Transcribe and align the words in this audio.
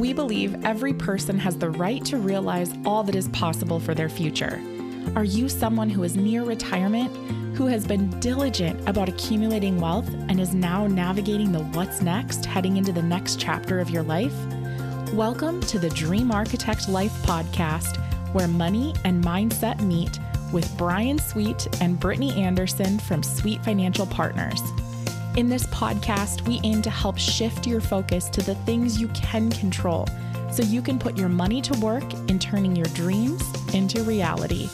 we 0.00 0.14
believe 0.14 0.64
every 0.64 0.94
person 0.94 1.38
has 1.38 1.58
the 1.58 1.68
right 1.68 2.02
to 2.06 2.16
realize 2.16 2.72
all 2.86 3.04
that 3.04 3.14
is 3.14 3.28
possible 3.28 3.78
for 3.78 3.94
their 3.94 4.08
future. 4.08 4.58
Are 5.14 5.24
you 5.24 5.46
someone 5.46 5.90
who 5.90 6.04
is 6.04 6.16
near 6.16 6.42
retirement, 6.42 7.14
who 7.54 7.66
has 7.66 7.86
been 7.86 8.08
diligent 8.18 8.88
about 8.88 9.10
accumulating 9.10 9.78
wealth 9.78 10.08
and 10.30 10.40
is 10.40 10.54
now 10.54 10.86
navigating 10.86 11.52
the 11.52 11.64
what's 11.74 12.00
next 12.00 12.46
heading 12.46 12.78
into 12.78 12.92
the 12.92 13.02
next 13.02 13.38
chapter 13.38 13.78
of 13.78 13.90
your 13.90 14.02
life? 14.02 14.32
Welcome 15.12 15.60
to 15.64 15.78
the 15.78 15.90
Dream 15.90 16.30
Architect 16.30 16.88
Life 16.88 17.12
podcast, 17.24 17.98
where 18.32 18.48
money 18.48 18.94
and 19.04 19.22
mindset 19.22 19.82
meet 19.82 20.18
with 20.50 20.78
Bryan 20.78 21.18
Sweet 21.18 21.68
and 21.82 22.00
Brittany 22.00 22.42
Anderson 22.42 22.98
from 23.00 23.22
Sweet 23.22 23.62
Financial 23.62 24.06
Partners. 24.06 24.62
In 25.36 25.48
this 25.48 25.64
podcast, 25.66 26.46
we 26.46 26.60
aim 26.64 26.82
to 26.82 26.90
help 26.90 27.16
shift 27.16 27.64
your 27.64 27.80
focus 27.80 28.28
to 28.30 28.42
the 28.42 28.56
things 28.56 29.00
you 29.00 29.06
can 29.08 29.48
control 29.52 30.08
so 30.50 30.64
you 30.64 30.82
can 30.82 30.98
put 30.98 31.16
your 31.16 31.28
money 31.28 31.62
to 31.62 31.78
work 31.78 32.12
in 32.28 32.40
turning 32.40 32.74
your 32.74 32.88
dreams 32.94 33.40
into 33.72 34.02
reality. 34.02 34.66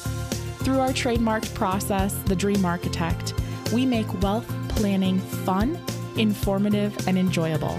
Through 0.65 0.81
our 0.81 0.89
trademarked 0.89 1.53
process, 1.55 2.15
The 2.25 2.35
Dream 2.35 2.65
Architect, 2.65 3.35
we 3.71 3.85
make 3.85 4.23
wealth 4.23 4.49
planning 4.71 5.19
fun, 5.19 5.79
informative, 6.17 7.07
and 7.07 7.19
enjoyable. 7.19 7.79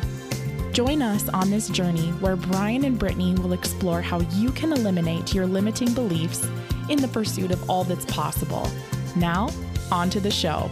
Join 0.72 1.02
us 1.02 1.28
on 1.30 1.50
this 1.50 1.70
journey 1.70 2.10
where 2.20 2.36
Bryan 2.36 2.84
and 2.84 3.00
Brittany 3.00 3.34
will 3.34 3.54
explore 3.54 4.04
how 4.04 4.20
you 4.36 4.52
can 4.52 4.72
eliminate 4.72 5.34
your 5.34 5.48
limiting 5.48 5.96
beliefs 5.96 6.48
in 6.90 7.02
the 7.02 7.08
pursuit 7.08 7.50
of 7.50 7.68
all 7.68 7.84
that's 7.84 8.06
possible. 8.06 8.70
Now, 9.16 9.50
on 9.92 10.12
to 10.12 10.20
the 10.20 10.32
show. 10.32 10.70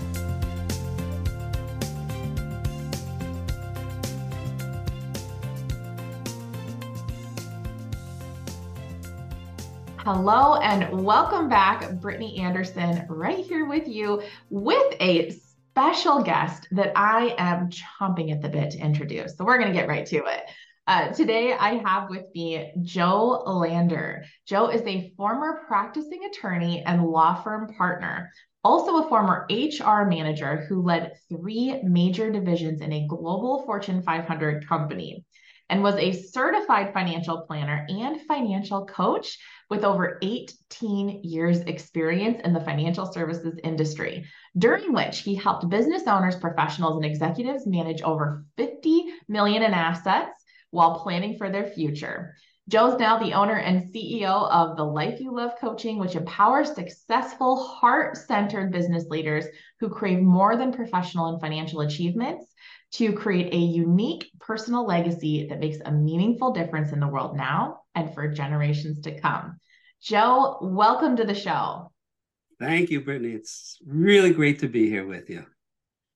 Hello 10.06 10.54
and 10.58 11.04
welcome 11.04 11.50
back. 11.50 11.94
Brittany 11.94 12.38
Anderson, 12.38 13.08
right 13.10 13.44
here 13.44 13.66
with 13.66 13.88
you 13.88 14.22
with 14.52 14.94
a 15.02 15.32
special 15.32 16.22
guest 16.22 16.68
that 16.70 16.92
I 16.96 17.34
am 17.40 17.72
chomping 17.72 18.32
at 18.32 18.40
the 18.40 18.50
bit 18.50 18.70
to 18.70 18.78
introduce. 18.78 19.36
So 19.36 19.44
we're 19.44 19.58
going 19.58 19.74
to 19.74 19.74
get 19.74 19.88
right 19.88 20.06
to 20.06 20.18
it. 20.18 20.44
Uh, 20.86 21.08
today, 21.08 21.54
I 21.54 21.78
have 21.78 22.12
with 22.12 22.26
me 22.36 22.72
Joe 22.84 23.42
Lander. 23.48 24.26
Joe 24.46 24.68
is 24.68 24.84
a 24.84 25.12
former 25.18 25.64
practicing 25.68 26.26
attorney 26.26 26.84
and 26.86 27.08
law 27.08 27.42
firm 27.42 27.74
partner, 27.76 28.32
also 28.64 29.04
a 29.04 29.10
former 29.10 29.48
HR 29.50 30.06
manager 30.06 30.68
who 30.70 30.84
led 30.84 31.14
three 31.30 31.82
major 31.82 32.32
divisions 32.32 32.82
in 32.82 32.94
a 32.94 33.08
global 33.08 33.64
Fortune 33.66 34.04
500 34.04 34.70
company, 34.70 35.26
and 35.72 35.82
was 35.82 35.96
a 35.96 36.12
certified 36.12 36.94
financial 36.94 37.42
planner 37.42 37.88
and 37.90 38.22
financial 38.22 38.86
coach 38.86 39.40
with 39.70 39.84
over 39.84 40.20
18 40.22 41.24
years 41.24 41.60
experience 41.62 42.40
in 42.44 42.54
the 42.54 42.60
financial 42.62 43.12
services 43.12 43.60
industry, 43.64 44.26
during 44.58 44.94
which 44.94 45.20
he 45.20 45.36
helped 45.36 45.70
business 45.70 46.04
owners, 46.08 46.36
professionals, 46.36 46.96
and 46.96 47.06
executives 47.06 47.66
manage 47.66 48.02
over 48.02 48.46
50 48.58 49.06
million 49.28 49.64
in 49.64 49.74
assets 49.74 50.44
while 50.72 51.00
planning 51.00 51.38
for 51.38 51.50
their 51.50 51.66
future. 51.66 52.36
Joe's 52.68 53.00
now 53.00 53.20
the 53.20 53.34
owner 53.34 53.58
and 53.58 53.94
CEO 53.94 54.50
of 54.50 54.76
the 54.76 54.84
Life 54.84 55.20
You 55.20 55.32
Love 55.36 55.52
Coaching, 55.62 56.00
which 56.00 56.16
empowers 56.16 56.74
successful, 56.74 57.64
heart 57.64 58.18
centered 58.18 58.72
business 58.72 59.06
leaders 59.08 59.46
who 59.80 59.88
crave 59.88 60.20
more 60.20 60.58
than 60.58 60.74
professional 60.74 61.28
and 61.28 61.40
financial 61.40 61.82
achievements 61.82 62.56
to 62.94 63.14
create 63.14 63.54
a 63.54 63.58
unique 63.58 64.30
personal 64.40 64.86
legacy 64.86 65.48
that 65.50 65.60
makes 65.60 65.78
a 65.86 65.92
meaningful 65.92 66.52
difference 66.52 66.92
in 66.92 67.00
the 67.00 67.08
world 67.08 67.36
now 67.36 67.82
and 67.96 68.14
for 68.14 68.28
generations 68.28 69.02
to 69.02 69.20
come. 69.20 69.60
Joe, 70.02 70.58
welcome 70.62 71.16
to 71.18 71.26
the 71.26 71.36
show. 71.36 71.92
Thank 72.60 72.90
you, 72.90 73.02
Brittany. 73.02 73.34
It's 73.34 73.78
really 73.86 74.32
great 74.32 74.60
to 74.60 74.68
be 74.68 74.90
here 74.90 75.06
with 75.06 75.30
you. 75.30 75.46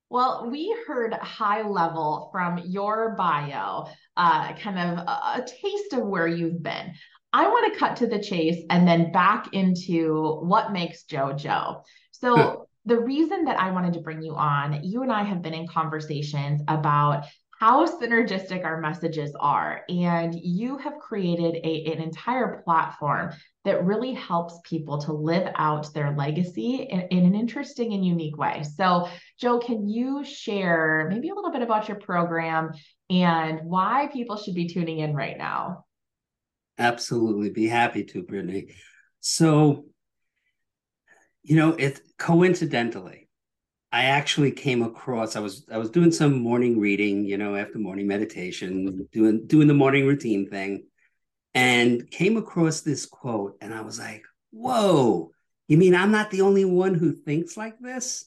Well, 0.10 0.50
we 0.50 0.76
heard 0.88 1.14
high 1.14 1.62
level 1.62 2.30
from 2.32 2.60
your 2.66 3.16
bio, 3.16 3.88
uh, 4.18 4.54
kind 4.54 4.80
of 4.80 5.06
a, 5.06 5.42
a 5.42 5.46
taste 5.46 5.94
of 5.94 6.08
where 6.08 6.28
you've 6.28 6.64
been. 6.64 6.94
I 7.32 7.48
want 7.48 7.72
to 7.72 7.80
cut 7.80 7.98
to 7.98 8.08
the 8.08 8.22
chase 8.22 8.66
and 8.70 8.88
then 8.88 9.12
back 9.12 9.54
into 9.54 10.40
what 10.42 10.72
makes 10.72 11.04
Joe 11.04 11.34
Joe. 11.34 11.84
So, 12.12 12.69
the 12.90 13.00
reason 13.00 13.46
that 13.46 13.60
I 13.60 13.72
wanted 13.72 13.94
to 13.94 14.00
bring 14.00 14.22
you 14.22 14.36
on, 14.36 14.84
you 14.84 15.04
and 15.04 15.12
I 15.12 15.24
have 15.24 15.42
been 15.42 15.54
in 15.54 15.68
conversations 15.68 16.62
about 16.68 17.26
how 17.60 17.86
synergistic 17.86 18.64
our 18.64 18.80
messages 18.82 19.36
are. 19.40 19.84
And 19.90 20.34
you 20.34 20.78
have 20.78 20.98
created 20.98 21.56
a, 21.64 21.92
an 21.92 22.02
entire 22.02 22.62
platform 22.64 23.34
that 23.66 23.86
really 23.86 24.14
helps 24.14 24.60
people 24.64 24.98
to 25.02 25.14
live 25.14 25.52
out 25.56 25.94
their 25.94 26.16
legacy 26.16 26.88
in, 26.90 27.02
in, 27.12 27.26
an 27.26 27.36
interesting 27.36 27.94
and 27.94 28.04
unique 28.04 28.38
way. 28.38 28.64
So, 28.78 29.10
Joe, 29.38 29.60
can 29.60 29.88
you 29.88 30.24
share 30.24 31.08
maybe 31.12 31.30
a 31.30 31.36
little 31.36 31.52
bit 31.52 31.62
about 31.62 31.90
your 31.90 31.98
program 31.98 32.72
and 33.10 33.60
why 33.66 34.10
people 34.12 34.38
should 34.38 34.56
be 34.56 34.68
tuning 34.68 35.00
in 35.00 35.14
right 35.14 35.38
now? 35.38 35.86
Absolutely. 36.80 37.50
Be 37.50 37.68
happy 37.68 38.06
to, 38.06 38.24
Brittany. 38.24 38.74
So, 39.20 39.86
you 41.44 41.58
know, 41.58 41.74
it 41.74 42.00
coincidentally, 42.20 43.28
I 43.92 44.06
actually 44.06 44.52
came 44.52 44.84
across 44.84 45.36
I 45.36 45.40
was 45.40 45.66
I 45.72 45.78
was 45.78 45.90
doing 45.90 46.12
some 46.12 46.40
morning 46.40 46.80
reading, 46.80 47.26
you 47.26 47.38
know, 47.38 47.56
after 47.56 47.80
morning 47.80 48.06
meditation, 48.06 49.08
doing 49.12 49.48
doing 49.48 49.68
the 49.68 49.74
morning 49.74 50.06
routine 50.06 50.48
thing, 50.48 50.86
and 51.56 52.10
came 52.12 52.38
across 52.38 52.82
this 52.82 53.08
quote, 53.08 53.58
and 53.62 53.74
I 53.74 53.82
was 53.82 53.98
like, 53.98 54.24
"Whoa! 54.52 55.32
You 55.68 55.78
mean 55.78 55.96
I'm 55.96 56.12
not 56.12 56.30
the 56.30 56.42
only 56.42 56.66
one 56.66 56.94
who 56.94 57.14
thinks 57.14 57.58
like 57.58 57.80
this?" 57.80 58.26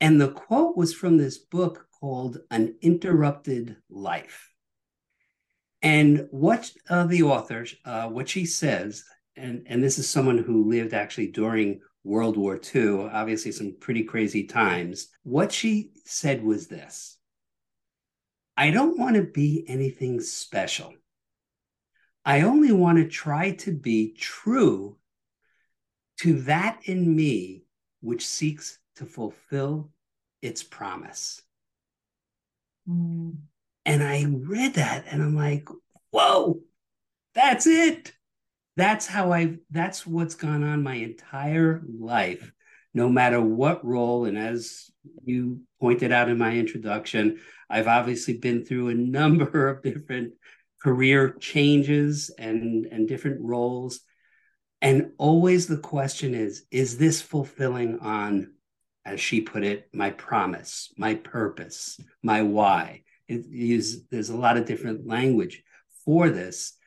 And 0.00 0.18
the 0.18 0.30
quote 0.30 0.78
was 0.78 0.94
from 0.94 1.18
this 1.18 1.36
book 1.36 1.86
called 2.00 2.38
An 2.50 2.76
Interrupted 2.80 3.76
Life. 3.90 4.48
And 5.82 6.26
what 6.30 6.70
uh, 6.88 7.04
the 7.04 7.24
author, 7.24 7.66
uh, 7.84 8.08
what 8.08 8.28
she 8.28 8.46
says, 8.46 9.04
and, 9.36 9.66
and 9.66 9.82
this 9.82 9.98
is 9.98 10.08
someone 10.08 10.38
who 10.38 10.70
lived 10.70 10.94
actually 10.94 11.28
during 11.28 11.80
World 12.04 12.36
War 12.36 12.58
II, 12.74 13.08
obviously 13.12 13.52
some 13.52 13.76
pretty 13.78 14.04
crazy 14.04 14.44
times. 14.44 15.08
What 15.22 15.52
she 15.52 15.92
said 16.04 16.42
was 16.42 16.66
this 16.66 17.18
I 18.56 18.70
don't 18.70 18.98
want 18.98 19.16
to 19.16 19.22
be 19.22 19.64
anything 19.68 20.20
special. 20.20 20.94
I 22.24 22.42
only 22.42 22.72
want 22.72 22.98
to 22.98 23.08
try 23.08 23.52
to 23.52 23.72
be 23.72 24.12
true 24.12 24.96
to 26.18 26.42
that 26.42 26.80
in 26.84 27.14
me 27.16 27.64
which 28.00 28.26
seeks 28.26 28.78
to 28.96 29.06
fulfill 29.06 29.90
its 30.42 30.62
promise. 30.62 31.42
Mm. 32.88 33.36
And 33.86 34.02
I 34.02 34.24
read 34.28 34.74
that 34.74 35.06
and 35.10 35.22
I'm 35.22 35.36
like, 35.36 35.68
whoa, 36.10 36.60
that's 37.34 37.66
it 37.66 38.12
that's 38.80 39.06
how 39.06 39.32
I've, 39.32 39.58
that's 39.70 40.06
what's 40.06 40.34
gone 40.34 40.64
on 40.64 40.82
my 40.82 40.94
entire 40.94 41.82
life, 41.86 42.52
no 42.94 43.08
matter 43.08 43.40
what 43.40 43.84
role. 43.84 44.24
And 44.24 44.38
as 44.38 44.90
you 45.24 45.60
pointed 45.80 46.12
out 46.12 46.28
in 46.28 46.38
my 46.38 46.54
introduction, 46.54 47.40
I've 47.68 47.88
obviously 47.88 48.38
been 48.38 48.64
through 48.64 48.88
a 48.88 48.94
number 48.94 49.68
of 49.70 49.82
different 49.82 50.34
career 50.82 51.36
changes 51.38 52.30
and 52.38 52.86
and 52.86 53.06
different 53.06 53.40
roles. 53.42 54.00
And 54.82 55.12
always 55.18 55.66
the 55.66 55.76
question 55.76 56.34
is, 56.34 56.64
is 56.70 56.96
this 56.96 57.20
fulfilling 57.20 57.98
on, 57.98 58.54
as 59.04 59.20
she 59.20 59.42
put 59.42 59.62
it, 59.62 59.90
my 59.92 60.10
promise, 60.10 60.92
my 60.96 61.16
purpose, 61.16 62.00
my 62.22 62.42
why? 62.42 63.02
It 63.28 63.44
is, 63.52 64.06
there's 64.08 64.30
a 64.30 64.36
lot 64.36 64.56
of 64.56 64.64
different 64.64 65.06
language 65.06 65.62
for 66.04 66.30
this 66.30 66.78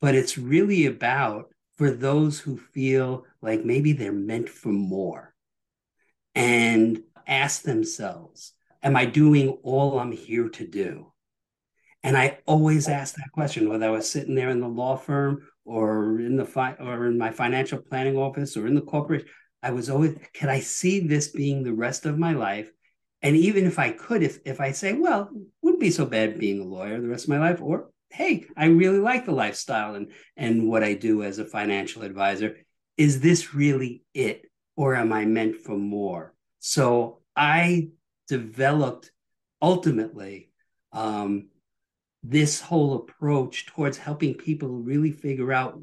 but 0.00 0.14
it's 0.14 0.38
really 0.38 0.86
about 0.86 1.50
for 1.76 1.90
those 1.90 2.38
who 2.40 2.56
feel 2.56 3.24
like 3.42 3.64
maybe 3.64 3.92
they're 3.92 4.12
meant 4.12 4.48
for 4.48 4.68
more 4.68 5.34
and 6.34 7.02
ask 7.26 7.62
themselves, 7.62 8.52
Am 8.82 8.94
I 8.94 9.04
doing 9.04 9.58
all 9.64 9.98
I'm 9.98 10.12
here 10.12 10.48
to 10.48 10.66
do? 10.66 11.12
And 12.04 12.16
I 12.16 12.38
always 12.46 12.88
ask 12.88 13.16
that 13.16 13.32
question, 13.32 13.68
whether 13.68 13.86
I 13.86 13.90
was 13.90 14.08
sitting 14.08 14.36
there 14.36 14.50
in 14.50 14.60
the 14.60 14.68
law 14.68 14.96
firm 14.96 15.48
or 15.64 16.20
in 16.20 16.36
the 16.36 16.44
fi- 16.44 16.76
or 16.78 17.06
in 17.06 17.18
my 17.18 17.32
financial 17.32 17.80
planning 17.80 18.16
office 18.16 18.56
or 18.56 18.68
in 18.68 18.76
the 18.76 18.80
corporate. 18.80 19.26
I 19.60 19.72
was 19.72 19.90
always, 19.90 20.16
can 20.32 20.48
I 20.48 20.60
see 20.60 21.00
this 21.00 21.28
being 21.28 21.64
the 21.64 21.72
rest 21.72 22.06
of 22.06 22.16
my 22.16 22.32
life? 22.32 22.70
And 23.22 23.34
even 23.34 23.66
if 23.66 23.80
I 23.80 23.90
could, 23.90 24.22
if 24.22 24.38
if 24.44 24.60
I 24.60 24.70
say, 24.70 24.92
well, 24.92 25.30
wouldn't 25.62 25.80
be 25.80 25.90
so 25.90 26.06
bad 26.06 26.38
being 26.38 26.60
a 26.60 26.64
lawyer 26.64 27.00
the 27.00 27.08
rest 27.08 27.24
of 27.24 27.30
my 27.30 27.40
life, 27.40 27.60
or 27.60 27.90
hey, 28.16 28.46
I 28.56 28.66
really 28.66 28.98
like 28.98 29.26
the 29.26 29.32
lifestyle 29.32 29.94
and 29.94 30.10
and 30.36 30.68
what 30.68 30.82
I 30.82 30.94
do 30.94 31.22
as 31.22 31.38
a 31.38 31.44
financial 31.44 32.02
advisor. 32.02 32.56
Is 32.96 33.20
this 33.20 33.54
really 33.54 34.04
it, 34.14 34.46
or 34.74 34.94
am 34.94 35.12
I 35.12 35.26
meant 35.26 35.56
for 35.56 35.76
more? 35.76 36.34
So 36.58 37.20
I 37.36 37.88
developed 38.26 39.12
ultimately 39.60 40.50
um, 40.92 41.48
this 42.22 42.58
whole 42.58 42.94
approach 42.94 43.66
towards 43.66 43.98
helping 43.98 44.34
people 44.34 44.70
really 44.70 45.12
figure 45.12 45.52
out 45.52 45.78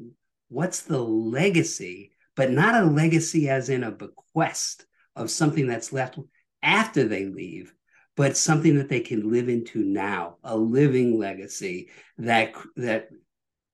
what's 0.48 0.82
the 0.82 1.00
legacy, 1.00 2.10
but 2.34 2.50
not 2.50 2.74
a 2.74 2.84
legacy 2.84 3.48
as 3.48 3.68
in 3.68 3.84
a 3.84 3.92
bequest 3.92 4.86
of 5.14 5.30
something 5.30 5.68
that's 5.68 5.92
left 5.92 6.18
after 6.62 7.06
they 7.06 7.26
leave, 7.26 7.72
but 8.16 8.36
something 8.36 8.76
that 8.76 8.88
they 8.88 9.00
can 9.00 9.30
live 9.30 9.48
into 9.48 9.82
now, 9.82 10.36
a 10.44 10.56
living 10.56 11.18
legacy 11.18 11.90
that 12.18 12.52
that 12.76 13.08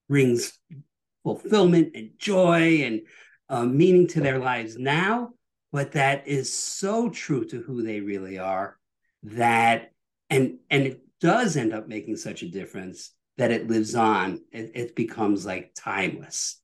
brings 0.09 0.57
fulfillment 1.23 1.91
and 1.95 2.11
joy 2.17 2.81
and 2.83 3.01
uh, 3.49 3.65
meaning 3.65 4.07
to 4.07 4.21
their 4.21 4.39
lives 4.39 4.77
now, 4.77 5.29
but 5.71 5.91
that 5.91 6.27
is 6.27 6.53
so 6.53 7.09
true 7.09 7.45
to 7.45 7.61
who 7.61 7.83
they 7.83 7.99
really 7.99 8.37
are 8.39 8.77
that 9.23 9.91
and 10.29 10.57
and 10.69 10.83
it 10.83 11.01
does 11.19 11.55
end 11.55 11.73
up 11.73 11.87
making 11.87 12.15
such 12.15 12.41
a 12.41 12.49
difference 12.49 13.11
that 13.37 13.51
it 13.51 13.67
lives 13.67 13.95
on. 13.95 14.41
It, 14.51 14.71
it 14.73 14.95
becomes 14.95 15.45
like 15.45 15.71
timeless. 15.75 16.59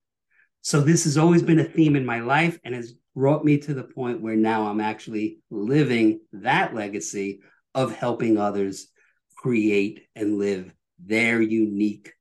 So 0.61 0.81
this 0.81 1.03
has 1.05 1.17
always 1.17 1.43
been 1.43 1.59
a 1.59 1.63
theme 1.63 1.95
in 1.95 2.05
my 2.05 2.19
life 2.19 2.59
and 2.63 2.73
has 2.73 2.93
brought 3.15 3.45
me 3.45 3.57
to 3.59 3.73
the 3.73 3.83
point 3.83 4.21
where 4.21 4.35
now 4.35 4.67
I'm 4.67 4.81
actually 4.81 5.39
living 5.49 6.19
that 6.33 6.73
legacy 6.73 7.41
of 7.77 7.95
helping 7.95 8.39
others 8.39 8.87
create 9.35 10.07
and 10.15 10.39
live 10.39 10.73
their 10.97 11.39
unique, 11.39 12.11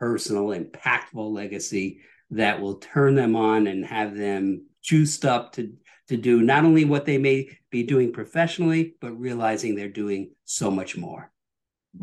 personal, 0.00 0.48
impactful 0.48 1.32
legacy 1.32 2.00
that 2.30 2.60
will 2.60 2.74
turn 2.74 3.14
them 3.14 3.36
on 3.36 3.68
and 3.68 3.86
have 3.86 4.16
them 4.16 4.66
juiced 4.82 5.24
up 5.24 5.52
to 5.52 5.72
to 6.08 6.16
do 6.16 6.42
not 6.42 6.64
only 6.64 6.84
what 6.84 7.06
they 7.06 7.16
may 7.16 7.48
be 7.70 7.84
doing 7.84 8.12
professionally, 8.12 8.96
but 9.00 9.12
realizing 9.12 9.76
they're 9.76 9.88
doing 9.88 10.32
so 10.44 10.68
much 10.68 10.96
more. 10.96 11.30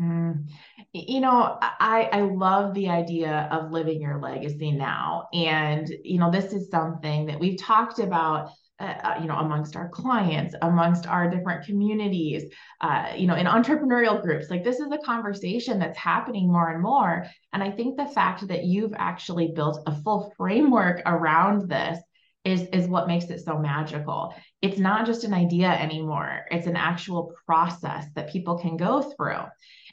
Mm. 0.00 0.48
You 0.94 1.20
know, 1.20 1.58
I 1.60 2.08
I 2.10 2.20
love 2.22 2.72
the 2.72 2.88
idea 2.88 3.46
of 3.52 3.72
living 3.72 4.00
your 4.00 4.18
legacy 4.18 4.72
now, 4.72 5.28
and 5.34 5.86
you 6.02 6.18
know, 6.18 6.30
this 6.30 6.54
is 6.54 6.70
something 6.70 7.26
that 7.26 7.38
we've 7.38 7.60
talked 7.60 7.98
about. 7.98 8.52
Uh, 8.80 8.98
uh, 9.04 9.18
you 9.20 9.26
know, 9.26 9.36
amongst 9.36 9.76
our 9.76 9.90
clients, 9.90 10.54
amongst 10.62 11.06
our 11.06 11.28
different 11.28 11.66
communities, 11.66 12.44
uh, 12.80 13.12
you 13.14 13.26
know, 13.26 13.34
in 13.34 13.44
entrepreneurial 13.44 14.22
groups, 14.22 14.48
like 14.48 14.64
this 14.64 14.80
is 14.80 14.90
a 14.90 14.96
conversation 15.04 15.78
that's 15.78 15.98
happening 15.98 16.50
more 16.50 16.70
and 16.70 16.82
more. 16.82 17.26
And 17.52 17.62
I 17.62 17.70
think 17.70 17.98
the 17.98 18.06
fact 18.06 18.48
that 18.48 18.64
you've 18.64 18.94
actually 18.96 19.52
built 19.54 19.82
a 19.86 19.94
full 20.02 20.32
framework 20.34 21.02
around 21.04 21.68
this 21.68 21.98
is 22.46 22.62
is 22.72 22.88
what 22.88 23.06
makes 23.06 23.26
it 23.26 23.44
so 23.44 23.58
magical. 23.58 24.34
It's 24.62 24.78
not 24.78 25.04
just 25.04 25.24
an 25.24 25.34
idea 25.34 25.68
anymore. 25.68 26.46
It's 26.50 26.66
an 26.66 26.76
actual 26.76 27.34
process 27.44 28.06
that 28.14 28.32
people 28.32 28.56
can 28.56 28.78
go 28.78 29.02
through. 29.02 29.44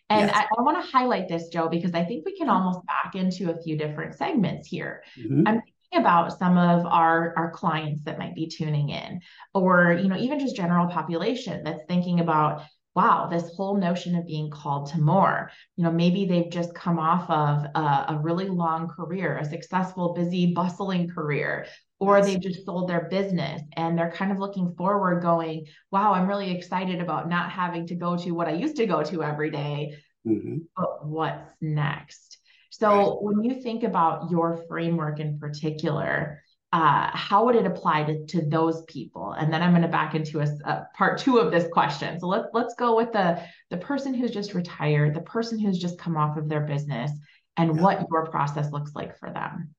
And 0.10 0.28
yes. 0.28 0.34
I, 0.34 0.45
I 0.57 0.62
want 0.62 0.81
to 0.81 0.89
highlight 0.89 1.28
this, 1.28 1.50
Joe, 1.50 1.68
because 1.68 1.94
I 1.94 2.06
think 2.06 2.25
we 2.25 2.38
can 2.38 2.48
almost 2.48 2.86
back 2.86 3.16
into 3.16 3.51
a 3.51 3.62
few 3.62 3.78
different 3.78 4.16
segments 4.16 4.69
here. 4.69 5.04
Mm-hmm. 5.19 5.44
I'm 5.45 5.62
about 5.98 6.38
some 6.38 6.58
of 6.58 6.86
our, 6.86 7.34
our 7.38 7.52
clients 7.52 8.04
that 8.04 8.20
might 8.20 8.36
be 8.36 8.48
tuning 8.48 8.90
in, 8.90 9.22
or 9.54 9.94
you 9.94 10.08
know, 10.08 10.18
even 10.18 10.40
just 10.40 10.56
general 10.56 10.88
population 10.88 11.64
that's 11.64 11.84
thinking 11.88 12.20
about, 12.20 12.64
wow, 12.96 13.28
this 13.30 13.54
whole 13.56 13.78
notion 13.78 14.16
of 14.16 14.26
being 14.26 14.50
called 14.50 14.90
to 14.92 15.00
more. 15.00 15.52
You 15.76 15.84
know, 15.84 15.92
maybe 15.92 16.26
they've 16.26 16.50
just 16.50 16.74
come 16.74 16.98
off 16.98 17.30
of 17.30 17.66
a, 17.76 18.14
a 18.14 18.20
really 18.22 18.48
long 18.48 18.88
career, 18.88 19.38
a 19.38 19.46
successful, 19.46 20.14
busy, 20.14 20.54
bustling 20.54 21.10
career, 21.10 21.68
or 22.00 22.22
they've 22.22 22.40
just 22.40 22.66
sold 22.66 22.90
their 22.90 23.08
business 23.10 23.62
and 23.74 23.98
they're 23.98 24.12
kind 24.12 24.32
of 24.32 24.38
looking 24.38 24.74
forward 24.76 25.22
going 25.22 25.66
wow 25.92 26.14
i'm 26.14 26.28
really 26.28 26.56
excited 26.56 27.02
about 27.02 27.28
not 27.28 27.50
having 27.50 27.88
to 27.88 27.96
go 27.96 28.16
to 28.16 28.32
what 28.32 28.48
i 28.48 28.52
used 28.52 28.76
to 28.76 28.86
go 28.86 29.02
to 29.04 29.24
every 29.24 29.50
day, 29.50 29.96
mm-hmm. 30.28 30.58
but 30.76 31.06
what's 31.06 31.50
next 31.60 32.37
so 32.79 32.89
right. 32.89 33.21
when 33.21 33.44
you 33.44 33.62
think 33.62 33.83
about 33.83 34.29
your 34.29 34.63
framework 34.68 35.19
in 35.19 35.39
particular 35.39 36.44
uh, 36.74 37.09
how 37.13 37.45
would 37.45 37.56
it 37.56 37.65
apply 37.65 38.03
to, 38.03 38.25
to 38.25 38.41
those 38.41 38.83
people 38.83 39.31
and 39.31 39.51
then 39.51 39.62
i'm 39.62 39.71
going 39.71 39.81
to 39.81 39.88
back 39.88 40.15
into 40.15 40.39
a, 40.39 40.47
a, 40.65 40.88
part 40.95 41.18
two 41.18 41.38
of 41.38 41.51
this 41.51 41.68
question 41.71 42.19
so 42.19 42.27
let's 42.27 42.47
let's 42.53 42.75
go 42.75 42.95
with 42.95 43.12
the 43.13 43.41
the 43.69 43.77
person 43.77 44.13
who's 44.13 44.31
just 44.31 44.53
retired 44.53 45.13
the 45.13 45.21
person 45.21 45.57
who's 45.59 45.79
just 45.79 45.97
come 45.97 46.18
off 46.18 46.38
of 46.38 46.50
their 46.50 46.62
business 46.62 47.12
and 47.56 47.75
yeah. 47.75 47.81
what 47.81 48.07
your 48.12 48.25
process 48.27 48.71
looks 48.71 48.94
like 48.95 49.18
for 49.18 49.31
them 49.31 49.74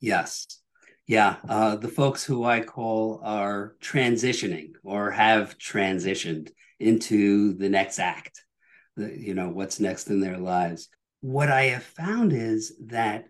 yes 0.00 0.46
yeah, 1.06 1.36
uh, 1.48 1.76
the 1.76 1.88
folks 1.88 2.24
who 2.24 2.44
I 2.44 2.60
call 2.60 3.20
are 3.22 3.76
transitioning 3.82 4.72
or 4.82 5.10
have 5.10 5.58
transitioned 5.58 6.50
into 6.80 7.54
the 7.54 7.68
next 7.68 7.98
act, 7.98 8.42
the, 8.96 9.14
you 9.14 9.34
know, 9.34 9.50
what's 9.50 9.80
next 9.80 10.08
in 10.08 10.20
their 10.20 10.38
lives. 10.38 10.88
What 11.24 11.50
I 11.50 11.68
have 11.68 11.84
found 11.84 12.34
is 12.34 12.74
that 12.88 13.28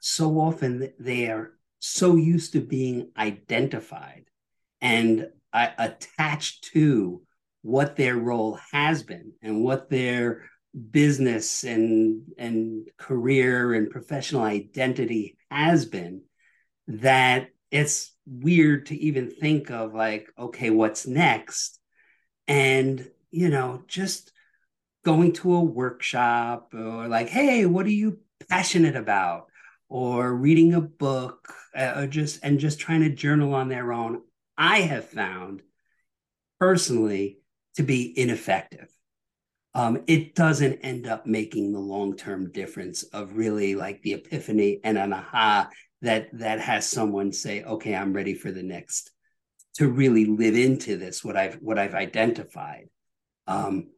so 0.00 0.40
often 0.40 0.94
they 0.98 1.28
are 1.28 1.52
so 1.78 2.16
used 2.16 2.54
to 2.54 2.60
being 2.62 3.10
identified 3.18 4.24
and 4.80 5.28
uh, 5.52 5.68
attached 5.76 6.70
to 6.72 7.20
what 7.60 7.96
their 7.96 8.16
role 8.16 8.58
has 8.72 9.02
been 9.02 9.34
and 9.42 9.62
what 9.62 9.90
their 9.90 10.48
business 10.90 11.64
and 11.64 12.22
and 12.38 12.88
career 12.96 13.74
and 13.74 13.90
professional 13.90 14.44
identity 14.44 15.36
has 15.50 15.84
been 15.84 16.22
that 16.88 17.50
it's 17.70 18.16
weird 18.24 18.86
to 18.86 18.96
even 18.96 19.30
think 19.30 19.70
of 19.70 19.92
like 19.92 20.30
okay 20.38 20.70
what's 20.70 21.06
next? 21.06 21.78
And 22.48 23.06
you 23.30 23.50
know 23.50 23.82
just 23.86 24.32
going 25.04 25.32
to 25.34 25.54
a 25.54 25.60
workshop 25.60 26.72
or 26.74 27.08
like 27.08 27.28
hey 27.28 27.66
what 27.66 27.86
are 27.86 27.90
you 27.90 28.18
passionate 28.48 28.96
about? 28.96 29.46
Or 29.88 30.34
reading 30.34 30.74
a 30.74 30.80
book 30.80 31.52
uh, 31.76 31.92
or 31.96 32.06
just 32.06 32.40
and 32.42 32.58
just 32.58 32.80
trying 32.80 33.02
to 33.02 33.10
journal 33.10 33.54
on 33.54 33.68
their 33.68 33.92
own. 33.92 34.22
I 34.56 34.80
have 34.80 35.08
found 35.08 35.62
personally 36.58 37.38
to 37.76 37.82
be 37.82 38.12
ineffective. 38.18 38.88
Um, 39.74 40.02
it 40.06 40.34
doesn't 40.34 40.80
end 40.80 41.06
up 41.06 41.26
making 41.26 41.72
the 41.72 41.80
long-term 41.80 42.52
difference 42.52 43.02
of 43.02 43.36
really 43.36 43.74
like 43.74 44.02
the 44.02 44.14
epiphany 44.14 44.80
and 44.84 44.96
an 44.96 45.12
aha 45.12 45.68
that 46.02 46.28
that 46.38 46.60
has 46.60 46.86
someone 46.88 47.32
say 47.32 47.64
okay 47.64 47.94
i'm 47.94 48.12
ready 48.12 48.34
for 48.34 48.52
the 48.52 48.62
next 48.62 49.10
to 49.74 49.88
really 49.88 50.26
live 50.26 50.54
into 50.54 50.96
this 50.96 51.24
what 51.24 51.36
i've 51.36 51.54
what 51.56 51.78
i've 51.78 51.94
identified. 51.94 52.88
Um, 53.46 53.88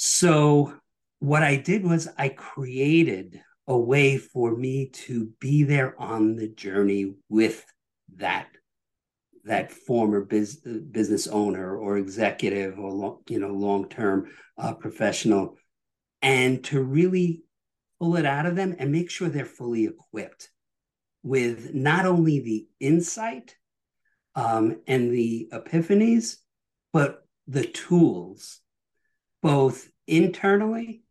so 0.00 0.72
what 1.18 1.42
i 1.42 1.56
did 1.56 1.82
was 1.84 2.06
i 2.16 2.28
created 2.28 3.40
a 3.66 3.76
way 3.76 4.16
for 4.16 4.56
me 4.56 4.88
to 4.90 5.28
be 5.40 5.64
there 5.64 6.00
on 6.00 6.36
the 6.36 6.48
journey 6.48 7.14
with 7.28 7.64
that 8.16 8.46
that 9.44 9.72
former 9.72 10.24
biz, 10.24 10.56
business 10.90 11.26
owner 11.26 11.76
or 11.76 11.96
executive 11.96 12.78
or 12.78 12.92
long, 12.92 13.18
you 13.28 13.40
know 13.40 13.52
long-term 13.52 14.30
uh, 14.56 14.72
professional 14.74 15.56
and 16.22 16.62
to 16.62 16.80
really 16.80 17.42
pull 17.98 18.16
it 18.16 18.26
out 18.26 18.46
of 18.46 18.56
them 18.56 18.76
and 18.78 18.92
make 18.92 19.10
sure 19.10 19.28
they're 19.28 19.44
fully 19.44 19.84
equipped 19.84 20.50
with 21.22 21.74
not 21.74 22.06
only 22.06 22.40
the 22.40 22.66
insight 22.80 23.56
um, 24.34 24.80
and 24.86 25.12
the 25.12 25.48
epiphanies, 25.52 26.36
but 26.92 27.26
the 27.46 27.64
tools, 27.64 28.60
both 29.42 29.88
internally 30.08 31.02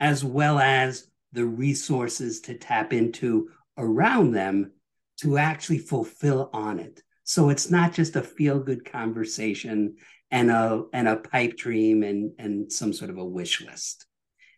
as 0.00 0.24
well 0.24 0.58
as 0.58 1.08
the 1.32 1.44
resources 1.44 2.40
to 2.42 2.54
tap 2.54 2.92
into 2.92 3.50
around 3.76 4.32
them 4.32 4.72
to 5.20 5.38
actually 5.38 5.78
fulfill 5.78 6.50
on 6.52 6.78
it. 6.78 7.02
So 7.24 7.48
it's 7.48 7.70
not 7.70 7.92
just 7.92 8.16
a 8.16 8.22
feel 8.22 8.60
good 8.60 8.84
conversation 8.84 9.96
and 10.30 10.50
a 10.50 10.84
and 10.92 11.08
a 11.08 11.16
pipe 11.16 11.56
dream 11.56 12.02
and 12.02 12.32
and 12.38 12.72
some 12.72 12.92
sort 12.92 13.10
of 13.10 13.18
a 13.18 13.24
wish 13.24 13.60
list. 13.60 14.06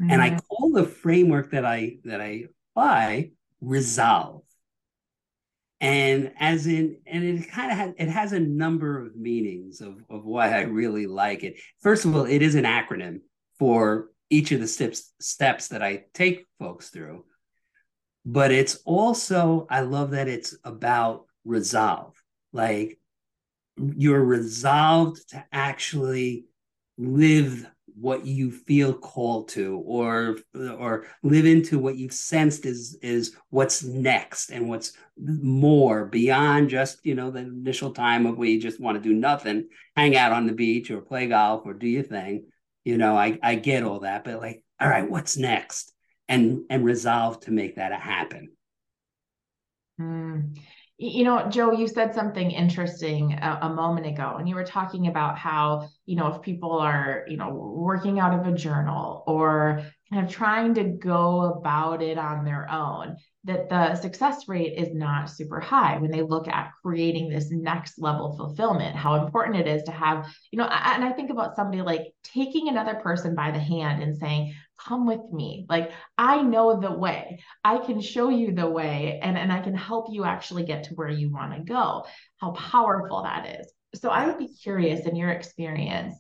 Mm-hmm. 0.00 0.10
And 0.10 0.22
I 0.22 0.30
mm-hmm. 0.30 0.38
call 0.38 0.72
the 0.72 0.84
framework 0.84 1.50
that 1.52 1.64
I 1.64 1.96
that 2.04 2.20
I 2.20 2.46
apply 2.72 3.30
resolve 3.60 4.42
and 5.80 6.32
as 6.38 6.66
in 6.66 6.98
and 7.06 7.24
it 7.24 7.50
kind 7.50 7.70
of 7.70 7.76
has 7.76 7.94
it 7.98 8.08
has 8.08 8.32
a 8.32 8.40
number 8.40 8.98
of 8.98 9.16
meanings 9.16 9.80
of, 9.80 10.02
of 10.08 10.24
why 10.24 10.56
i 10.56 10.62
really 10.62 11.06
like 11.06 11.44
it 11.44 11.58
first 11.80 12.04
of 12.04 12.14
all 12.14 12.24
it 12.24 12.42
is 12.42 12.54
an 12.54 12.64
acronym 12.64 13.20
for 13.58 14.08
each 14.30 14.52
of 14.52 14.60
the 14.60 14.66
steps 14.66 15.12
steps 15.20 15.68
that 15.68 15.82
i 15.82 16.04
take 16.12 16.46
folks 16.58 16.90
through. 16.90 17.24
But 18.24 18.50
it's 18.50 18.76
also 18.84 19.66
i 19.70 19.80
love 19.80 20.12
that 20.12 20.28
it's 20.28 20.56
about 20.64 21.26
resolve. 21.44 22.20
Like 22.52 22.98
you're 23.76 24.24
resolved 24.24 25.28
to 25.30 25.44
actually 25.52 26.46
live 26.98 27.66
what 27.98 28.26
you 28.26 28.50
feel 28.50 28.92
called 28.92 29.48
to 29.48 29.82
or 29.86 30.36
or 30.54 31.06
live 31.22 31.46
into 31.46 31.78
what 31.78 31.96
you've 31.96 32.12
sensed 32.12 32.66
is 32.66 32.98
is 33.00 33.34
what's 33.48 33.82
next 33.82 34.50
and 34.50 34.68
what's 34.68 34.92
more 35.16 36.04
beyond 36.04 36.68
just 36.68 36.98
you 37.04 37.14
know 37.14 37.30
the 37.30 37.38
initial 37.38 37.92
time 37.92 38.26
of 38.26 38.36
where 38.36 38.48
you 38.48 38.60
just 38.60 38.80
want 38.80 39.02
to 39.02 39.08
do 39.08 39.14
nothing 39.14 39.66
hang 39.96 40.14
out 40.14 40.32
on 40.32 40.46
the 40.46 40.52
beach 40.52 40.90
or 40.90 41.00
play 41.00 41.26
golf 41.26 41.62
or 41.64 41.72
do 41.72 41.88
your 41.88 42.02
thing 42.02 42.44
you 42.86 42.96
know 42.96 43.14
i 43.14 43.38
i 43.42 43.54
get 43.54 43.82
all 43.82 44.00
that 44.00 44.24
but 44.24 44.40
like 44.40 44.62
all 44.80 44.88
right, 44.88 45.08
what's 45.08 45.36
next? 45.36 45.92
And 46.28 46.62
and 46.70 46.84
resolve 46.84 47.40
to 47.40 47.52
make 47.52 47.76
that 47.76 47.92
happen. 47.92 48.50
Mm. 50.00 50.58
You 50.98 51.24
know, 51.24 51.48
Joe, 51.50 51.72
you 51.72 51.88
said 51.88 52.14
something 52.14 52.50
interesting 52.50 53.34
a, 53.34 53.58
a, 53.62 53.68
moment 53.68 54.06
ago, 54.06 54.36
and 54.38 54.48
you 54.48 54.54
were 54.54 54.64
talking 54.64 55.08
about 55.08 55.36
how, 55.38 55.88
you 56.06 56.16
know, 56.16 56.28
if 56.28 56.40
people 56.40 56.72
are, 56.72 57.26
you 57.28 57.36
know, 57.36 57.50
working 57.50 58.18
out 58.18 58.32
of 58.38 58.46
a 58.46 58.56
journal 58.56 59.22
or 59.26 59.84
kind 60.10 60.24
of 60.26 60.32
trying 60.32 60.74
to 60.74 60.84
go 60.84 61.54
about 61.54 62.02
it 62.02 62.18
on 62.18 62.44
their 62.44 62.70
own, 62.70 63.16
that 63.44 63.68
the 63.68 63.94
success 63.94 64.48
rate 64.48 64.74
is 64.76 64.92
not 64.92 65.30
super 65.30 65.60
high 65.60 65.98
when 65.98 66.10
they 66.10 66.22
look 66.22 66.48
at 66.48 66.72
creating 66.82 67.28
this 67.28 67.50
next 67.50 67.98
level 67.98 68.36
fulfillment 68.36 68.96
how 68.96 69.24
important 69.24 69.56
it 69.56 69.68
is 69.68 69.84
to 69.84 69.92
have 69.92 70.26
you 70.50 70.58
know 70.58 70.64
and 70.64 71.04
i 71.04 71.12
think 71.12 71.30
about 71.30 71.54
somebody 71.54 71.80
like 71.80 72.12
taking 72.24 72.68
another 72.68 72.96
person 72.96 73.36
by 73.36 73.52
the 73.52 73.58
hand 73.58 74.02
and 74.02 74.16
saying 74.16 74.52
come 74.78 75.06
with 75.06 75.32
me. 75.32 75.66
Like 75.68 75.90
i 76.18 76.42
know 76.42 76.80
the 76.80 76.92
way. 76.92 77.42
I 77.64 77.78
can 77.78 78.00
show 78.00 78.28
you 78.28 78.52
the 78.52 78.68
way 78.68 79.18
and 79.22 79.36
and 79.36 79.52
i 79.52 79.60
can 79.60 79.74
help 79.74 80.08
you 80.10 80.24
actually 80.24 80.64
get 80.64 80.84
to 80.84 80.94
where 80.94 81.08
you 81.08 81.32
want 81.32 81.54
to 81.54 81.60
go. 81.60 82.04
How 82.38 82.50
powerful 82.52 83.22
that 83.22 83.60
is. 83.60 83.72
So 83.94 84.10
i 84.10 84.26
would 84.26 84.38
be 84.38 84.48
curious 84.48 85.06
in 85.06 85.16
your 85.16 85.30
experience 85.30 86.14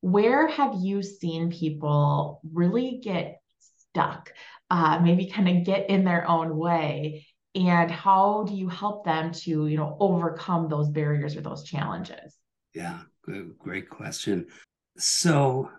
where 0.00 0.46
have 0.48 0.74
you 0.78 1.02
seen 1.02 1.50
people 1.50 2.40
really 2.52 3.00
get 3.02 3.40
stuck 3.90 4.32
uh, 4.70 5.00
maybe 5.02 5.26
kind 5.26 5.48
of 5.48 5.64
get 5.64 5.88
in 5.88 6.04
their 6.04 6.28
own 6.28 6.56
way? 6.56 7.26
And 7.54 7.90
how 7.90 8.44
do 8.46 8.54
you 8.54 8.68
help 8.68 9.04
them 9.04 9.32
to 9.32 9.66
you 9.66 9.76
know 9.76 9.96
overcome 9.98 10.68
those 10.68 10.88
barriers 10.88 11.36
or 11.36 11.40
those 11.40 11.64
challenges? 11.64 12.36
Yeah 12.74 13.00
good, 13.28 13.58
great 13.58 13.88
question. 13.90 14.46
So 14.96 15.70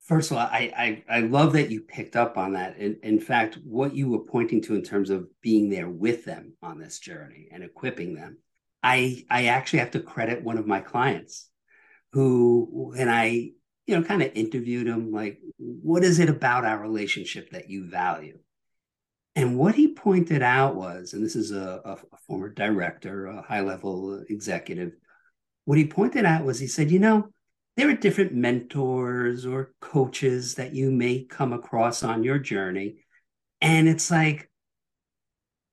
first 0.00 0.30
of 0.30 0.36
all 0.36 0.42
I, 0.42 1.02
I 1.08 1.16
i 1.16 1.20
love 1.20 1.54
that 1.54 1.70
you 1.70 1.80
picked 1.80 2.16
up 2.16 2.36
on 2.36 2.52
that. 2.52 2.76
In, 2.78 2.98
in 3.02 3.20
fact 3.20 3.58
what 3.64 3.94
you 3.94 4.10
were 4.10 4.24
pointing 4.24 4.60
to 4.62 4.74
in 4.74 4.82
terms 4.82 5.10
of 5.10 5.28
being 5.40 5.70
there 5.70 5.88
with 5.88 6.24
them 6.24 6.54
on 6.62 6.78
this 6.78 6.98
journey 6.98 7.48
and 7.50 7.64
equipping 7.64 8.14
them 8.14 8.36
i 8.82 9.24
i 9.30 9.46
actually 9.46 9.78
have 9.78 9.92
to 9.92 10.00
credit 10.00 10.44
one 10.44 10.58
of 10.58 10.66
my 10.66 10.80
clients 10.80 11.48
who 12.12 12.92
and 12.98 13.10
i 13.10 13.48
you 13.86 13.96
know, 13.96 14.06
kind 14.06 14.22
of 14.22 14.30
interviewed 14.34 14.86
him 14.86 15.12
like, 15.12 15.40
what 15.58 16.04
is 16.04 16.18
it 16.18 16.28
about 16.28 16.64
our 16.64 16.78
relationship 16.78 17.50
that 17.50 17.68
you 17.70 17.88
value? 17.88 18.38
And 19.36 19.58
what 19.58 19.74
he 19.74 19.88
pointed 19.88 20.42
out 20.42 20.76
was, 20.76 21.12
and 21.12 21.24
this 21.24 21.36
is 21.36 21.50
a, 21.50 21.80
a, 21.84 22.16
former 22.26 22.48
director, 22.48 23.26
a 23.26 23.42
high 23.42 23.60
level 23.60 24.24
executive, 24.28 24.92
what 25.64 25.76
he 25.76 25.86
pointed 25.86 26.24
out 26.24 26.44
was 26.44 26.60
he 26.60 26.66
said, 26.66 26.90
you 26.90 26.98
know, 26.98 27.28
there 27.76 27.88
are 27.88 27.94
different 27.94 28.32
mentors 28.32 29.44
or 29.44 29.72
coaches 29.80 30.54
that 30.54 30.74
you 30.74 30.90
may 30.90 31.24
come 31.24 31.52
across 31.52 32.04
on 32.04 32.22
your 32.22 32.38
journey. 32.38 32.98
And 33.60 33.88
it's 33.88 34.10
like 34.10 34.48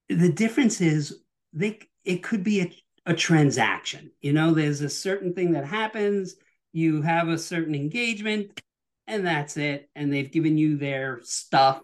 the 0.10 0.32
difference 0.32 0.82
is 0.82 1.22
they 1.54 1.80
it 2.04 2.24
could 2.24 2.44
be 2.44 2.62
a, 2.62 2.76
a 3.06 3.14
transaction. 3.14 4.12
You 4.22 4.34
know, 4.34 4.54
there's 4.54 4.82
a 4.82 4.90
certain 4.90 5.34
thing 5.34 5.52
that 5.52 5.66
happens 5.66 6.36
you 6.74 7.02
have 7.02 7.28
a 7.28 7.38
certain 7.38 7.76
engagement 7.76 8.62
and 9.08 9.26
that's 9.26 9.58
it. 9.58 9.90
And 9.96 10.12
they've 10.12 10.32
given 10.32 10.58
you 10.58 10.78
their 10.78 11.20
stuff 11.24 11.82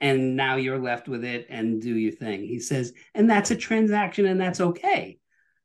and 0.00 0.36
now 0.36 0.56
you're 0.56 0.78
left 0.78 1.08
with 1.08 1.24
it 1.24 1.46
and 1.48 1.80
do 1.80 1.96
your 1.96 2.12
thing. 2.12 2.42
He 2.42 2.60
says 2.60 2.92
and 3.14 3.28
that's 3.28 3.50
a 3.50 3.56
transaction 3.56 4.26
and 4.26 4.40
that's 4.40 4.60
okay. 4.60 5.18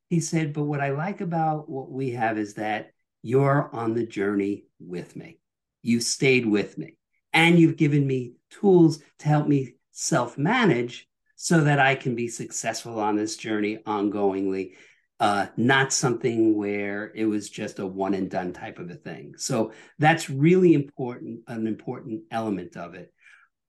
He 0.08 0.20
said 0.20 0.52
but 0.52 0.64
what 0.64 0.80
i 0.80 0.90
like 0.90 1.20
about 1.20 1.68
what 1.68 1.90
we 1.90 2.10
have 2.10 2.36
is 2.36 2.54
that 2.54 2.90
you're 3.22 3.70
on 3.72 3.94
the 3.94 4.06
journey 4.06 4.64
with 4.80 5.14
me. 5.16 5.38
You've 5.82 6.02
stayed 6.02 6.46
with 6.46 6.76
me 6.78 6.96
and 7.32 7.58
you've 7.58 7.76
given 7.76 8.06
me 8.06 8.34
tools 8.50 9.02
to 9.20 9.28
help 9.28 9.46
me 9.46 9.74
self 9.92 10.38
manage 10.38 11.06
so 11.36 11.62
that 11.64 11.78
i 11.78 11.94
can 11.94 12.14
be 12.14 12.28
successful 12.28 13.00
on 13.00 13.16
this 13.16 13.36
journey 13.36 13.78
ongoingly 13.86 14.74
uh, 15.20 15.48
not 15.58 15.92
something 15.92 16.56
where 16.56 17.12
it 17.14 17.26
was 17.26 17.50
just 17.50 17.78
a 17.78 17.86
one 17.86 18.14
and 18.14 18.30
done 18.30 18.54
type 18.54 18.78
of 18.78 18.90
a 18.90 18.94
thing. 18.94 19.34
So 19.36 19.72
that's 19.98 20.30
really 20.30 20.72
important, 20.72 21.40
an 21.46 21.66
important 21.66 22.22
element 22.30 22.76
of 22.78 22.94
it. 22.94 23.12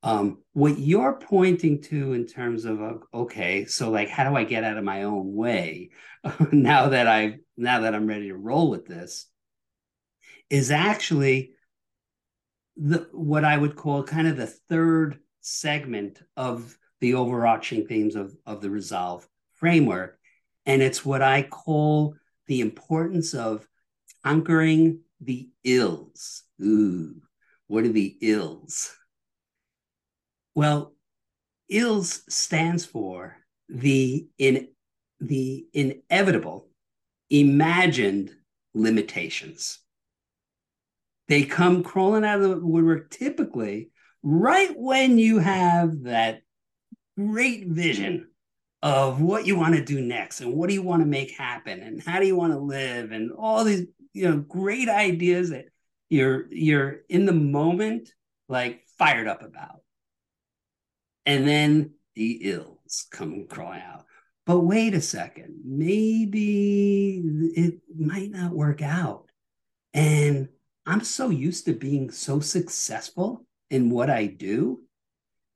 Um, 0.02 0.40
what 0.54 0.80
you're 0.80 1.20
pointing 1.20 1.82
to 1.84 2.14
in 2.14 2.26
terms 2.26 2.64
of 2.64 2.82
uh, 2.82 2.94
okay, 3.14 3.66
so 3.66 3.92
like 3.92 4.10
how 4.10 4.28
do 4.28 4.36
I 4.36 4.46
get 4.46 4.64
out 4.64 4.78
of 4.78 4.84
my 4.84 5.04
own 5.04 5.36
way 5.36 5.92
now 6.52 6.90
that 6.90 7.08
I 7.08 7.40
now 7.58 7.82
that 7.82 7.94
I'm 7.94 8.08
ready 8.08 8.30
to 8.30 8.36
roll 8.36 8.72
with 8.72 8.88
this 8.88 9.28
is 10.50 10.72
actually 10.72 11.52
the 12.78 13.10
what 13.12 13.46
I 13.46 13.56
would 13.56 13.76
call 13.76 14.04
kind 14.04 14.28
of 14.28 14.38
the 14.38 14.48
third 14.48 15.20
segment 15.42 16.20
of 16.36 16.76
the 17.00 17.14
overarching 17.16 17.86
themes 17.86 18.16
of 18.16 18.36
of 18.46 18.62
the 18.62 18.72
resolve 18.72 19.28
framework 19.54 20.18
and 20.66 20.82
it's 20.82 21.06
what 21.06 21.22
I 21.22 21.44
call 21.44 22.16
the 22.48 22.62
importance 22.62 23.34
of 23.34 23.68
conquering 24.24 25.02
the 25.20 25.50
ills. 25.64 26.44
Ooh, 26.62 27.22
what 27.68 27.84
are 27.86 27.90
the 27.90 28.18
ills? 28.22 28.96
Well, 30.56 30.94
ills 31.70 32.24
stands 32.28 32.86
for 32.86 33.38
the 33.70 34.28
in 34.38 34.68
the 35.20 35.66
inevitable 35.74 36.68
imagined 37.30 38.32
limitations. 38.74 39.80
They 41.28 41.44
come 41.44 41.84
crawling 41.84 42.26
out 42.26 42.42
of 42.42 42.50
the 42.50 42.66
woodwork 42.66 43.10
typically 43.10 43.92
right 44.24 44.72
when 44.76 45.18
you 45.18 45.40
have 45.40 46.04
that 46.04 46.42
great 47.18 47.68
vision 47.68 48.31
of 48.84 49.22
what 49.22 49.46
you 49.46 49.56
want 49.56 49.76
to 49.76 49.84
do 49.84 50.02
next 50.02 50.42
and 50.42 50.54
what 50.54 50.68
do 50.68 50.74
you 50.74 50.82
want 50.82 51.02
to 51.02 51.08
make 51.08 51.32
happen 51.32 51.82
and 51.82 52.02
how 52.02 52.20
do 52.20 52.26
you 52.26 52.36
want 52.36 52.52
to 52.52 52.60
live 52.60 53.12
and 53.12 53.32
all 53.32 53.64
these 53.64 53.86
you 54.14 54.28
know 54.28 54.38
great 54.38 54.90
ideas 54.90 55.52
that 55.52 55.66
you're 56.10 56.48
you're 56.52 57.02
in 57.08 57.26
the 57.26 57.34
moment 57.34 58.10
like 58.50 58.84
fired 58.98 59.28
up 59.28 59.42
about. 59.44 59.80
And 61.26 61.48
then 61.48 61.92
the 62.16 62.50
ills 62.50 63.08
come 63.12 63.48
crawling 63.48 63.82
out. 63.82 64.06
But 64.46 64.62
wait 64.62 64.94
a 64.94 65.02
second 65.02 65.62
maybe 65.64 67.22
it 67.56 67.76
might 67.98 68.32
not 68.32 68.52
work 68.52 68.82
out. 68.82 69.30
And 69.94 70.50
i'm 70.86 71.04
so 71.04 71.30
used 71.30 71.66
to 71.66 71.74
being 71.74 72.10
so 72.10 72.40
successful 72.40 73.46
in 73.70 73.90
what 73.92 74.10
i 74.10 74.26
do 74.26 74.82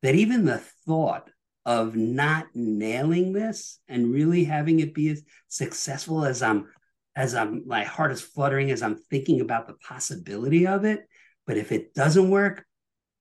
that 0.03 0.13
even 0.13 0.45
the 0.45 0.59
thought 0.85 1.31
of 1.65 1.95
not 1.95 2.47
nailing 2.53 3.33
this 3.33 3.79
and 3.87 4.13
really 4.13 4.43
having 4.43 4.79
it 4.79 4.93
be 4.93 5.09
as 5.09 5.23
successful 5.47 6.23
as 6.23 6.43
I'm 6.43 6.67
as 7.15 7.33
I'm 7.33 7.63
my 7.65 7.83
heart 7.83 8.11
is 8.11 8.21
fluttering 8.21 8.71
as 8.71 8.83
I'm 8.83 8.97
thinking 9.09 9.41
about 9.41 9.67
the 9.67 9.73
possibility 9.73 10.67
of 10.67 10.85
it. 10.85 11.07
But 11.47 11.57
if 11.57 11.71
it 11.71 11.93
doesn't 11.93 12.29
work, 12.29 12.65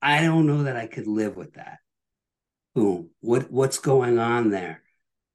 I 0.02 0.22
don't 0.22 0.46
know 0.46 0.64
that 0.64 0.76
I 0.76 0.86
could 0.86 1.06
live 1.06 1.36
with 1.36 1.54
that. 1.54 1.78
Boom. 2.74 3.10
What 3.20 3.50
what's 3.50 3.78
going 3.78 4.18
on 4.18 4.50
there? 4.50 4.82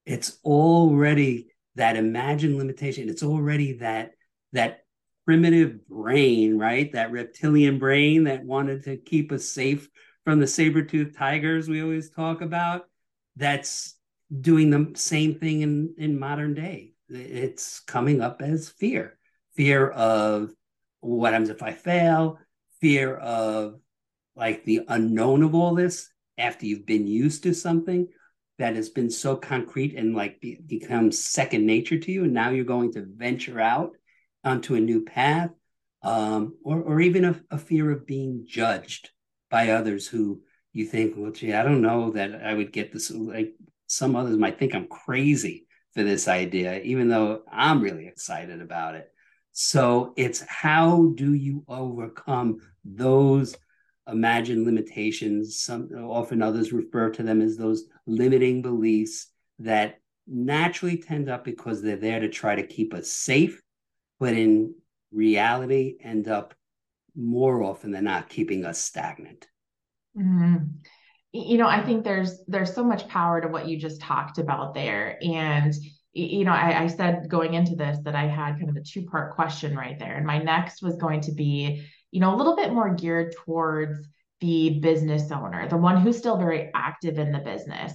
It's 0.05 0.37
already 0.43 1.47
that 1.75 1.95
imagined 1.95 2.57
limitation. 2.57 3.09
It's 3.09 3.23
already 3.23 3.73
that 3.77 4.11
that 4.51 4.81
primitive 5.25 5.87
brain, 5.87 6.57
right? 6.57 6.91
That 6.91 7.11
reptilian 7.11 7.79
brain 7.79 8.25
that 8.25 8.43
wanted 8.43 8.83
to 8.85 8.97
keep 8.97 9.31
us 9.31 9.45
safe 9.45 9.89
from 10.25 10.39
the 10.39 10.47
saber-toothed 10.47 11.15
tigers 11.15 11.69
we 11.69 11.81
always 11.81 12.09
talk 12.09 12.41
about 12.41 12.85
that's 13.35 13.95
doing 14.41 14.69
the 14.69 14.91
same 14.95 15.35
thing 15.35 15.61
in, 15.61 15.95
in 15.97 16.19
modern 16.19 16.53
day. 16.53 16.93
It's 17.09 17.79
coming 17.79 18.21
up 18.21 18.41
as 18.41 18.69
fear 18.69 19.17
fear 19.59 19.89
of 19.89 20.53
what 21.01 21.33
happens 21.33 21.49
if 21.49 21.61
I 21.61 21.73
fail, 21.73 22.39
fear 22.79 23.15
of 23.17 23.79
like 24.35 24.63
the 24.63 24.81
unknown 24.87 25.43
of 25.43 25.53
all 25.53 25.75
this 25.75 26.09
after 26.37 26.65
you've 26.65 26.85
been 26.85 27.07
used 27.07 27.43
to 27.43 27.53
something 27.53 28.07
that 28.57 28.75
has 28.77 28.87
been 28.87 29.09
so 29.09 29.35
concrete 29.35 29.95
and 29.95 30.15
like 30.15 30.39
be, 30.39 30.59
becomes 30.65 31.21
second 31.21 31.65
nature 31.65 31.99
to 31.99 32.09
you. 32.09 32.23
And 32.23 32.33
now 32.33 32.51
you're 32.51 32.63
going 32.63 32.93
to 32.93 33.05
venture 33.05 33.59
out 33.59 33.97
onto 34.45 34.75
a 34.75 34.79
new 34.79 35.03
path, 35.03 35.49
um, 36.03 36.55
or, 36.63 36.81
or 36.81 37.01
even 37.01 37.25
a, 37.25 37.41
a 37.51 37.57
fear 37.57 37.91
of 37.91 38.07
being 38.07 38.45
judged 38.47 39.09
by 39.49 39.71
others 39.71 40.07
who 40.07 40.41
you 40.73 40.85
think, 40.85 41.15
well, 41.17 41.31
gee, 41.31 41.53
I 41.53 41.63
don't 41.63 41.81
know 41.81 42.11
that 42.11 42.43
I 42.43 42.53
would 42.53 42.71
get 42.71 42.91
this. 42.91 43.11
Like 43.11 43.55
some 43.87 44.15
others 44.15 44.37
might 44.37 44.59
think 44.59 44.75
I'm 44.75 44.87
crazy 44.87 45.67
for 45.93 46.03
this 46.03 46.27
idea, 46.27 46.79
even 46.81 47.09
though 47.09 47.41
I'm 47.51 47.81
really 47.81 48.07
excited 48.07 48.61
about 48.61 48.95
it. 48.95 49.11
So 49.51 50.13
it's 50.15 50.41
how 50.47 51.11
do 51.15 51.33
you 51.33 51.63
overcome 51.67 52.59
those 52.85 53.55
imagined 54.07 54.65
limitations? 54.65 55.59
Some 55.59 55.89
often 55.95 56.41
others 56.41 56.71
refer 56.71 57.09
to 57.11 57.23
them 57.23 57.41
as 57.41 57.57
those 57.57 57.85
limiting 58.05 58.61
beliefs 58.61 59.27
that 59.57 59.99
naturally 60.27 60.97
tend 60.97 61.29
up 61.29 61.43
because 61.43 61.81
they're 61.81 61.95
there 61.95 62.19
to 62.19 62.29
try 62.29 62.55
to 62.55 62.65
keep 62.65 62.93
us 62.93 63.09
safe, 63.11 63.61
but 64.19 64.33
in 64.33 64.75
reality 65.11 65.97
end 66.03 66.27
up 66.27 66.53
more 67.15 67.63
often 67.63 67.91
than 67.91 68.03
not 68.03 68.29
keeping 68.29 68.63
us 68.63 68.79
stagnant. 68.79 69.47
Mm-hmm. 70.17 70.65
You 71.31 71.57
know, 71.57 71.67
I 71.67 71.83
think 71.83 72.03
there's 72.03 72.43
there's 72.47 72.73
so 72.73 72.83
much 72.83 73.07
power 73.07 73.39
to 73.39 73.47
what 73.47 73.67
you 73.67 73.77
just 73.77 74.01
talked 74.01 74.39
about 74.39 74.73
there. 74.73 75.19
And 75.21 75.73
you 76.13 76.43
know, 76.43 76.51
I, 76.51 76.83
I 76.83 76.87
said 76.87 77.29
going 77.29 77.53
into 77.53 77.75
this 77.75 77.99
that 78.03 78.15
I 78.15 78.25
had 78.25 78.57
kind 78.57 78.69
of 78.69 78.75
a 78.75 78.81
two-part 78.81 79.35
question 79.35 79.75
right 79.75 79.97
there. 79.99 80.17
And 80.17 80.25
my 80.25 80.39
next 80.39 80.81
was 80.81 80.95
going 80.95 81.21
to 81.21 81.31
be, 81.31 81.85
you 82.11 82.19
know, 82.19 82.33
a 82.33 82.37
little 82.37 82.55
bit 82.55 82.73
more 82.73 82.95
geared 82.95 83.35
towards 83.45 84.07
the 84.41 84.79
business 84.79 85.31
owner, 85.31 85.67
the 85.69 85.77
one 85.77 86.01
who's 86.01 86.17
still 86.17 86.37
very 86.37 86.71
active 86.73 87.19
in 87.19 87.31
the 87.31 87.39
business. 87.39 87.93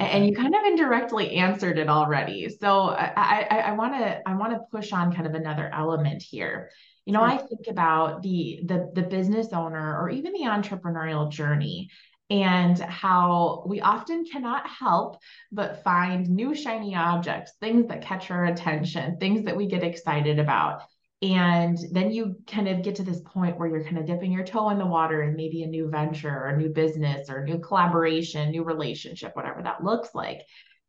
And 0.00 0.26
you 0.26 0.34
kind 0.34 0.52
of 0.52 0.64
indirectly 0.64 1.36
answered 1.36 1.78
it 1.78 1.88
already. 1.88 2.48
So 2.48 2.88
I 2.88 3.46
I 3.66 3.72
want 3.72 3.94
to 3.94 4.28
I 4.28 4.34
want 4.34 4.54
to 4.54 4.60
push 4.72 4.92
on 4.92 5.14
kind 5.14 5.28
of 5.28 5.34
another 5.34 5.70
element 5.72 6.22
here. 6.22 6.70
You 7.04 7.12
know, 7.12 7.20
sure. 7.20 7.28
I 7.28 7.36
think 7.38 7.66
about 7.68 8.22
the 8.22 8.60
the 8.64 8.90
the 8.94 9.02
business 9.02 9.48
owner 9.52 10.00
or 10.00 10.08
even 10.10 10.32
the 10.32 10.44
entrepreneurial 10.44 11.30
journey 11.30 11.90
and 12.30 12.78
how 12.78 13.64
we 13.66 13.80
often 13.80 14.24
cannot 14.24 14.66
help 14.66 15.18
but 15.50 15.82
find 15.82 16.28
new 16.30 16.54
shiny 16.54 16.94
objects, 16.94 17.52
things 17.60 17.88
that 17.88 18.02
catch 18.02 18.30
our 18.30 18.46
attention, 18.46 19.18
things 19.18 19.44
that 19.44 19.56
we 19.56 19.66
get 19.66 19.82
excited 19.82 20.38
about. 20.38 20.82
And 21.20 21.78
then 21.92 22.10
you 22.10 22.36
kind 22.46 22.68
of 22.68 22.82
get 22.82 22.96
to 22.96 23.02
this 23.02 23.20
point 23.20 23.58
where 23.58 23.68
you're 23.68 23.84
kind 23.84 23.98
of 23.98 24.06
dipping 24.06 24.32
your 24.32 24.44
toe 24.44 24.70
in 24.70 24.78
the 24.78 24.86
water 24.86 25.22
and 25.22 25.36
maybe 25.36 25.62
a 25.62 25.68
new 25.68 25.88
venture 25.88 26.30
or 26.30 26.48
a 26.48 26.56
new 26.56 26.70
business 26.70 27.30
or 27.30 27.44
new 27.44 27.58
collaboration, 27.58 28.50
new 28.50 28.64
relationship, 28.64 29.36
whatever 29.36 29.62
that 29.62 29.84
looks 29.84 30.14
like. 30.14 30.40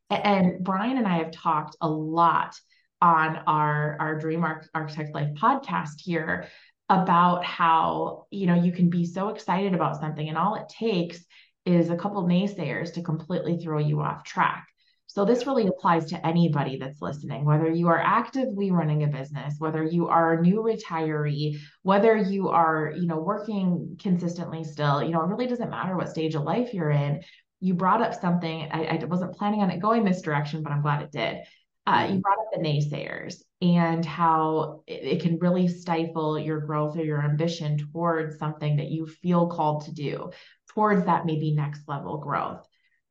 And 0.10 0.64
Bryan 0.64 0.98
and 0.98 1.08
I 1.08 1.18
have 1.18 1.32
talked 1.32 1.76
a 1.82 1.90
lot 1.90 2.56
on 3.04 3.36
our, 3.48 3.98
our 4.00 4.18
Dream 4.18 4.46
Architect 4.74 5.14
Life 5.14 5.34
podcast 5.36 6.00
here 6.00 6.48
about 6.88 7.44
how, 7.44 8.28
you 8.32 8.48
know, 8.48 8.56
you 8.56 8.72
can 8.72 8.90
be 8.90 9.06
so 9.06 9.28
excited 9.28 9.74
about 9.74 10.00
something 10.00 10.30
and 10.30 10.38
all 10.38 10.56
it 10.56 10.70
takes 10.70 11.20
is 11.66 11.90
a 11.90 11.98
couple 11.98 12.24
naysayers 12.24 12.94
to 12.94 13.02
completely 13.02 13.58
throw 13.58 13.80
you 13.80 14.00
off 14.02 14.24
track. 14.24 14.66
So 15.08 15.26
this 15.26 15.46
really 15.46 15.68
applies 15.68 16.06
to 16.08 16.26
anybody 16.26 16.78
that's 16.78 17.02
listening, 17.02 17.44
whether 17.44 17.70
you 17.70 17.90
are 17.90 18.00
actively 18.00 18.72
running 18.72 19.04
a 19.04 19.08
business, 19.08 19.56
whether 19.60 19.84
you 19.84 20.08
are 20.08 20.36
a 20.36 20.42
new 20.42 20.62
retiree, 20.64 21.60
whether 21.82 22.16
you 22.16 22.50
are, 22.50 22.94
you 22.98 23.06
know, 23.06 23.20
working 23.20 23.98
consistently 24.02 24.64
still, 24.64 25.04
you 25.04 25.12
know, 25.12 25.22
it 25.22 25.28
really 25.28 25.48
doesn't 25.48 25.70
matter 25.70 25.98
what 25.98 26.10
stage 26.10 26.36
of 26.36 26.44
life 26.44 26.74
you're 26.74 26.90
in. 26.90 27.22
You 27.60 27.74
brought 27.74 28.02
up 28.02 28.20
something, 28.20 28.70
I, 28.72 28.86
I 28.86 29.06
wasn't 29.06 29.36
planning 29.36 29.62
on 29.62 29.72
it 29.72 29.82
going 29.82 30.06
this 30.06 30.22
direction, 30.22 30.64
but 30.64 30.72
I'm 30.72 30.82
glad 30.82 31.02
it 31.02 31.12
did. 31.12 31.40
Uh, 31.86 32.06
you 32.08 32.14
mm-hmm. 32.14 32.20
brought 32.22 32.40
up 32.40 32.48
the 32.54 32.60
naysayers 32.60 33.42
and 33.62 34.06
how 34.06 34.84
it, 34.88 35.04
it, 35.04 35.22
can 35.22 35.38
really 35.40 35.68
stifle 35.68 36.40
your 36.40 36.62
growth 36.62 36.98
or 36.98 37.04
your 37.04 37.22
ambition 37.22 37.78
towards 37.78 38.38
something 38.38 38.78
that 38.78 38.90
you 38.90 39.06
feel 39.06 39.48
called 39.48 39.84
to 39.84 39.92
do, 39.92 40.32
towards 40.70 41.06
that 41.06 41.26
maybe 41.26 41.54
next 41.54 41.82
level 41.88 42.18
growth. 42.20 42.66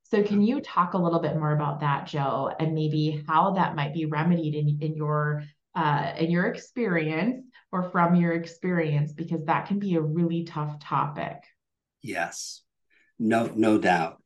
So 0.04 0.22
can 0.22 0.40
you 0.42 0.60
talk 0.60 0.94
a 0.94 0.98
little 0.98 1.20
bit 1.20 1.36
more 1.36 1.52
about 1.52 1.80
that, 1.80 2.06
Joe, 2.06 2.50
and 2.58 2.74
maybe 2.74 3.24
how 3.28 3.52
that 3.52 3.76
might 3.76 3.94
be 3.94 4.06
remedied 4.06 4.54
in, 4.54 4.78
in 4.80 4.96
your 4.96 5.42
uh, 5.74 6.12
in 6.18 6.30
your 6.30 6.44
experience 6.46 7.46
or 7.72 7.90
from 7.90 8.14
your 8.14 8.32
experience, 8.32 9.12
because 9.12 9.44
that 9.46 9.66
can 9.66 9.78
be 9.78 9.94
a 9.94 10.02
really 10.02 10.44
tough 10.44 10.78
topic. 10.80 11.36
Yes, 12.02 12.60
no, 13.18 13.50
no 13.54 13.78
doubt. 13.78 14.21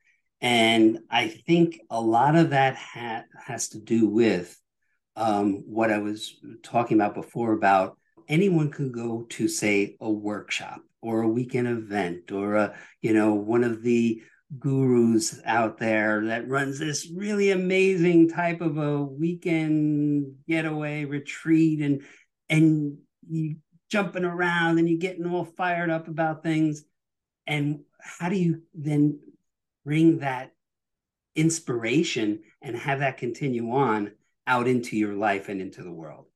And 0.47 1.01
I 1.11 1.27
think 1.27 1.81
a 1.91 2.01
lot 2.01 2.37
of 2.37 2.51
that 2.51 2.77
ha- 2.77 3.25
has 3.45 3.71
to 3.71 3.81
do 3.81 4.07
with 4.07 4.57
um, 5.17 5.65
what 5.67 5.91
I 5.91 5.99
was 5.99 6.37
talking 6.63 6.97
about 6.97 7.17
before 7.17 7.53
about 7.53 7.99
anyone 8.29 8.71
can 8.71 8.93
go 8.93 9.27
to 9.31 9.49
say 9.49 9.97
a 10.01 10.09
workshop 10.09 10.83
or 11.03 11.23
a 11.23 11.29
weekend 11.29 11.67
event 11.67 12.31
or 12.31 12.55
a 12.55 12.77
you 13.03 13.13
know 13.13 13.35
one 13.35 13.65
of 13.65 13.83
the 13.83 14.23
gurus 14.57 15.41
out 15.45 15.79
there 15.79 16.27
that 16.27 16.47
runs 16.49 16.79
this 16.79 17.11
really 17.13 17.51
amazing 17.51 18.29
type 18.29 18.61
of 18.61 18.79
a 18.79 19.03
weekend 19.03 20.33
getaway 20.47 21.05
retreat 21.05 21.81
and 21.81 22.03
and 22.49 22.99
you 23.29 23.57
jumping 23.91 24.25
around 24.25 24.79
and 24.79 24.89
you 24.89 24.97
getting 24.97 25.27
all 25.27 25.45
fired 25.45 25.91
up 25.91 26.07
about 26.07 26.45
things. 26.45 26.85
And 27.47 27.81
how 28.01 28.29
do 28.29 28.37
you 28.37 28.63
then 28.75 29.19
bring 29.87 30.19
that 30.19 30.53
inspiration 31.37 32.41
and 32.61 32.77
have 32.77 32.99
that 32.99 33.19
continue 33.19 33.71
on 33.71 34.11
out 34.49 34.67
into 34.67 34.97
your 34.97 35.15
life 35.15 35.49
and 35.49 35.61
into 35.61 35.85
the 35.85 35.93
world. 35.93 36.27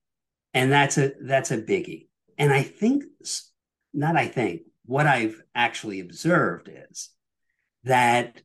And 0.55 0.71
that's 0.71 0.97
a 0.99 1.13
that's 1.21 1.51
a 1.51 1.59
biggie. 1.59 2.07
And 2.39 2.53
i 2.53 2.63
think 2.63 3.05
not 3.93 4.17
i 4.17 4.27
think 4.27 4.63
what 4.87 5.07
i've 5.07 5.43
actually 5.55 6.01
observed 6.01 6.71
is 6.73 7.11
that 7.85 8.41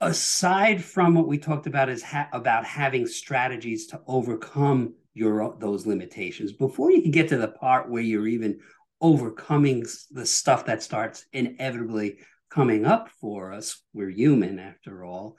aside 0.00 0.82
from 0.84 1.14
what 1.14 1.28
we 1.28 1.38
talked 1.38 1.66
about 1.66 1.88
is 1.88 2.02
ha- 2.02 2.28
about 2.32 2.64
having 2.64 3.06
strategies 3.06 3.86
to 3.86 4.00
overcome 4.06 4.94
your 5.14 5.56
those 5.58 5.86
limitations 5.86 6.52
before 6.52 6.90
you 6.90 7.00
can 7.00 7.12
get 7.12 7.28
to 7.28 7.38
the 7.38 7.48
part 7.48 7.88
where 7.88 8.02
you're 8.02 8.26
even 8.26 8.58
overcoming 9.00 9.86
the 10.10 10.26
stuff 10.26 10.66
that 10.66 10.82
starts 10.82 11.24
inevitably 11.32 12.18
coming 12.56 12.86
up 12.86 13.08
for 13.20 13.52
us 13.52 13.82
we're 13.92 14.10
human 14.10 14.58
after 14.58 15.04
all 15.04 15.36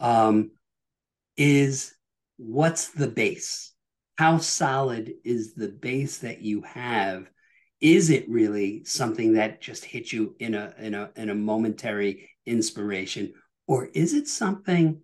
um, 0.00 0.50
is 1.36 1.94
what's 2.36 2.88
the 2.90 3.06
base? 3.06 3.72
How 4.16 4.38
solid 4.38 5.12
is 5.24 5.54
the 5.54 5.68
base 5.68 6.18
that 6.18 6.42
you 6.42 6.62
have? 6.62 7.28
Is 7.80 8.10
it 8.10 8.28
really 8.28 8.84
something 8.84 9.34
that 9.34 9.60
just 9.60 9.84
hits 9.84 10.12
you 10.12 10.34
in 10.40 10.54
a 10.54 10.74
in 10.78 10.94
a 10.94 11.10
in 11.14 11.30
a 11.30 11.34
momentary 11.34 12.30
inspiration? 12.44 13.34
Or 13.66 13.86
is 13.86 14.14
it 14.14 14.26
something 14.26 15.02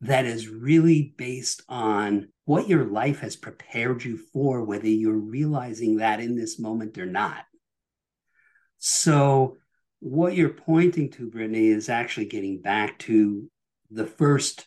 that 0.00 0.24
is 0.24 0.48
really 0.48 1.14
based 1.18 1.62
on 1.68 2.28
what 2.44 2.68
your 2.68 2.84
life 2.84 3.20
has 3.20 3.36
prepared 3.36 4.04
you 4.04 4.16
for 4.16 4.64
whether 4.64 4.86
you're 4.86 5.12
realizing 5.12 5.96
that 5.96 6.20
in 6.20 6.36
this 6.36 6.58
moment 6.58 6.96
or 6.96 7.06
not? 7.06 7.44
So 8.78 9.58
what 10.00 10.34
you're 10.34 10.48
pointing 10.48 11.10
to 11.10 11.28
brittany 11.28 11.68
is 11.68 11.88
actually 11.88 12.26
getting 12.26 12.60
back 12.60 12.98
to 12.98 13.50
the 13.90 14.06
first 14.06 14.66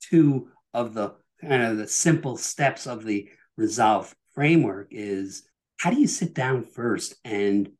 two 0.00 0.48
of 0.74 0.94
the 0.94 1.14
kind 1.40 1.62
of 1.62 1.76
the 1.76 1.88
simple 1.88 2.36
steps 2.36 2.86
of 2.86 3.04
the 3.04 3.28
resolve 3.56 4.14
framework 4.34 4.88
is 4.90 5.44
how 5.78 5.90
do 5.90 6.00
you 6.00 6.06
sit 6.06 6.34
down 6.34 6.62
first 6.62 7.14
and 7.24 7.70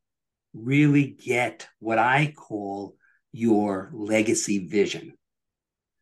really 0.52 1.06
get 1.06 1.68
what 1.78 1.98
I 1.98 2.34
call 2.36 2.96
your 3.32 3.90
legacy 3.94 4.66
vision? 4.66 5.14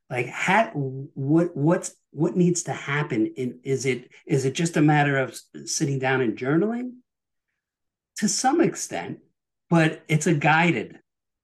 Like, 0.08 0.26
how, 0.26 0.70
what 0.74 1.56
what's 1.56 1.94
what 2.10 2.36
needs 2.36 2.64
to 2.64 2.72
happen? 2.72 3.26
In, 3.36 3.60
is 3.62 3.86
it 3.86 4.10
is 4.26 4.44
it 4.44 4.54
just 4.54 4.76
a 4.76 4.82
matter 4.82 5.18
of 5.18 5.38
sitting 5.66 5.98
down 5.98 6.20
and 6.20 6.36
journaling? 6.36 6.94
To 8.16 8.28
some 8.28 8.60
extent, 8.60 9.18
but 9.70 10.02
it's 10.08 10.26
a 10.26 10.34
guided 10.34 10.98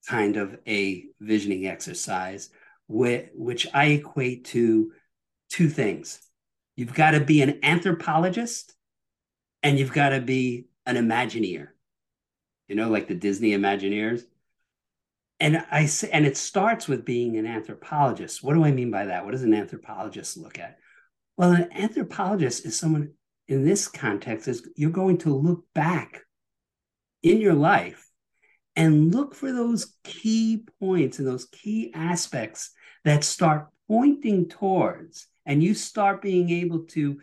kind 0.09 0.37
of 0.37 0.59
a 0.67 1.05
visioning 1.21 1.67
exercise, 1.67 2.51
which, 2.89 3.29
which 3.35 3.67
I 3.73 3.87
equate 3.87 4.45
to 4.47 4.93
two 5.49 5.69
things. 5.69 6.21
You've 6.75 6.95
got 6.95 7.13
to 7.13 7.21
be 7.21 7.41
an 7.41 7.61
anthropologist 7.63 8.75
and 9.63 9.79
you've 9.79 9.93
got 9.93 10.11
to 10.11 10.21
be 10.21 10.67
an 10.85 10.97
Imagineer, 10.97 11.69
you 12.69 12.75
know, 12.75 12.91
like 12.91 13.09
the 13.09 13.15
Disney 13.15 13.53
Imagineers. 13.53 14.23
And 15.39 15.65
I 15.71 15.87
say, 15.87 16.11
and 16.13 16.27
it 16.27 16.37
starts 16.37 16.89
with 16.89 17.05
being 17.05 17.37
an 17.37 17.47
anthropologist. 17.47 18.43
What 18.43 18.55
do 18.55 18.65
I 18.65 18.73
mean 18.73 18.91
by 18.91 19.07
that? 19.07 19.25
What 19.25 19.33
does 19.33 19.43
an 19.43 19.55
anthropologist 19.55 20.37
look 20.37 20.59
at? 20.59 20.79
Well, 21.37 21.53
an 21.53 21.69
anthropologist 21.73 22.65
is 22.65 22.79
someone 22.79 23.13
in 23.47 23.65
this 23.65 23.87
context 23.87 24.49
is 24.49 24.69
you're 24.77 24.91
going 24.91 25.19
to 25.19 25.35
look 25.35 25.65
back 25.75 26.23
in 27.23 27.41
your 27.41 27.55
life 27.55 28.06
and 28.77 29.15
look 29.15 29.35
for 29.35 29.51
those 29.53 29.95
key 30.05 30.65
points 30.79 31.19
and 31.19 31.27
those 31.27 31.47
key 31.47 31.91
aspects 31.95 32.71
that 33.05 33.25
start 33.25 33.69
pointing 33.89 34.49
towards 34.49 35.27
and 35.47 35.63
you 35.63 35.75
start 35.75 36.21
being 36.21 36.51
able 36.51 36.81
to 36.81 37.19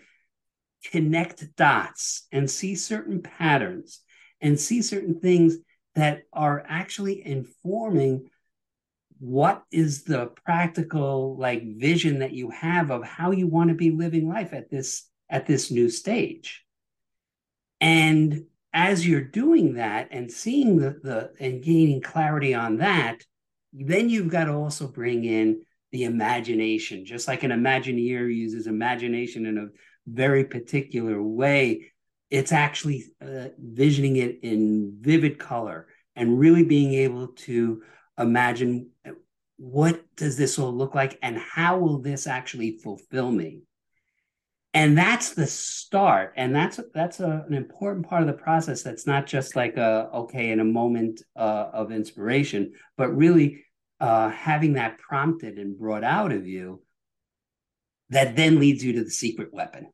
connect 0.92 1.56
dots 1.56 2.28
and 2.32 2.50
see 2.50 2.76
certain 2.76 3.22
patterns 3.22 4.02
and 4.42 4.60
see 4.60 4.82
certain 4.82 5.20
things 5.20 5.58
that 5.96 6.24
are 6.34 6.64
actually 6.68 7.26
informing 7.26 8.30
what 9.20 9.64
is 9.72 10.04
the 10.04 10.32
practical 10.44 11.38
like 11.38 11.64
vision 11.78 12.20
that 12.20 12.34
you 12.34 12.50
have 12.50 12.92
of 12.92 13.04
how 13.04 13.32
you 13.32 13.48
want 13.48 13.70
to 13.70 13.76
be 13.76 13.92
living 13.92 14.28
life 14.28 14.54
at 14.54 14.70
this 14.70 15.08
at 15.30 15.46
this 15.48 15.72
new 15.72 15.90
stage. 15.90 16.66
And 17.80 18.46
as 18.74 19.06
you're 19.06 19.22
doing 19.22 19.76
that 19.76 20.08
and 20.12 20.32
seeing 20.32 20.78
the, 20.78 21.00
the 21.04 21.32
and 21.40 21.64
gaining 21.64 22.02
clarity 22.02 22.54
on 22.54 22.78
that 22.78 23.22
then 23.72 24.10
you've 24.10 24.30
got 24.30 24.46
to 24.46 24.54
also 24.54 24.88
bring 24.88 25.26
in 25.26 25.62
the 25.92 26.04
imagination 26.04 27.06
just 27.06 27.28
like 27.28 27.44
an 27.44 27.52
imagineer 27.52 28.34
uses 28.34 28.68
imagination 28.68 29.46
in 29.46 29.58
a 29.58 29.68
very 30.08 30.46
particular 30.46 31.22
way, 31.22 31.92
it's 32.30 32.52
actually 32.52 33.06
uh, 33.22 33.50
visioning 33.58 34.18
it 34.18 34.40
in 34.44 34.98
vivid 35.00 35.38
color 35.38 35.88
and 36.16 36.40
really 36.40 36.64
being 36.64 36.94
able 36.94 37.28
to 37.28 37.82
imagine 38.18 38.90
what 39.58 40.04
does 40.16 40.36
this 40.36 40.58
all 40.60 40.74
look 40.74 40.96
like 40.96 41.18
and 41.22 41.38
how 41.38 41.78
will 41.78 42.00
this 42.00 42.28
actually 42.28 42.78
fulfill 42.78 43.32
me 43.32 43.62
and 44.74 44.98
that's 44.98 45.34
the 45.34 45.46
start. 45.46 46.34
And 46.36 46.56
that's 46.56 46.80
that's 46.94 47.20
a, 47.20 47.46
an 47.48 47.54
important 47.54 48.08
part 48.08 48.22
of 48.22 48.28
the 48.28 48.34
process 48.34 48.82
that's 48.82 49.06
not 49.06 49.28
just 49.28 49.56
like 49.56 49.78
a 49.78 50.10
okay 50.14 50.50
in 50.50 50.60
a 50.60 50.66
moment 50.66 51.22
uh, 51.36 51.70
of 51.74 51.92
inspiration 51.92 52.74
but 52.98 53.16
really 53.16 53.64
uh, 54.00 54.30
having 54.30 54.74
that 54.74 54.98
prompted 54.98 55.60
and 55.60 55.78
brought 55.78 56.04
out 56.04 56.32
of 56.32 56.48
you 56.48 56.82
that 58.10 58.36
then 58.36 58.60
leads 58.60 58.84
you 58.84 58.94
to 58.94 59.04
the 59.04 59.10
secret 59.10 59.54
weapon. 59.54 59.88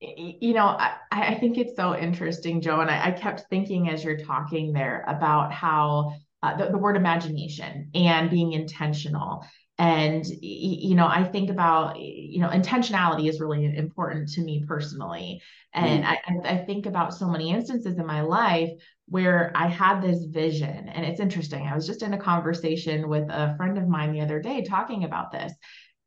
You 0.00 0.54
know 0.54 0.66
i, 0.66 0.96
I 1.10 1.34
think 1.36 1.56
it's 1.56 1.76
so 1.76 1.96
interesting 1.96 2.60
joe 2.60 2.80
and 2.80 2.90
I, 2.90 3.06
I 3.06 3.10
kept 3.12 3.44
thinking 3.48 3.88
as 3.88 4.04
you're 4.04 4.18
talking 4.18 4.72
there 4.72 5.02
about 5.08 5.50
how 5.50 6.12
uh, 6.42 6.56
the, 6.58 6.72
the 6.72 6.78
word 6.78 6.96
imagination 6.96 7.90
and 7.94 8.28
being 8.28 8.52
intentional 8.52 9.46
and 9.78 10.24
you 10.40 10.94
know 10.94 11.06
i 11.06 11.24
think 11.24 11.50
about 11.50 11.98
you 11.98 12.40
know 12.40 12.48
intentionality 12.48 13.28
is 13.28 13.40
really 13.40 13.64
important 13.76 14.28
to 14.28 14.40
me 14.40 14.64
personally 14.68 15.42
and 15.72 16.04
mm. 16.04 16.06
I, 16.06 16.52
I 16.52 16.58
think 16.58 16.86
about 16.86 17.12
so 17.12 17.26
many 17.26 17.50
instances 17.50 17.98
in 17.98 18.06
my 18.06 18.20
life 18.20 18.70
where 19.08 19.50
i 19.56 19.66
had 19.66 20.00
this 20.00 20.24
vision 20.26 20.88
and 20.88 21.04
it's 21.04 21.18
interesting 21.18 21.66
i 21.66 21.74
was 21.74 21.88
just 21.88 22.02
in 22.02 22.14
a 22.14 22.18
conversation 22.18 23.08
with 23.08 23.28
a 23.30 23.54
friend 23.56 23.76
of 23.76 23.88
mine 23.88 24.12
the 24.12 24.20
other 24.20 24.40
day 24.40 24.62
talking 24.62 25.02
about 25.02 25.32
this 25.32 25.52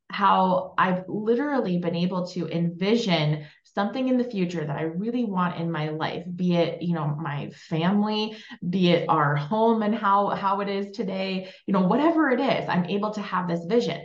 how 0.10 0.74
i've 0.78 1.04
literally 1.08 1.78
been 1.80 1.96
able 1.96 2.28
to 2.28 2.48
envision 2.48 3.46
something 3.78 4.08
in 4.08 4.17
the 4.17 4.24
future 4.24 4.65
that 4.65 4.76
I 4.76 4.82
really 4.82 5.24
want 5.24 5.60
in 5.60 5.72
my 5.72 5.89
life, 5.89 6.24
be 6.36 6.56
it, 6.56 6.82
you 6.82 6.96
know, 6.96 7.15
my 7.15 7.52
family, 7.70 8.36
be 8.67 8.89
it 8.89 9.08
our 9.08 9.36
home 9.36 9.84
and 9.84 9.93
how 9.93 10.30
how 10.30 10.62
it 10.62 10.67
is 10.67 10.89
today, 10.93 11.52
you 11.67 11.74
know, 11.74 11.82
whatever 11.82 12.32
it 12.32 12.39
is, 12.39 12.67
I'm 12.67 12.86
able 12.86 13.12
to 13.12 13.22
have 13.22 13.48
this 13.48 13.63
vision. 13.65 14.02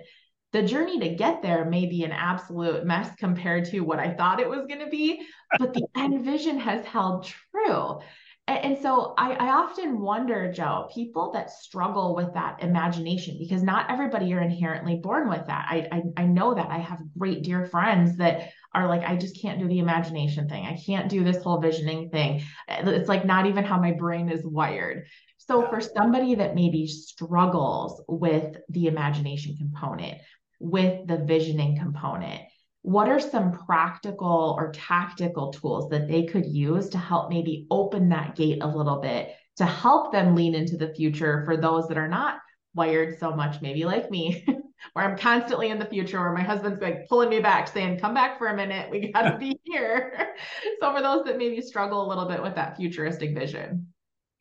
The 0.53 0.63
journey 0.63 1.01
to 1.01 1.15
get 1.15 1.41
there 1.41 1.65
may 1.65 1.87
be 1.87 2.05
an 2.05 2.13
absolute 2.13 2.85
mess 2.85 3.09
compared 3.17 3.65
to 3.71 3.81
what 3.81 3.99
I 3.99 4.13
thought 4.13 4.41
it 4.41 4.51
was 4.51 4.67
going 4.67 4.81
to 4.81 4.91
be, 4.91 5.27
but 5.59 5.73
the 5.73 5.87
end 5.97 6.23
vision 6.23 6.59
has 6.59 6.85
held 6.85 7.33
true. 7.51 8.01
And, 8.49 8.77
so 8.79 9.15
I, 9.17 9.35
I, 9.35 9.49
often 9.51 10.01
wonder, 10.01 10.53
Joe, 10.53 10.89
people 10.93 11.31
that 11.33 11.51
struggle 11.51 12.17
with 12.17 12.35
that 12.35 12.61
imagination, 12.61 13.37
because 13.39 13.63
not 13.63 13.89
everybody 13.89 14.33
are 14.35 14.41
inherently 14.41 14.97
born 14.97 15.29
with 15.29 15.47
that. 15.47 15.67
I, 15.71 15.89
I, 15.93 16.23
I 16.23 16.27
know 16.27 16.53
that 16.55 16.69
I 16.69 16.79
have 16.79 17.01
great 17.17 17.45
dear 17.45 17.67
friends 17.67 18.17
that 18.17 18.51
are 18.75 18.89
like, 18.89 19.03
I 19.03 19.15
just 19.15 19.41
can't 19.41 19.61
do 19.61 19.69
the 19.69 19.79
imagination 19.79 20.49
thing. 20.49 20.67
I 20.67 20.77
can't 20.77 21.09
do 21.09 21.23
this 21.23 21.41
whole 21.43 21.61
visioning 21.61 22.11
thing. 22.11 22.43
Eh, 22.69 22.83
it's 22.91 23.09
like 23.09 23.25
not 23.25 23.47
even 23.47 23.65
how 23.65 23.79
my 23.79 23.93
brain 23.93 24.29
is 24.29 24.45
wired. 24.45 25.07
So 25.39 25.69
for 25.69 25.81
somebody 25.81 26.35
that 26.35 26.57
maybe 26.57 26.89
struggles 26.89 28.03
with 28.09 28.57
the 28.71 28.87
imagination 28.87 29.57
component, 29.57 30.19
with 30.59 31.07
the 31.07 31.19
visioning 31.19 31.79
component, 31.79 32.43
what 32.83 33.09
are 33.09 33.21
some 33.21 33.53
practical 33.53 34.57
or 34.59 34.73
tactical 34.73 35.53
tools 35.53 35.89
that 35.91 36.09
they 36.09 36.25
could 36.25 36.47
use 36.47 36.89
to 36.91 36.99
help 36.99 37.31
maybe 37.31 37.67
open 37.71 38.09
that 38.09 38.35
gate 38.35 38.59
a 38.61 38.67
little 38.67 39.01
bit 39.01 39.35
to 39.57 39.65
help 39.65 40.13
them 40.13 40.35
lean 40.35 40.55
into 40.55 40.77
the 40.77 40.93
future 40.95 41.43
for 41.45 41.57
those 41.57 41.87
that 41.89 41.99
are 41.99 42.09
not 42.09 42.39
wired 42.75 43.19
so 43.19 43.35
much, 43.35 43.61
maybe 43.61 43.85
like 43.85 44.11
me, 44.11 44.45
where 44.93 45.05
I'm 45.05 45.17
constantly 45.17 45.71
in 45.71 45.79
the 45.79 45.87
future, 45.87 46.21
where 46.21 46.33
my 46.33 46.43
husband's 46.43 46.81
like 46.81 47.07
pulling 47.09 47.29
me 47.29 47.41
back, 47.41 47.69
saying, 47.69 47.99
Come 47.99 48.15
back 48.15 48.39
for 48.39 48.49
a 48.49 48.57
minute, 48.57 48.91
we 48.91 49.13
got 49.13 49.31
to 49.31 49.39
be 49.39 49.61
here. 49.65 50.35
so, 50.81 50.93
for 50.93 51.03
those 51.03 51.25
that 51.25 51.39
maybe 51.39 51.61
struggle 51.61 52.05
a 52.05 52.09
little 52.09 52.27
bit 52.27 52.43
with 52.43 52.55
that 52.55 52.77
futuristic 52.77 53.35
vision. 53.35 53.89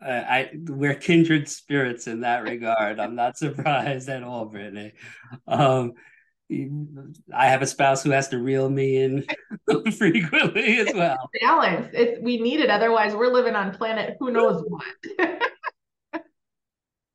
Uh, 0.04 0.23
I 0.27 0.49
we're 0.67 0.95
kindred 0.95 1.47
spirits 1.47 2.08
in 2.08 2.21
that 2.21 2.41
regard. 2.43 2.99
I'm 2.99 3.13
not 3.15 3.38
surprised 3.38 4.10
at 4.10 4.23
all, 4.23 4.45
Brittany. 4.45 4.93
Um, 5.47 5.93
I 7.33 7.47
have 7.47 7.61
a 7.61 7.67
spouse 7.67 8.03
who 8.03 8.11
has 8.11 8.27
to 8.29 8.39
reel 8.39 8.69
me 8.69 8.97
in 8.97 9.25
frequently 9.97 10.79
as 10.79 10.93
well. 10.93 11.29
Balance. 11.41 11.89
It's 11.93 12.21
we 12.21 12.39
need 12.39 12.59
it. 12.59 12.69
Otherwise, 12.69 13.15
we're 13.15 13.31
living 13.31 13.55
on 13.55 13.73
planet 13.73 14.17
who 14.19 14.31
knows 14.31 14.63
what. 14.67 15.41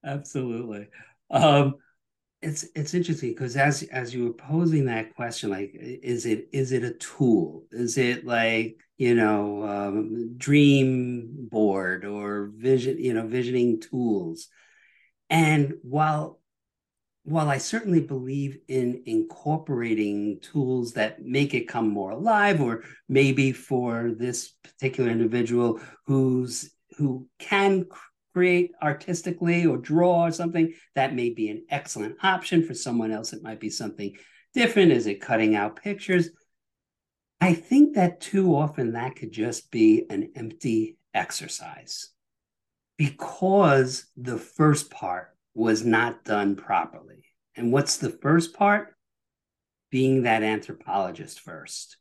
Absolutely. 0.05 0.88
Um, 1.31 1.75
it's 2.40 2.66
it's 2.75 2.94
interesting 2.94 3.31
because 3.31 3.57
as 3.57 3.83
as 3.85 4.14
you 4.14 4.25
were 4.25 4.33
posing 4.33 4.87
that 4.87 5.14
question, 5.14 5.51
like, 5.51 5.72
is 5.75 6.27
it 6.27 6.49
is 6.53 6.72
it 6.72 6.85
a 6.85 6.92
tool? 6.94 7.64
Is 7.72 7.99
it 7.99 8.25
like 8.25 8.79
you 8.96 9.14
know 9.14 9.66
um, 9.66 10.37
dream 10.37 11.49
board 11.51 12.05
or 12.05 12.51
vision 12.55 12.99
you 12.99 13.14
know 13.14 13.27
visioning 13.27 13.81
tools? 13.81 14.49
And 15.29 15.75
while 15.83 16.38
while 17.27 17.49
I 17.49 17.59
certainly 17.59 18.01
believe 18.01 18.59
in 18.69 19.03
incorporating 19.05 20.39
tools 20.41 20.93
that 20.93 21.25
make 21.25 21.55
it 21.55 21.67
come 21.67 21.89
more 21.89 22.12
alive, 22.12 22.61
or 22.61 22.85
maybe 23.09 23.51
for 23.51 24.12
this 24.17 24.53
particular 24.62 25.11
individual 25.11 25.81
who's 26.07 26.71
who 26.97 27.27
can 27.41 27.87
create 28.33 28.71
artistically 28.81 29.67
or 29.67 29.77
draw 29.77 30.27
or 30.27 30.31
something, 30.31 30.73
that 30.95 31.17
may 31.17 31.31
be 31.31 31.49
an 31.51 31.65
excellent 31.69 32.17
option. 32.23 32.62
For 32.62 32.75
someone 32.75 33.11
else, 33.11 33.33
it 33.33 33.43
might 33.43 33.59
be 33.59 33.71
something 33.71 34.17
different. 34.55 34.93
Is 34.93 35.09
it 35.09 35.21
cutting 35.21 35.57
out 35.57 35.83
pictures? 35.83 36.31
I 37.41 37.55
think 37.55 37.97
that 37.97 38.21
too 38.21 38.55
often 38.55 38.93
that 38.93 39.17
could 39.17 39.33
just 39.33 39.73
be 39.73 40.07
an 40.09 40.31
empty 40.37 40.97
exercise 41.12 42.09
because 42.97 44.07
the 44.17 44.39
first 44.39 44.91
part 44.91 45.36
was 45.57 45.85
not 45.85 46.25
done 46.25 46.55
properly. 46.55 47.25
And 47.57 47.73
what's 47.73 47.97
the 47.97 48.11
first 48.11 48.55
part? 48.55 48.95
Being 49.90 50.23
that 50.23 50.42
anthropologist 50.42 51.40
first. 51.40 51.97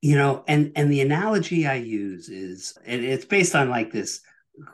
You 0.00 0.16
know, 0.16 0.44
and 0.48 0.72
and 0.76 0.90
the 0.90 1.00
analogy 1.00 1.66
I 1.66 1.74
use 1.74 2.28
is 2.28 2.76
and 2.86 3.04
it's 3.04 3.24
based 3.24 3.54
on 3.54 3.68
like 3.68 3.92
this 3.92 4.20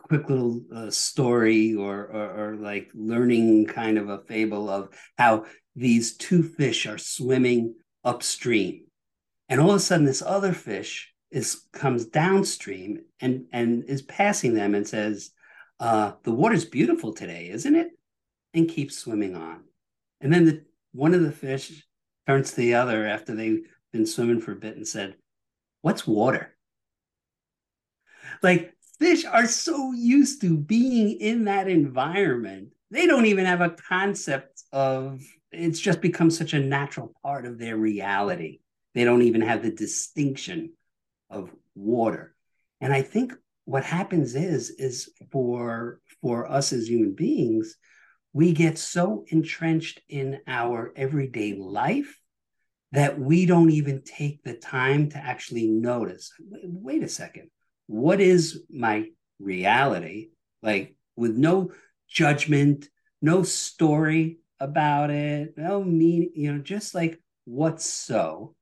quick 0.05 0.29
little 0.29 0.63
uh, 0.75 0.91
story 0.91 1.75
or, 1.75 2.05
or 2.05 2.51
or 2.53 2.57
like 2.57 2.89
learning 2.95 3.67
kind 3.67 3.99
of 3.99 4.09
a 4.09 4.19
fable 4.19 4.71
of 4.71 4.91
how 5.19 5.45
these 5.75 6.17
two 6.17 6.43
fish 6.43 6.87
are 6.87 6.99
swimming 6.99 7.75
upstream 8.05 8.85
and 9.49 9.61
all 9.61 9.71
of 9.71 9.77
a 9.77 9.81
sudden 9.81 10.07
this 10.07 10.23
other 10.23 10.53
fish 10.53 11.13
is 11.31 11.63
comes 11.73 12.05
downstream 12.07 13.01
and 13.21 13.47
and 13.53 13.85
is 13.85 14.03
passing 14.03 14.55
them 14.55 14.75
and 14.75 14.87
says 14.87 15.31
uh, 15.83 16.13
the 16.23 16.31
water's 16.31 16.65
beautiful 16.65 17.13
today, 17.13 17.51
isn't 17.51 17.75
it? 17.75 17.89
And 18.55 18.69
keeps 18.69 18.97
swimming 18.97 19.35
on. 19.35 19.65
And 20.21 20.33
then 20.33 20.45
the 20.45 20.65
one 20.93 21.13
of 21.13 21.23
the 21.23 21.33
fish 21.33 21.85
turns 22.29 22.51
to 22.51 22.57
the 22.57 22.75
other 22.75 23.05
after 23.05 23.35
they've 23.35 23.67
been 23.93 24.07
swimming 24.07 24.41
for 24.41 24.53
a 24.53 24.57
bit 24.57 24.77
and 24.77 24.87
said, 24.87 25.17
What's 25.81 26.07
water? 26.07 26.55
Like 28.45 28.75
fish 29.01 29.25
are 29.25 29.47
so 29.47 29.93
used 29.93 30.41
to 30.43 30.57
being 30.57 31.19
in 31.19 31.47
that 31.47 31.67
environment, 31.67 32.69
they 32.93 33.09
don't 33.09 33.27
even 33.27 33.47
have 33.47 33.61
a 33.61 33.71
concept 33.71 34.63
of 34.71 35.21
it's 35.51 35.81
just 35.81 36.01
become 36.01 36.31
such 36.31 36.53
a 36.53 36.61
natural 36.61 37.13
part 37.25 37.45
of 37.45 37.59
their 37.59 37.77
reality. 37.77 38.61
They 38.95 39.03
don't 39.03 39.23
even 39.23 39.41
have 39.41 39.65
the 39.65 39.73
distinction 39.73 40.75
of 41.29 41.51
water. 41.75 42.37
And 42.81 42.93
I 42.93 43.03
think 43.03 43.33
what 43.65 43.85
happens 43.85 44.35
is 44.35 44.71
is 44.71 45.11
for 45.31 46.01
for 46.21 46.51
us 46.51 46.73
as 46.73 46.89
human 46.89 47.15
beings 47.15 47.77
we 48.33 48.53
get 48.53 48.79
so 48.79 49.25
entrenched 49.29 50.01
in 50.09 50.41
our 50.47 50.93
everyday 50.97 51.55
life 51.55 52.19
that 52.93 53.19
we 53.19 53.47
don't 53.47 53.71
even 53.71 54.03
take 54.03 54.43
the 54.43 54.55
time 54.55 55.09
to 55.11 55.19
actually 55.19 55.67
notice 55.67 56.33
wait, 56.41 56.63
wait 56.65 57.03
a 57.03 57.09
second. 57.09 57.51
What 57.87 58.21
is 58.21 58.63
my 58.71 59.09
reality? 59.39 60.31
Like 60.63 60.95
with 61.17 61.37
no 61.37 61.73
judgment 62.09 62.89
no 63.25 63.43
story 63.43 64.39
about 64.61 65.11
it 65.11 65.55
no 65.57 65.83
mean 65.83 66.31
you 66.35 66.53
know 66.53 66.59
just 66.61 66.95
like 66.95 67.19
what's 67.45 67.85
so? 67.85 68.55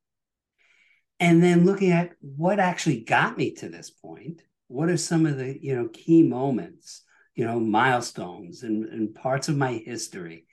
And 1.19 1.43
then 1.43 1.67
looking 1.67 1.91
at 1.91 2.13
what 2.21 2.59
actually 2.59 3.01
got 3.01 3.37
me 3.37 3.53
to 3.57 3.69
this 3.69 3.91
point 3.91 4.43
what 4.71 4.89
are 4.89 4.97
some 4.97 5.27
of 5.27 5.37
the 5.37 5.59
you 5.61 5.75
know 5.75 5.89
key 5.93 6.23
moments 6.23 7.03
you 7.35 7.45
know 7.45 7.59
milestones 7.59 8.63
and, 8.63 8.85
and 8.85 9.15
parts 9.15 9.49
of 9.49 9.57
my 9.57 9.73
history? 9.73 10.47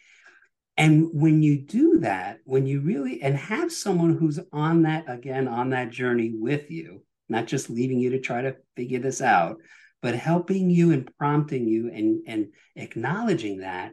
And 0.75 1.09
when 1.11 1.41
you 1.41 1.61
do 1.61 1.99
that 1.99 2.39
when 2.43 2.65
you 2.65 2.81
really 2.81 3.21
and 3.21 3.35
have 3.35 3.71
someone 3.71 4.17
who's 4.17 4.39
on 4.51 4.83
that 4.83 5.05
again 5.07 5.47
on 5.47 5.69
that 5.69 5.91
journey 5.91 6.33
with 6.33 6.69
you 6.71 7.03
not 7.29 7.47
just 7.47 7.69
leaving 7.69 7.99
you 7.99 8.11
to 8.11 8.19
try 8.19 8.41
to 8.41 8.55
figure 8.75 8.99
this 8.99 9.21
out 9.21 9.57
but 10.01 10.15
helping 10.15 10.69
you 10.69 10.91
and 10.91 11.09
prompting 11.17 11.67
you 11.67 11.89
and 11.91 12.21
and 12.27 12.47
acknowledging 12.75 13.59
that 13.59 13.91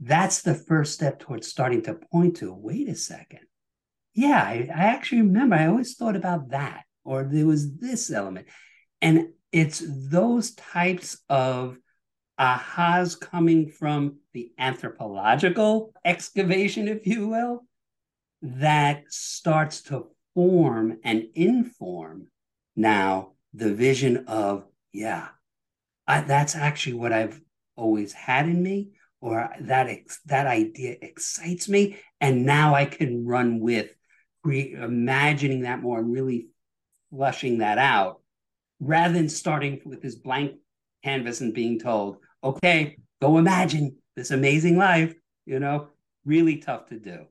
that's 0.00 0.42
the 0.42 0.54
first 0.54 0.94
step 0.94 1.18
towards 1.18 1.46
starting 1.46 1.82
to 1.82 1.98
point 2.10 2.36
to 2.36 2.54
wait 2.54 2.88
a 2.88 2.94
second. 2.94 3.40
Yeah 4.14 4.42
I, 4.42 4.68
I 4.74 4.84
actually 4.86 5.22
remember 5.22 5.56
i 5.56 5.66
always 5.66 5.94
thought 5.94 6.16
about 6.16 6.50
that 6.50 6.84
or 7.04 7.24
there 7.24 7.46
was 7.46 7.76
this 7.78 8.10
element 8.10 8.46
and 9.02 9.28
it's 9.52 9.82
those 9.86 10.52
types 10.52 11.18
of 11.28 11.78
ahas 12.38 13.18
coming 13.18 13.68
from 13.68 14.16
the 14.32 14.52
anthropological 14.58 15.92
excavation, 16.04 16.88
if 16.88 17.06
you 17.06 17.28
will, 17.28 17.64
that 18.42 19.04
starts 19.08 19.82
to 19.82 20.06
form 20.34 20.98
and 21.04 21.24
inform 21.34 22.28
now 22.76 23.32
the 23.52 23.74
vision 23.74 24.24
of, 24.28 24.64
yeah, 24.92 25.28
I, 26.06 26.22
that's 26.22 26.56
actually 26.56 26.94
what 26.94 27.12
I've 27.12 27.40
always 27.76 28.12
had 28.12 28.46
in 28.46 28.62
me, 28.62 28.92
or 29.20 29.50
that 29.60 29.90
that 30.26 30.46
idea 30.46 30.96
excites 31.02 31.68
me, 31.68 31.98
and 32.20 32.46
now 32.46 32.74
I 32.74 32.86
can 32.86 33.26
run 33.26 33.60
with 33.60 33.90
re- 34.44 34.72
imagining 34.72 35.62
that 35.62 35.82
more 35.82 35.98
and 35.98 36.10
really 36.10 36.48
flushing 37.10 37.58
that 37.58 37.76
out, 37.76 38.19
rather 38.80 39.14
than 39.14 39.28
starting 39.28 39.80
with 39.84 40.02
this 40.02 40.16
blank 40.16 40.56
canvas 41.04 41.40
and 41.40 41.54
being 41.54 41.78
told, 41.78 42.16
okay, 42.42 42.96
go 43.20 43.38
imagine 43.38 43.96
this 44.16 44.30
amazing 44.30 44.76
life. 44.76 45.14
You 45.46 45.60
know, 45.60 45.88
really 46.24 46.56
tough 46.56 46.86
to 46.86 46.98
do. 46.98 47.26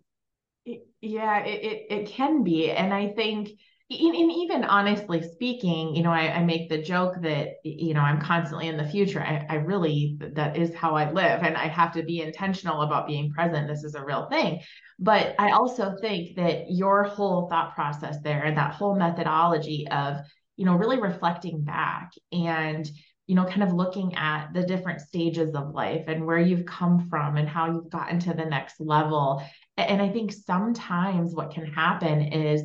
Yeah, 1.01 1.43
it, 1.45 1.63
it, 1.63 1.85
it 1.89 2.07
can 2.07 2.43
be. 2.43 2.71
And 2.71 2.93
I 2.93 3.09
think, 3.09 3.49
and 3.89 4.31
even 4.31 4.63
honestly 4.65 5.23
speaking, 5.23 5.95
you 5.95 6.03
know, 6.03 6.11
I, 6.11 6.33
I, 6.33 6.43
make 6.43 6.69
the 6.69 6.77
joke 6.77 7.15
that, 7.21 7.53
you 7.63 7.93
know, 7.93 8.01
I'm 8.01 8.21
constantly 8.21 8.67
in 8.67 8.77
the 8.77 8.87
future. 8.87 9.21
I, 9.21 9.45
I 9.49 9.55
really, 9.55 10.17
that 10.35 10.57
is 10.57 10.75
how 10.75 10.95
I 10.95 11.09
live. 11.11 11.41
And 11.41 11.57
I 11.57 11.67
have 11.67 11.93
to 11.93 12.03
be 12.03 12.21
intentional 12.21 12.81
about 12.81 13.07
being 13.07 13.31
present. 13.31 13.67
This 13.67 13.83
is 13.83 13.95
a 13.95 14.03
real 14.03 14.27
thing. 14.29 14.59
But 14.99 15.33
I 15.39 15.51
also 15.51 15.95
think 16.01 16.35
that 16.35 16.65
your 16.69 17.03
whole 17.03 17.47
thought 17.49 17.73
process 17.73 18.17
there 18.21 18.43
and 18.43 18.57
that 18.57 18.73
whole 18.73 18.95
methodology 18.95 19.87
of, 19.89 20.17
you 20.59 20.65
know, 20.65 20.75
really 20.75 20.99
reflecting 20.99 21.63
back 21.63 22.11
and, 22.31 22.89
you 23.27 23.35
know, 23.35 23.45
kind 23.45 23.63
of 23.63 23.73
looking 23.73 24.13
at 24.15 24.53
the 24.53 24.63
different 24.63 25.01
stages 25.01 25.55
of 25.55 25.73
life 25.73 26.03
and 26.07 26.25
where 26.25 26.39
you've 26.39 26.65
come 26.65 27.07
from 27.09 27.37
and 27.37 27.47
how 27.47 27.71
you've 27.71 27.89
gotten 27.89 28.19
to 28.19 28.33
the 28.33 28.45
next 28.45 28.79
level 28.79 29.41
and 29.87 30.01
I 30.01 30.09
think 30.09 30.31
sometimes 30.31 31.33
what 31.33 31.51
can 31.51 31.65
happen 31.65 32.21
is 32.21 32.63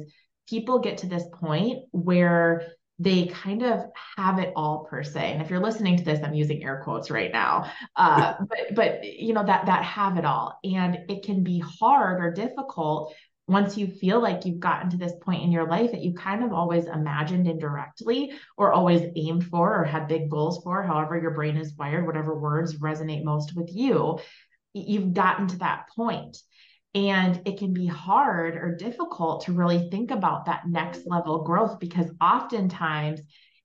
people 0.48 0.78
get 0.78 0.98
to 0.98 1.06
this 1.06 1.24
point 1.32 1.84
where 1.92 2.66
they 2.98 3.26
kind 3.26 3.62
of 3.62 3.84
have 4.16 4.38
it 4.38 4.52
all 4.54 4.84
per 4.84 5.02
se. 5.02 5.32
And 5.32 5.42
if 5.42 5.50
you're 5.50 5.60
listening 5.60 5.96
to 5.96 6.04
this, 6.04 6.20
I'm 6.22 6.34
using 6.34 6.62
air 6.62 6.80
quotes 6.84 7.10
right 7.10 7.32
now. 7.32 7.70
Uh, 7.96 8.34
but 8.48 8.74
but 8.74 9.04
you 9.04 9.32
know 9.32 9.44
that 9.44 9.66
that 9.66 9.82
have 9.82 10.16
it 10.16 10.24
all, 10.24 10.58
and 10.62 10.98
it 11.08 11.24
can 11.24 11.42
be 11.42 11.58
hard 11.58 12.20
or 12.20 12.30
difficult 12.30 13.12
once 13.46 13.76
you 13.76 13.86
feel 13.86 14.20
like 14.20 14.44
you've 14.44 14.60
gotten 14.60 14.90
to 14.90 14.96
this 14.96 15.12
point 15.20 15.42
in 15.42 15.52
your 15.52 15.68
life 15.68 15.90
that 15.92 16.00
you 16.00 16.14
kind 16.14 16.42
of 16.42 16.52
always 16.52 16.86
imagined 16.86 17.46
indirectly 17.46 18.32
or 18.56 18.72
always 18.72 19.02
aimed 19.16 19.44
for 19.44 19.80
or 19.80 19.84
had 19.84 20.08
big 20.08 20.30
goals 20.30 20.62
for. 20.62 20.82
However, 20.82 21.20
your 21.20 21.32
brain 21.32 21.56
is 21.56 21.74
wired, 21.78 22.06
whatever 22.06 22.38
words 22.38 22.78
resonate 22.78 23.24
most 23.24 23.54
with 23.54 23.68
you, 23.70 24.18
you've 24.72 25.12
gotten 25.12 25.46
to 25.48 25.58
that 25.58 25.88
point 25.94 26.38
and 26.94 27.42
it 27.44 27.58
can 27.58 27.72
be 27.72 27.86
hard 27.86 28.56
or 28.56 28.76
difficult 28.76 29.44
to 29.44 29.52
really 29.52 29.88
think 29.90 30.10
about 30.10 30.46
that 30.46 30.68
next 30.68 31.06
level 31.06 31.42
growth 31.42 31.78
because 31.80 32.10
oftentimes 32.20 33.20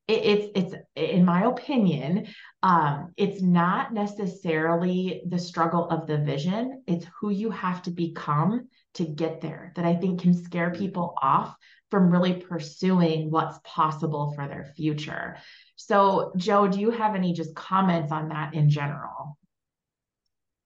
it, 0.07 0.25
it's 0.25 0.51
it's 0.55 0.75
in 0.95 1.25
my 1.25 1.43
opinion 1.43 2.27
um, 2.63 3.13
it's 3.15 3.41
not 3.41 3.93
necessarily 3.93 5.21
the 5.27 5.37
struggle 5.37 5.87
of 5.89 6.07
the 6.07 6.17
vision 6.17 6.83
it's 6.87 7.05
who 7.19 7.29
you 7.29 7.51
have 7.51 7.81
to 7.83 7.91
become 7.91 8.67
to 8.93 9.05
get 9.05 9.41
there 9.41 9.71
that 9.75 9.85
i 9.85 9.95
think 9.95 10.21
can 10.21 10.33
scare 10.33 10.69
mm-hmm. 10.69 10.79
people 10.79 11.15
off 11.21 11.55
from 11.91 12.11
really 12.11 12.33
pursuing 12.33 13.31
what's 13.31 13.59
possible 13.63 14.31
for 14.35 14.47
their 14.47 14.71
future 14.75 15.37
so 15.75 16.31
joe 16.37 16.67
do 16.67 16.79
you 16.79 16.91
have 16.91 17.15
any 17.15 17.33
just 17.33 17.55
comments 17.55 18.11
on 18.11 18.29
that 18.29 18.53
in 18.53 18.69
general 18.69 19.37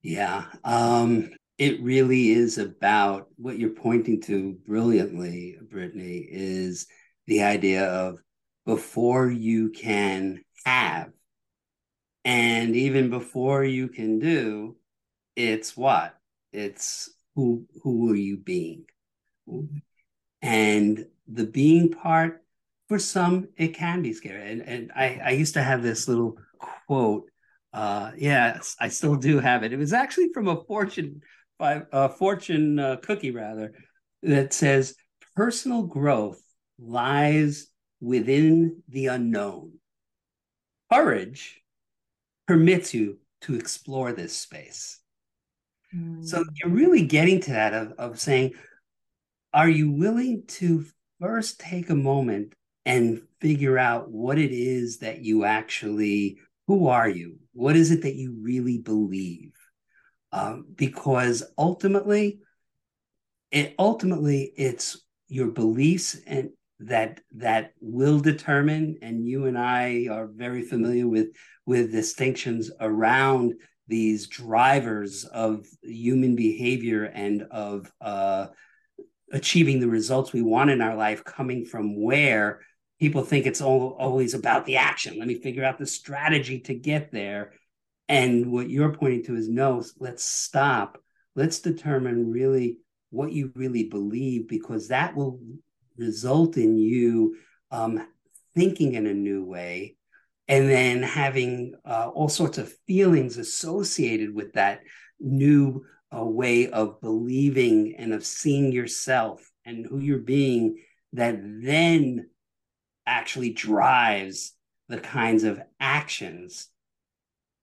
yeah 0.02 0.44
um 0.64 1.30
it 1.58 1.80
really 1.82 2.30
is 2.30 2.58
about 2.58 3.28
what 3.36 3.58
you're 3.58 3.70
pointing 3.70 4.20
to 4.22 4.58
brilliantly, 4.66 5.56
Brittany, 5.70 6.26
is 6.28 6.86
the 7.26 7.42
idea 7.44 7.86
of 7.86 8.18
before 8.66 9.28
you 9.30 9.70
can 9.70 10.42
have, 10.64 11.12
and 12.24 12.74
even 12.74 13.10
before 13.10 13.62
you 13.62 13.88
can 13.88 14.18
do, 14.18 14.76
it's 15.36 15.76
what? 15.76 16.16
It's 16.52 17.10
who 17.34 17.66
who 17.82 18.10
are 18.10 18.16
you 18.16 18.36
being? 18.36 18.84
And 20.42 21.06
the 21.26 21.46
being 21.46 21.90
part, 21.90 22.42
for 22.88 22.98
some, 22.98 23.48
it 23.56 23.68
can 23.68 24.02
be 24.02 24.12
scary. 24.12 24.52
And, 24.52 24.62
and 24.62 24.92
I, 24.94 25.20
I 25.24 25.30
used 25.30 25.54
to 25.54 25.62
have 25.62 25.82
this 25.82 26.06
little 26.06 26.36
quote. 26.86 27.30
Uh, 27.72 28.12
yes, 28.16 28.76
I 28.78 28.88
still 28.88 29.16
do 29.16 29.38
have 29.38 29.62
it. 29.62 29.72
It 29.72 29.78
was 29.78 29.92
actually 29.92 30.28
from 30.32 30.48
a 30.48 30.62
Fortune 30.64 31.22
by 31.58 31.82
a 31.92 32.08
fortune 32.08 32.78
uh, 32.78 32.96
cookie 32.96 33.30
rather 33.30 33.72
that 34.22 34.52
says 34.52 34.96
personal 35.36 35.82
growth 35.82 36.42
lies 36.78 37.68
within 38.00 38.82
the 38.88 39.06
unknown. 39.06 39.72
Courage 40.92 41.62
permits 42.46 42.92
you 42.92 43.18
to 43.42 43.54
explore 43.54 44.12
this 44.12 44.36
space. 44.36 45.00
Mm. 45.94 46.24
So 46.24 46.44
you're 46.54 46.72
really 46.72 47.06
getting 47.06 47.40
to 47.42 47.50
that 47.52 47.74
of, 47.74 47.92
of 47.98 48.20
saying, 48.20 48.52
are 49.52 49.68
you 49.68 49.90
willing 49.90 50.44
to 50.48 50.84
first 51.20 51.60
take 51.60 51.90
a 51.90 51.94
moment 51.94 52.54
and 52.84 53.22
figure 53.40 53.78
out 53.78 54.10
what 54.10 54.38
it 54.38 54.52
is 54.52 54.98
that 54.98 55.20
you 55.20 55.44
actually, 55.44 56.38
who 56.66 56.88
are 56.88 57.08
you? 57.08 57.38
What 57.52 57.76
is 57.76 57.90
it 57.90 58.02
that 58.02 58.16
you 58.16 58.36
really 58.40 58.78
believe? 58.78 59.52
um, 60.34 60.66
because 60.74 61.44
ultimately, 61.56 62.40
it 63.52 63.74
ultimately 63.78 64.52
it's 64.56 65.00
your 65.28 65.46
beliefs 65.46 66.16
and 66.26 66.50
that 66.80 67.20
that 67.36 67.72
will 67.80 68.18
determine. 68.18 68.98
And 69.00 69.24
you 69.24 69.46
and 69.46 69.56
I 69.56 70.08
are 70.10 70.26
very 70.26 70.62
familiar 70.62 71.06
with 71.06 71.28
with 71.66 71.92
distinctions 71.92 72.72
around 72.80 73.54
these 73.86 74.26
drivers 74.26 75.24
of 75.24 75.66
human 75.82 76.36
behavior 76.36 77.04
and 77.04 77.42
of 77.50 77.92
uh, 78.00 78.46
achieving 79.32 79.80
the 79.80 79.88
results 79.88 80.32
we 80.32 80.42
want 80.42 80.70
in 80.70 80.80
our 80.80 80.96
life 80.96 81.24
coming 81.24 81.64
from 81.64 82.00
where 82.00 82.60
people 83.00 83.22
think 83.22 83.46
it's 83.46 83.60
all, 83.60 83.96
always 83.98 84.34
about 84.34 84.64
the 84.64 84.76
action. 84.76 85.18
Let 85.18 85.28
me 85.28 85.34
figure 85.40 85.64
out 85.64 85.78
the 85.78 85.86
strategy 85.86 86.60
to 86.60 86.74
get 86.74 87.12
there. 87.12 87.52
And 88.08 88.52
what 88.52 88.70
you're 88.70 88.92
pointing 88.92 89.24
to 89.24 89.36
is 89.36 89.48
no, 89.48 89.82
let's 89.98 90.24
stop. 90.24 90.98
Let's 91.34 91.60
determine 91.60 92.30
really 92.30 92.78
what 93.10 93.32
you 93.32 93.52
really 93.54 93.84
believe, 93.84 94.48
because 94.48 94.88
that 94.88 95.16
will 95.16 95.40
result 95.96 96.56
in 96.56 96.78
you 96.78 97.36
um, 97.70 98.06
thinking 98.54 98.94
in 98.94 99.06
a 99.06 99.14
new 99.14 99.44
way 99.44 99.96
and 100.48 100.68
then 100.68 101.02
having 101.02 101.74
uh, 101.84 102.10
all 102.12 102.28
sorts 102.28 102.58
of 102.58 102.72
feelings 102.86 103.38
associated 103.38 104.34
with 104.34 104.52
that 104.54 104.82
new 105.18 105.84
uh, 106.14 106.24
way 106.24 106.68
of 106.68 107.00
believing 107.00 107.94
and 107.98 108.12
of 108.12 108.24
seeing 108.24 108.72
yourself 108.72 109.50
and 109.64 109.86
who 109.86 109.98
you're 109.98 110.18
being 110.18 110.78
that 111.12 111.38
then 111.42 112.28
actually 113.06 113.50
drives 113.50 114.52
the 114.88 114.98
kinds 114.98 115.44
of 115.44 115.60
actions 115.80 116.68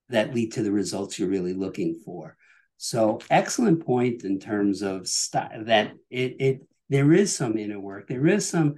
that 0.08 0.34
lead 0.34 0.52
to 0.52 0.62
the 0.62 0.72
results 0.72 1.18
you're 1.18 1.28
really 1.28 1.54
looking 1.54 2.00
for. 2.04 2.36
So 2.76 3.20
excellent 3.30 3.84
point 3.86 4.24
in 4.24 4.40
terms 4.40 4.82
of 4.82 5.06
st- 5.06 5.66
that 5.66 5.92
it 6.10 6.36
it 6.40 6.60
there 6.88 7.12
is 7.12 7.34
some 7.34 7.56
inner 7.56 7.78
work. 7.78 8.08
There 8.08 8.26
is 8.26 8.48
some 8.48 8.74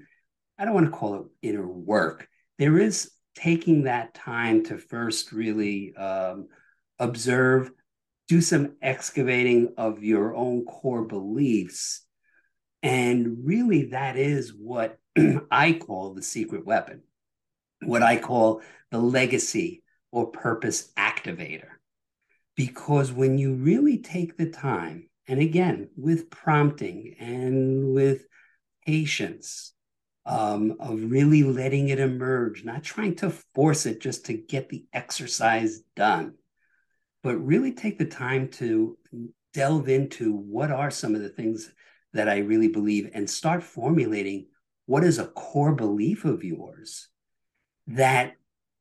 I 0.58 0.64
don't 0.64 0.74
want 0.74 0.86
to 0.86 0.92
call 0.92 1.14
it 1.14 1.22
inner 1.48 1.66
work. 1.66 2.28
There 2.58 2.78
is 2.78 3.10
taking 3.34 3.84
that 3.84 4.14
time 4.14 4.64
to 4.64 4.78
first 4.78 5.32
really 5.32 5.94
um, 5.96 6.48
observe, 6.98 7.70
do 8.28 8.40
some 8.40 8.76
excavating 8.80 9.74
of 9.76 10.02
your 10.02 10.34
own 10.34 10.64
core 10.64 11.04
beliefs. 11.04 12.02
And 12.82 13.38
really, 13.44 13.86
that 13.86 14.16
is 14.16 14.52
what 14.54 14.98
I 15.50 15.72
call 15.72 16.14
the 16.14 16.22
secret 16.22 16.64
weapon, 16.64 17.02
what 17.82 18.02
I 18.02 18.18
call 18.18 18.62
the 18.90 18.98
legacy 18.98 19.82
or 20.12 20.30
purpose 20.30 20.92
activator. 20.96 21.68
Because 22.56 23.12
when 23.12 23.36
you 23.36 23.54
really 23.54 23.98
take 23.98 24.36
the 24.36 24.50
time, 24.50 25.08
and 25.26 25.40
again, 25.40 25.88
with 25.96 26.30
prompting 26.30 27.16
and 27.18 27.94
with 27.94 28.26
patience, 28.86 29.73
um, 30.26 30.76
of 30.80 31.10
really 31.10 31.42
letting 31.42 31.88
it 31.88 32.00
emerge, 32.00 32.64
not 32.64 32.82
trying 32.82 33.14
to 33.16 33.30
force 33.54 33.86
it 33.86 34.00
just 34.00 34.26
to 34.26 34.34
get 34.34 34.68
the 34.68 34.84
exercise 34.92 35.80
done, 35.96 36.34
but 37.22 37.36
really 37.36 37.72
take 37.72 37.98
the 37.98 38.06
time 38.06 38.48
to 38.48 38.96
delve 39.52 39.88
into 39.88 40.32
what 40.32 40.70
are 40.70 40.90
some 40.90 41.14
of 41.14 41.20
the 41.20 41.28
things 41.28 41.70
that 42.12 42.28
I 42.28 42.38
really 42.38 42.68
believe 42.68 43.10
and 43.12 43.28
start 43.28 43.62
formulating 43.62 44.46
what 44.86 45.04
is 45.04 45.18
a 45.18 45.26
core 45.26 45.74
belief 45.74 46.24
of 46.24 46.44
yours 46.44 47.08
that 47.86 48.34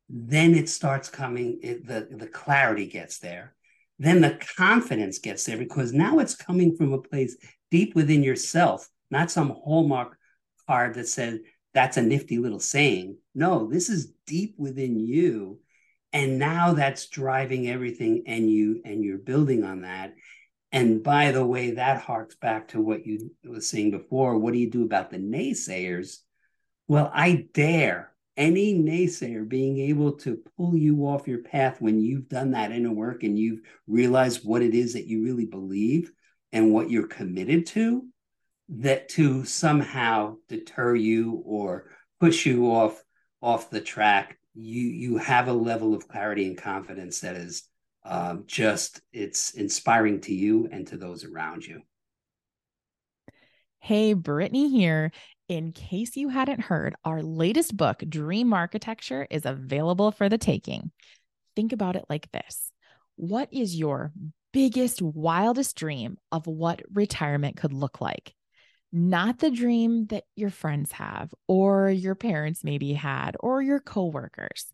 then 0.10 0.54
it 0.54 0.70
starts 0.70 1.10
coming, 1.10 1.60
it, 1.62 1.88
the, 1.88 2.08
the 2.12 2.28
clarity 2.28 2.88
gets 2.88 3.20
there. 3.20 3.56
Then 4.00 4.22
the 4.22 4.40
confidence 4.58 5.20
gets 5.20 5.46
there 5.46 5.58
because 5.58 5.94
now 5.94 6.20
it's 6.20 6.36
coming 6.36 6.76
from 6.76 6.94
a 6.94 7.02
place 7.02 7.38
deep 7.72 7.96
within 7.96 8.24
yourself, 8.24 8.88
not 9.10 9.32
some 9.32 9.50
hallmark 9.50 10.18
card 10.68 10.96
that 10.96 11.08
said 11.08 11.42
that's 11.74 11.98
a 11.98 12.02
nifty 12.02 12.38
little 12.38 12.60
saying. 12.60 13.18
No, 13.34 13.68
this 13.68 13.90
is 13.90 14.14
deep 14.28 14.56
within 14.58 15.00
you. 15.00 15.60
And 16.12 16.38
now 16.38 16.74
that's 16.74 17.08
driving 17.08 17.68
everything 17.68 18.24
and 18.28 18.50
you 18.50 18.82
and 18.86 19.04
you're 19.04 19.18
building 19.18 19.64
on 19.64 19.82
that. 19.82 20.14
And 20.72 21.04
by 21.04 21.32
the 21.32 21.46
way, 21.46 21.72
that 21.72 22.02
harks 22.02 22.36
back 22.36 22.70
to 22.70 22.82
what 22.82 23.06
you 23.06 23.32
were 23.44 23.62
saying 23.62 23.92
before. 23.92 24.38
What 24.38 24.54
do 24.54 24.60
you 24.60 24.70
do 24.70 24.84
about 24.84 25.12
the 25.12 25.18
naysayers? 25.18 26.18
Well, 26.88 27.12
I 27.14 27.48
dare 27.54 28.14
any 28.36 28.74
naysayer 28.74 29.48
being 29.48 29.80
able 29.80 30.14
to 30.14 30.42
pull 30.58 30.76
you 30.76 31.08
off 31.08 31.28
your 31.28 31.44
path 31.44 31.80
when 31.80 32.00
you've 32.00 32.30
done 32.30 32.52
that 32.52 32.72
inner 32.72 32.92
work 32.92 33.24
and 33.24 33.38
you've 33.38 33.62
realized 33.88 34.42
what 34.44 34.62
it 34.62 34.74
is 34.74 34.94
that 34.94 35.06
you 35.06 35.24
really 35.24 35.46
believe 35.46 36.12
and 36.52 36.72
what 36.72 36.90
you're 36.90 37.08
committed 37.08 37.66
to, 37.68 38.08
that 38.70 39.10
to 39.10 39.44
somehow 39.46 40.36
deter 40.48 40.96
you 40.96 41.42
or 41.46 41.90
push 42.20 42.46
you 42.46 42.72
off 42.72 43.04
off 43.42 43.70
the 43.70 43.82
track, 43.82 44.38
you 44.54 44.82
you 44.82 45.18
have 45.18 45.48
a 45.48 45.54
level 45.54 45.94
of 45.94 46.08
clarity 46.08 46.48
and 46.48 46.58
confidence 46.58 47.20
that 47.22 47.36
is 47.36 47.64
um, 48.06 48.44
just 48.48 49.02
it's 49.12 49.52
inspiring 49.52 50.22
to 50.22 50.34
you 50.34 50.68
and 50.72 50.88
to 50.88 50.98
those 50.98 51.24
around 51.24 51.66
you. 51.66 51.82
Hey, 53.80 54.14
Brittany 54.14 54.70
here. 54.70 55.12
In 55.50 55.74
case 55.74 56.16
you 56.16 56.30
hadn't 56.30 56.62
heard, 56.62 56.96
our 57.04 57.22
latest 57.22 57.76
book, 57.76 58.02
Dream 58.08 58.54
Architecture, 58.54 59.28
is 59.30 59.46
available 59.46 60.12
for 60.12 60.30
the 60.30 60.38
taking. 60.38 60.92
Think 61.56 61.74
about 61.74 61.98
it 61.98 62.06
like 62.10 62.32
this 62.32 62.72
What 63.18 63.50
is 63.52 63.76
your 63.76 64.14
biggest, 64.54 65.02
wildest 65.02 65.76
dream 65.76 66.18
of 66.32 66.48
what 66.48 66.82
retirement 66.94 67.58
could 67.58 67.74
look 67.74 68.00
like? 68.00 68.34
Not 68.96 69.40
the 69.40 69.50
dream 69.50 70.06
that 70.08 70.26
your 70.36 70.52
friends 70.52 70.92
have, 70.94 71.34
or 71.48 71.90
your 71.90 72.14
parents 72.14 72.64
maybe 72.64 72.94
had, 72.94 73.36
or 73.40 73.62
your 73.62 73.80
coworkers. 73.80 74.68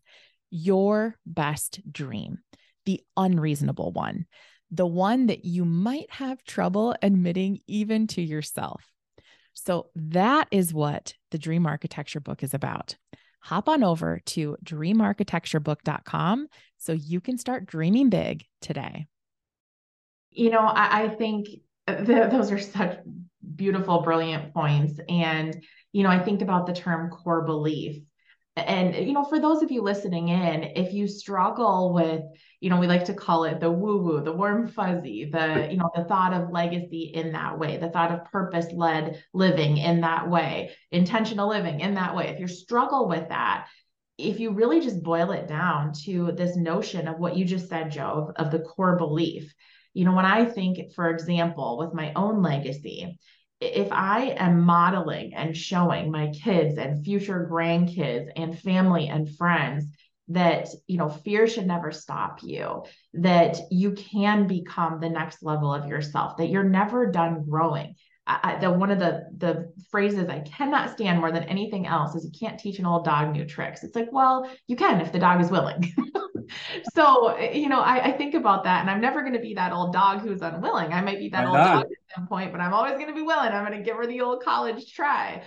Your 0.50 1.16
best 1.24 1.80
dream 1.90 2.40
the 2.86 3.00
unreasonable 3.16 3.92
one, 3.92 4.26
the 4.70 4.86
one 4.86 5.26
that 5.26 5.44
you 5.44 5.64
might 5.64 6.10
have 6.10 6.42
trouble 6.44 6.94
admitting 7.02 7.60
even 7.66 8.06
to 8.08 8.22
yourself. 8.22 8.84
So, 9.52 9.90
that 9.94 10.48
is 10.50 10.72
what 10.72 11.14
the 11.30 11.38
Dream 11.38 11.66
Architecture 11.66 12.20
book 12.20 12.42
is 12.42 12.54
about. 12.54 12.96
Hop 13.40 13.68
on 13.68 13.82
over 13.82 14.20
to 14.26 14.56
dreamarchitecturebook.com 14.64 16.46
so 16.78 16.92
you 16.92 17.20
can 17.20 17.38
start 17.38 17.66
dreaming 17.66 18.10
big 18.10 18.44
today. 18.60 19.06
You 20.30 20.50
know, 20.50 20.60
I, 20.60 21.04
I 21.04 21.08
think 21.08 21.48
th- 21.86 22.10
uh, 22.10 22.26
those 22.30 22.52
are 22.52 22.58
such 22.58 22.98
beautiful, 23.56 24.02
brilliant 24.02 24.52
points. 24.54 24.98
And, 25.08 25.62
you 25.92 26.02
know, 26.02 26.10
I 26.10 26.22
think 26.22 26.42
about 26.42 26.66
the 26.66 26.72
term 26.72 27.10
core 27.10 27.44
belief. 27.44 28.02
And 28.56 28.94
you 28.94 29.12
know 29.12 29.24
for 29.24 29.38
those 29.38 29.62
of 29.62 29.70
you 29.70 29.80
listening 29.80 30.28
in 30.28 30.64
if 30.74 30.92
you 30.92 31.06
struggle 31.06 31.94
with 31.94 32.22
you 32.60 32.68
know 32.68 32.78
we 32.78 32.88
like 32.88 33.04
to 33.04 33.14
call 33.14 33.44
it 33.44 33.60
the 33.60 33.70
woo 33.70 33.98
woo 33.98 34.20
the 34.22 34.32
warm 34.32 34.66
fuzzy 34.66 35.30
the 35.32 35.68
you 35.70 35.76
know 35.76 35.90
the 35.94 36.04
thought 36.04 36.34
of 36.34 36.50
legacy 36.50 37.12
in 37.14 37.32
that 37.32 37.58
way 37.58 37.76
the 37.76 37.88
thought 37.88 38.10
of 38.10 38.24
purpose 38.24 38.66
led 38.72 39.22
living 39.32 39.76
in 39.76 40.00
that 40.00 40.28
way 40.28 40.72
intentional 40.90 41.48
living 41.48 41.80
in 41.80 41.94
that 41.94 42.14
way. 42.14 42.28
If 42.28 42.40
you 42.40 42.48
struggle 42.48 43.08
with 43.08 43.28
that 43.28 43.68
if 44.18 44.40
you 44.40 44.50
really 44.50 44.80
just 44.80 45.02
boil 45.02 45.30
it 45.30 45.46
down 45.46 45.92
to 46.04 46.32
this 46.32 46.56
notion 46.56 47.08
of 47.08 47.18
what 47.18 47.36
you 47.36 47.44
just 47.44 47.68
said 47.68 47.92
joe 47.92 48.32
of, 48.36 48.46
of 48.46 48.52
the 48.52 48.58
core 48.58 48.96
belief 48.96 49.54
you 49.94 50.04
know 50.04 50.12
when 50.12 50.26
i 50.26 50.44
think 50.44 50.92
for 50.94 51.10
example 51.10 51.78
with 51.78 51.94
my 51.94 52.12
own 52.14 52.42
legacy 52.42 53.18
if 53.60 53.92
I 53.92 54.34
am 54.38 54.62
modeling 54.62 55.34
and 55.34 55.54
showing 55.54 56.10
my 56.10 56.28
kids 56.28 56.78
and 56.78 57.04
future 57.04 57.46
grandkids 57.50 58.30
and 58.34 58.58
family 58.58 59.08
and 59.08 59.28
friends 59.36 59.84
that 60.28 60.68
you 60.86 60.96
know 60.96 61.08
fear 61.08 61.46
should 61.46 61.66
never 61.66 61.90
stop 61.90 62.42
you 62.42 62.84
that 63.14 63.58
you 63.70 63.92
can 63.92 64.46
become 64.46 65.00
the 65.00 65.10
next 65.10 65.42
level 65.42 65.74
of 65.74 65.86
yourself 65.86 66.36
that 66.36 66.48
you're 66.48 66.62
never 66.62 67.10
done 67.10 67.44
growing 67.48 67.94
I, 68.42 68.58
the 68.60 68.70
one 68.70 68.90
of 68.90 68.98
the 68.98 69.26
the 69.36 69.72
phrases 69.90 70.28
I 70.28 70.40
cannot 70.40 70.90
stand 70.90 71.18
more 71.18 71.32
than 71.32 71.44
anything 71.44 71.86
else 71.86 72.14
is 72.14 72.24
you 72.24 72.30
can't 72.38 72.58
teach 72.58 72.78
an 72.78 72.86
old 72.86 73.04
dog 73.04 73.32
new 73.32 73.44
tricks. 73.44 73.82
It's 73.82 73.96
like, 73.96 74.12
well, 74.12 74.50
you 74.66 74.76
can 74.76 75.00
if 75.00 75.12
the 75.12 75.18
dog 75.18 75.40
is 75.40 75.50
willing. 75.50 75.92
so 76.94 77.38
you 77.38 77.68
know, 77.68 77.80
I, 77.80 78.06
I, 78.06 78.12
think 78.12 78.34
about 78.34 78.64
that, 78.64 78.80
and 78.80 78.90
I'm 78.90 79.00
never 79.00 79.22
going 79.22 79.32
to 79.32 79.40
be 79.40 79.54
that 79.54 79.72
old 79.72 79.92
dog 79.92 80.20
who's 80.20 80.42
unwilling. 80.42 80.92
I 80.92 81.00
might 81.00 81.18
be 81.18 81.28
that 81.30 81.46
old 81.46 81.56
dog 81.56 81.84
at 81.84 82.14
some 82.14 82.26
point, 82.26 82.52
but 82.52 82.60
I'm 82.60 82.72
always 82.72 82.94
going 82.94 83.08
to 83.08 83.14
be 83.14 83.22
willing. 83.22 83.50
I'm 83.50 83.64
going 83.64 83.78
to 83.78 83.84
give 83.84 83.96
her 83.96 84.06
the 84.06 84.20
old 84.20 84.42
college 84.42 84.92
try. 84.92 85.42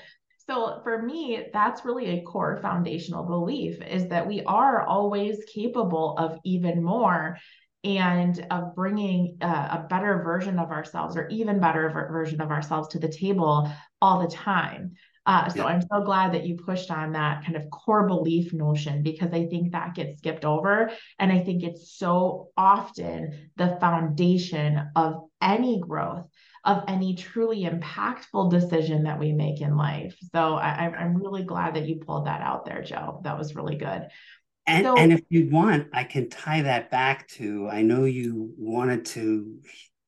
So 0.45 0.81
for 0.83 1.01
me, 1.01 1.45
that's 1.53 1.85
really 1.85 2.19
a 2.19 2.21
core 2.23 2.59
foundational 2.61 3.23
belief 3.23 3.81
is 3.81 4.09
that 4.09 4.27
we 4.27 4.43
are 4.43 4.85
always 4.85 5.37
capable 5.45 6.17
of 6.17 6.37
even 6.43 6.83
more 6.83 7.37
and 7.83 8.45
of 8.49 8.75
bringing 8.75 9.37
a, 9.41 9.45
a 9.45 9.87
better 9.89 10.21
version 10.23 10.59
of 10.59 10.71
ourselves 10.71 11.17
or 11.17 11.27
even 11.29 11.59
better 11.59 11.89
ver- 11.89 12.11
version 12.11 12.41
of 12.41 12.51
ourselves 12.51 12.89
to 12.89 12.99
the 12.99 13.09
table 13.09 13.69
all 14.01 14.21
the 14.21 14.33
time. 14.33 14.93
Uh, 15.25 15.47
so 15.49 15.59
yeah. 15.59 15.65
I'm 15.65 15.81
so 15.81 16.01
glad 16.03 16.33
that 16.33 16.45
you 16.45 16.57
pushed 16.57 16.91
on 16.91 17.13
that 17.13 17.45
kind 17.45 17.55
of 17.55 17.69
core 17.69 18.07
belief 18.07 18.53
notion 18.53 19.03
because 19.03 19.31
I 19.31 19.45
think 19.47 19.71
that 19.71 19.95
gets 19.95 20.17
skipped 20.17 20.43
over. 20.43 20.91
And 21.17 21.31
I 21.31 21.39
think 21.39 21.63
it's 21.63 21.93
so 21.93 22.49
often 22.57 23.51
the 23.55 23.77
foundation 23.79 24.89
of 24.95 25.29
any 25.41 25.79
growth, 25.79 26.27
of 26.65 26.83
any 26.89 27.15
truly 27.15 27.63
impactful 27.63 28.51
decision 28.51 29.03
that 29.03 29.19
we 29.19 29.31
make 29.31 29.61
in 29.61 29.77
life. 29.77 30.15
So 30.33 30.55
I, 30.55 30.89
I'm 30.89 31.15
really 31.15 31.43
glad 31.43 31.75
that 31.75 31.87
you 31.87 31.97
pulled 31.97 32.27
that 32.27 32.41
out 32.41 32.65
there, 32.65 32.81
Joe. 32.81 33.21
That 33.23 33.37
was 33.37 33.55
really 33.55 33.77
good. 33.77 34.07
And, 34.65 34.85
so, 34.85 34.95
and 34.97 35.11
if 35.11 35.21
you 35.29 35.49
want, 35.49 35.89
I 35.93 36.03
can 36.05 36.29
tie 36.29 36.61
that 36.61 36.89
back 36.89 37.27
to 37.29 37.67
I 37.69 37.81
know 37.81 38.05
you 38.05 38.53
wanted 38.57 39.05
to 39.07 39.59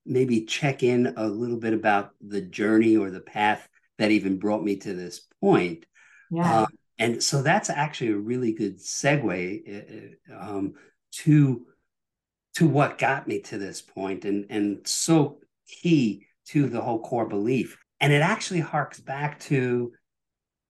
maybe 0.06 0.46
check 0.46 0.84
in 0.84 1.13
a 1.18 1.28
little 1.28 1.58
bit 1.58 1.74
about 1.74 2.12
the 2.22 2.41
journey 2.41 2.96
or 2.96 3.10
the 3.10 3.22
path 3.22 3.68
that 3.98 4.12
even 4.12 4.39
brought 4.39 4.63
me 4.63 4.78
to 4.78 4.94
this 4.94 5.22
point. 5.41 5.86
Yeah. 6.32 6.62
Um, 6.62 6.68
and 6.98 7.24
so 7.24 7.41
that's 7.41 7.70
actually 7.70 8.12
a 8.12 8.18
really 8.18 8.54
good 8.54 8.80
segue 8.80 10.13
uh, 10.30 10.34
uh, 10.34 10.39
um, 10.39 10.74
to 11.12 11.65
to 12.56 12.68
what 12.68 12.98
got 12.98 13.28
me 13.28 13.41
to 13.41 13.58
this 13.58 13.82
point 13.82 14.24
and 14.24 14.46
and 14.50 14.88
so 14.88 15.39
key 15.68 16.26
to 16.46 16.70
the 16.70 16.82
whole 16.82 17.00
core 17.00 17.28
belief 17.28 17.78
and 18.00 18.13
it 18.13 18.22
actually 18.22 18.60
harks 18.60 19.00
back 19.00 19.39
to 19.39 19.91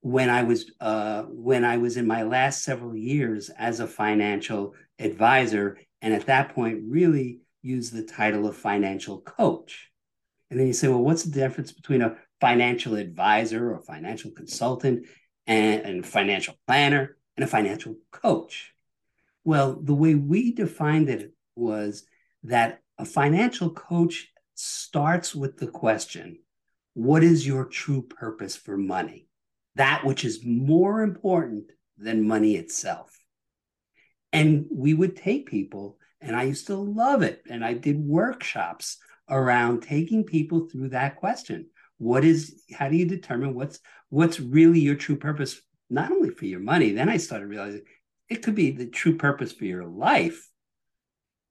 when 0.05 0.29
I 0.29 0.43
was 0.43 0.71
uh, 0.79 1.23
when 1.23 1.65
I 1.65 1.77
was 1.77 1.97
in 1.97 2.05
my 2.05 2.21
last 2.21 2.63
several 2.63 2.95
years 2.95 3.49
as 3.49 3.79
a 3.79 3.87
financial 3.87 4.75
advisor, 4.99 5.79
and 5.99 6.13
at 6.13 6.27
that 6.27 6.53
point, 6.53 6.83
really 6.87 7.39
used 7.63 7.91
the 7.91 8.03
title 8.03 8.47
of 8.47 8.55
financial 8.55 9.19
coach. 9.21 9.89
And 10.51 10.59
then 10.59 10.67
you 10.67 10.73
say, 10.73 10.89
well, 10.89 11.01
what's 11.01 11.23
the 11.23 11.31
difference 11.31 11.71
between 11.71 12.03
a 12.03 12.17
financial 12.39 12.93
advisor 12.93 13.73
or 13.73 13.79
financial 13.79 14.29
consultant 14.29 15.07
and, 15.47 15.81
and 15.81 16.05
financial 16.05 16.53
planner 16.67 17.17
and 17.35 17.43
a 17.43 17.47
financial 17.47 17.95
coach? 18.11 18.73
Well, 19.43 19.75
the 19.81 19.95
way 19.95 20.13
we 20.13 20.53
defined 20.53 21.09
it 21.09 21.33
was 21.55 22.05
that 22.43 22.79
a 22.99 23.05
financial 23.05 23.71
coach 23.71 24.31
starts 24.53 25.33
with 25.33 25.57
the 25.57 25.67
question, 25.67 26.37
what 26.93 27.23
is 27.23 27.47
your 27.47 27.65
true 27.65 28.03
purpose 28.03 28.55
for 28.55 28.77
money? 28.77 29.25
That 29.75 30.05
which 30.05 30.25
is 30.25 30.45
more 30.45 31.01
important 31.01 31.71
than 31.97 32.27
money 32.27 32.55
itself. 32.55 33.17
And 34.33 34.65
we 34.71 34.93
would 34.93 35.15
take 35.15 35.49
people, 35.49 35.97
and 36.19 36.35
I 36.35 36.43
used 36.43 36.67
to 36.67 36.75
love 36.75 37.21
it. 37.21 37.43
And 37.49 37.63
I 37.63 37.73
did 37.73 37.97
workshops 37.97 38.97
around 39.29 39.81
taking 39.81 40.23
people 40.23 40.67
through 40.67 40.89
that 40.89 41.15
question. 41.15 41.67
What 41.97 42.25
is, 42.25 42.63
how 42.73 42.89
do 42.89 42.97
you 42.97 43.05
determine 43.05 43.53
what's 43.53 43.79
what's 44.09 44.39
really 44.39 44.79
your 44.79 44.95
true 44.95 45.15
purpose, 45.15 45.61
not 45.89 46.11
only 46.11 46.29
for 46.29 46.45
your 46.45 46.59
money? 46.59 46.91
Then 46.91 47.09
I 47.09 47.17
started 47.17 47.47
realizing 47.47 47.83
it 48.29 48.43
could 48.43 48.55
be 48.55 48.71
the 48.71 48.87
true 48.87 49.15
purpose 49.15 49.53
for 49.53 49.65
your 49.65 49.85
life. 49.85 50.49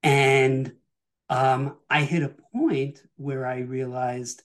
And 0.03 0.73
um, 1.29 1.77
I 1.89 2.03
hit 2.03 2.21
a 2.21 2.35
point 2.53 3.01
where 3.15 3.45
I 3.45 3.59
realized, 3.59 4.43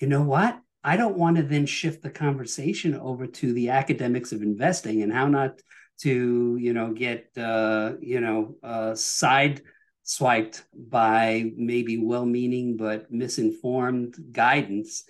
you 0.00 0.06
know 0.06 0.22
what? 0.22 0.60
I 0.86 0.96
don't 0.96 1.18
want 1.18 1.36
to 1.36 1.42
then 1.42 1.66
shift 1.66 2.02
the 2.04 2.10
conversation 2.10 2.94
over 2.94 3.26
to 3.26 3.52
the 3.52 3.70
academics 3.70 4.30
of 4.30 4.40
investing 4.40 5.02
and 5.02 5.12
how 5.12 5.26
not 5.26 5.60
to, 6.02 6.56
you 6.60 6.72
know, 6.72 6.92
get, 6.92 7.36
uh, 7.36 7.94
you 8.00 8.20
know, 8.20 8.54
uh, 8.62 8.94
side 8.94 9.62
swiped 10.04 10.64
by 10.72 11.50
maybe 11.56 11.98
well-meaning 11.98 12.76
but 12.76 13.10
misinformed 13.10 14.16
guidance, 14.30 15.02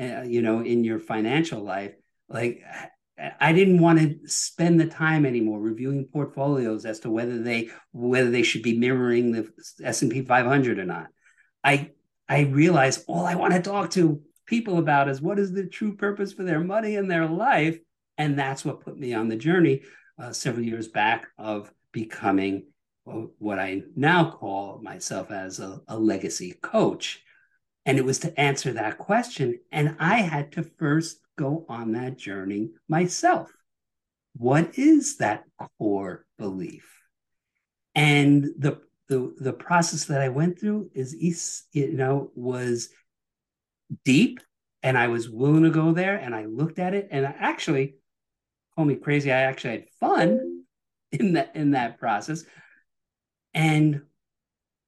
uh, 0.00 0.22
you 0.22 0.40
know, 0.40 0.60
in 0.60 0.84
your 0.84 1.00
financial 1.00 1.64
life. 1.64 1.94
Like 2.28 2.62
I 3.40 3.52
didn't 3.52 3.80
want 3.80 3.98
to 3.98 4.28
spend 4.28 4.78
the 4.78 4.86
time 4.86 5.26
anymore 5.26 5.58
reviewing 5.58 6.06
portfolios 6.12 6.84
as 6.84 7.00
to 7.00 7.10
whether 7.10 7.42
they 7.42 7.70
whether 7.90 8.30
they 8.30 8.44
should 8.44 8.62
be 8.62 8.78
mirroring 8.78 9.32
the 9.32 9.50
S&P 9.82 10.22
500 10.22 10.78
or 10.78 10.84
not. 10.84 11.08
I 11.64 11.90
I 12.28 12.42
realized 12.42 13.04
all 13.08 13.26
I 13.26 13.34
want 13.34 13.54
to 13.54 13.60
talk 13.60 13.90
to 13.92 14.22
people 14.46 14.78
about 14.78 15.08
is 15.08 15.20
what 15.20 15.38
is 15.38 15.52
the 15.52 15.66
true 15.66 15.96
purpose 15.96 16.32
for 16.32 16.42
their 16.42 16.60
money 16.60 16.96
and 16.96 17.10
their 17.10 17.26
life, 17.26 17.78
and 18.18 18.38
that's 18.38 18.64
what 18.64 18.80
put 18.80 18.98
me 18.98 19.14
on 19.14 19.28
the 19.28 19.36
journey 19.36 19.82
uh, 20.18 20.32
several 20.32 20.64
years 20.64 20.88
back 20.88 21.26
of 21.38 21.72
becoming 21.92 22.64
what 23.04 23.58
I 23.58 23.82
now 23.94 24.30
call 24.30 24.80
myself 24.82 25.30
as 25.30 25.60
a, 25.60 25.80
a 25.88 25.98
legacy 25.98 26.54
coach. 26.62 27.22
And 27.86 27.98
it 27.98 28.04
was 28.04 28.20
to 28.20 28.40
answer 28.40 28.72
that 28.72 28.96
question, 28.96 29.60
and 29.70 29.96
I 29.98 30.22
had 30.22 30.52
to 30.52 30.62
first 30.78 31.18
go 31.36 31.66
on 31.68 31.92
that 31.92 32.16
journey 32.16 32.70
myself. 32.88 33.52
What 34.36 34.78
is 34.78 35.18
that 35.18 35.44
core 35.78 36.24
belief? 36.38 36.90
And 37.94 38.44
the 38.58 38.80
the 39.08 39.34
the 39.38 39.52
process 39.52 40.06
that 40.06 40.22
I 40.22 40.30
went 40.30 40.58
through 40.58 40.90
is 40.94 41.64
you 41.72 41.92
know 41.92 42.30
was 42.34 42.88
deep 44.04 44.40
and 44.82 44.98
I 44.98 45.08
was 45.08 45.28
willing 45.28 45.62
to 45.64 45.70
go 45.70 45.92
there 45.92 46.16
and 46.16 46.34
I 46.34 46.44
looked 46.44 46.78
at 46.78 46.94
it 46.94 47.08
and 47.10 47.26
I 47.26 47.34
actually 47.38 47.96
call 48.74 48.84
me 48.84 48.96
crazy 48.96 49.32
I 49.32 49.42
actually 49.42 49.70
had 49.70 49.88
fun 50.00 50.64
in 51.12 51.34
that 51.34 51.54
in 51.54 51.72
that 51.72 51.98
process 51.98 52.44
and 53.52 54.02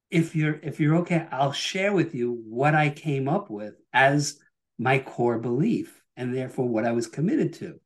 if 0.09 0.35
you're 0.35 0.59
if 0.61 0.79
you're 0.79 0.97
okay 0.97 1.27
I'll 1.31 1.53
share 1.53 1.93
with 1.93 2.15
you 2.15 2.41
what 2.47 2.75
I 2.75 2.89
came 2.89 3.27
up 3.27 3.49
with 3.49 3.75
as 3.93 4.39
my 4.77 4.99
core 4.99 5.39
belief 5.39 6.01
and 6.15 6.35
therefore 6.35 6.67
what 6.67 6.85
I 6.85 6.91
was 6.91 7.07
committed 7.07 7.53
to. 7.53 7.79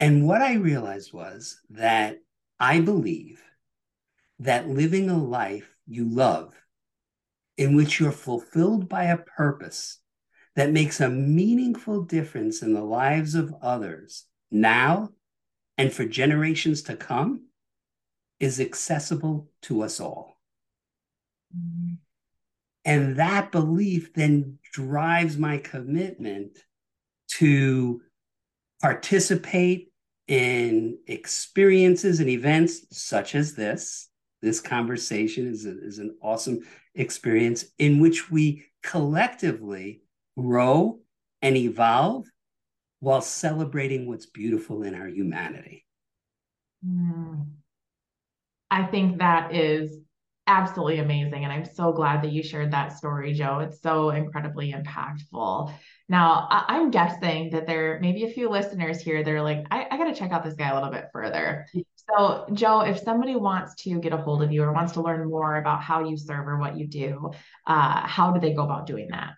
And 0.00 0.26
what 0.26 0.42
I 0.42 0.54
realized 0.54 1.12
was 1.12 1.60
that 1.70 2.18
I 2.58 2.80
believe 2.80 3.42
that 4.40 4.68
living 4.68 5.08
a 5.08 5.16
life 5.16 5.68
you 5.86 6.08
love, 6.08 6.54
in 7.56 7.74
which 7.74 7.98
you're 7.98 8.12
fulfilled 8.12 8.88
by 8.88 9.04
a 9.04 9.16
purpose 9.16 9.98
that 10.54 10.72
makes 10.72 11.00
a 11.00 11.10
meaningful 11.10 12.02
difference 12.02 12.62
in 12.62 12.74
the 12.74 12.84
lives 12.84 13.34
of 13.34 13.54
others 13.62 14.24
now 14.50 15.10
and 15.78 15.92
for 15.92 16.04
generations 16.06 16.82
to 16.82 16.96
come, 16.96 17.46
is 18.40 18.60
accessible 18.60 19.48
to 19.62 19.82
us 19.82 20.00
all. 20.00 20.40
Mm-hmm. 21.56 21.94
And 22.84 23.16
that 23.16 23.50
belief 23.50 24.14
then 24.14 24.58
drives 24.72 25.36
my 25.36 25.58
commitment 25.58 26.58
to 27.32 28.00
participate 28.80 29.92
in 30.28 30.98
experiences 31.06 32.20
and 32.20 32.28
events 32.28 32.86
such 32.92 33.34
as 33.34 33.54
this. 33.54 34.08
This 34.42 34.60
conversation 34.60 35.46
is, 35.46 35.66
a, 35.66 35.78
is 35.84 35.98
an 35.98 36.16
awesome 36.22 36.60
experience 36.94 37.64
in 37.78 38.00
which 38.00 38.30
we 38.30 38.64
collectively 38.82 40.02
grow 40.38 41.00
and 41.42 41.56
evolve 41.56 42.26
while 43.00 43.20
celebrating 43.20 44.08
what's 44.08 44.26
beautiful 44.26 44.82
in 44.82 44.94
our 44.94 45.08
humanity. 45.08 45.86
Mm. 46.86 47.46
I 48.70 48.84
think 48.84 49.18
that 49.18 49.54
is 49.54 49.98
absolutely 50.46 50.98
amazing. 50.98 51.44
And 51.44 51.52
I'm 51.52 51.64
so 51.64 51.92
glad 51.92 52.22
that 52.22 52.32
you 52.32 52.42
shared 52.42 52.72
that 52.72 52.92
story, 52.92 53.32
Joe. 53.32 53.60
It's 53.60 53.80
so 53.80 54.10
incredibly 54.10 54.72
impactful. 54.72 55.72
Now, 56.08 56.46
I- 56.50 56.76
am 56.76 56.90
guessing 56.90 57.50
that 57.50 57.66
there 57.66 57.98
may 58.00 58.12
be 58.12 58.24
a 58.24 58.30
few 58.30 58.48
listeners 58.48 59.00
here 59.00 59.24
that 59.24 59.30
are 59.30 59.42
like, 59.42 59.66
I, 59.70 59.86
I 59.90 59.96
got 59.96 60.04
to 60.04 60.14
check 60.14 60.30
out 60.30 60.44
this 60.44 60.54
guy 60.54 60.68
a 60.68 60.74
little 60.74 60.90
bit 60.90 61.06
further. 61.12 61.66
So, 62.08 62.46
Joe, 62.52 62.82
if 62.82 63.00
somebody 63.00 63.34
wants 63.34 63.74
to 63.82 63.98
get 63.98 64.12
a 64.12 64.16
hold 64.16 64.42
of 64.42 64.52
you 64.52 64.62
or 64.62 64.72
wants 64.72 64.92
to 64.92 65.02
learn 65.02 65.28
more 65.28 65.56
about 65.56 65.82
how 65.82 66.08
you 66.08 66.16
serve 66.16 66.46
or 66.46 66.58
what 66.58 66.76
you 66.76 66.86
do, 66.86 67.32
uh, 67.66 68.06
how 68.06 68.30
do 68.30 68.40
they 68.40 68.54
go 68.54 68.62
about 68.62 68.86
doing 68.86 69.08
that? 69.10 69.34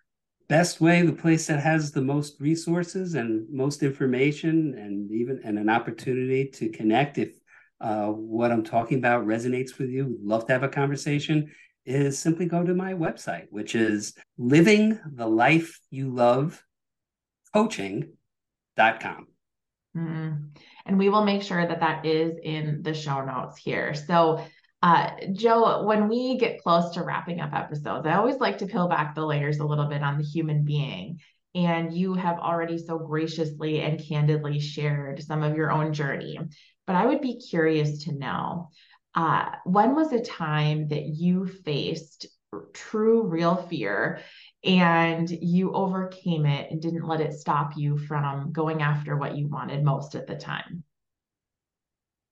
Best 0.48 0.80
way, 0.80 1.02
the 1.02 1.12
place 1.12 1.46
that 1.46 1.60
has 1.60 1.92
the 1.92 2.02
most 2.02 2.40
resources 2.40 3.14
and 3.14 3.46
most 3.50 3.82
information, 3.82 4.74
and 4.78 5.10
even 5.10 5.40
and 5.44 5.58
an 5.58 5.68
opportunity 5.68 6.48
to 6.48 6.70
connect. 6.70 7.18
If 7.18 7.30
uh, 7.80 8.06
what 8.08 8.50
I'm 8.50 8.64
talking 8.64 8.98
about 8.98 9.26
resonates 9.26 9.78
with 9.78 9.90
you, 9.90 10.18
love 10.22 10.46
to 10.46 10.52
have 10.52 10.62
a 10.62 10.68
conversation, 10.68 11.50
is 11.88 12.18
simply 12.18 12.46
go 12.46 12.62
to 12.62 12.74
my 12.74 12.92
website, 12.92 13.46
which 13.50 13.74
is 13.74 14.14
living 14.36 15.00
the 15.14 15.26
life 15.26 15.80
you 15.90 16.10
love 16.10 16.62
coaching.com. 17.54 19.26
Mm. 19.96 20.50
And 20.86 20.98
we 20.98 21.08
will 21.08 21.24
make 21.24 21.42
sure 21.42 21.66
that 21.66 21.80
that 21.80 22.04
is 22.04 22.34
in 22.42 22.82
the 22.82 22.94
show 22.94 23.24
notes 23.24 23.58
here. 23.58 23.94
So, 23.94 24.44
uh, 24.82 25.10
Joe, 25.32 25.84
when 25.84 26.08
we 26.08 26.38
get 26.38 26.62
close 26.62 26.94
to 26.94 27.02
wrapping 27.02 27.40
up 27.40 27.52
episodes, 27.52 28.06
I 28.06 28.14
always 28.14 28.36
like 28.36 28.58
to 28.58 28.66
peel 28.66 28.88
back 28.88 29.14
the 29.14 29.26
layers 29.26 29.58
a 29.58 29.66
little 29.66 29.86
bit 29.86 30.02
on 30.02 30.18
the 30.18 30.24
human 30.24 30.64
being. 30.64 31.20
And 31.54 31.92
you 31.92 32.14
have 32.14 32.38
already 32.38 32.78
so 32.78 32.98
graciously 32.98 33.80
and 33.80 34.02
candidly 34.02 34.60
shared 34.60 35.22
some 35.22 35.42
of 35.42 35.56
your 35.56 35.72
own 35.72 35.92
journey. 35.92 36.38
But 36.86 36.96
I 36.96 37.06
would 37.06 37.20
be 37.20 37.40
curious 37.40 38.04
to 38.04 38.12
know 38.12 38.70
uh, 39.18 39.46
when 39.64 39.96
was 39.96 40.12
a 40.12 40.20
time 40.20 40.86
that 40.86 41.06
you 41.06 41.44
faced 41.44 42.26
true, 42.72 43.24
real 43.24 43.56
fear 43.56 44.20
and 44.62 45.28
you 45.28 45.72
overcame 45.72 46.46
it 46.46 46.70
and 46.70 46.80
didn't 46.80 47.04
let 47.04 47.20
it 47.20 47.32
stop 47.32 47.76
you 47.76 47.98
from 47.98 48.52
going 48.52 48.80
after 48.80 49.16
what 49.16 49.36
you 49.36 49.48
wanted 49.48 49.82
most 49.82 50.14
at 50.14 50.28
the 50.28 50.36
time? 50.36 50.84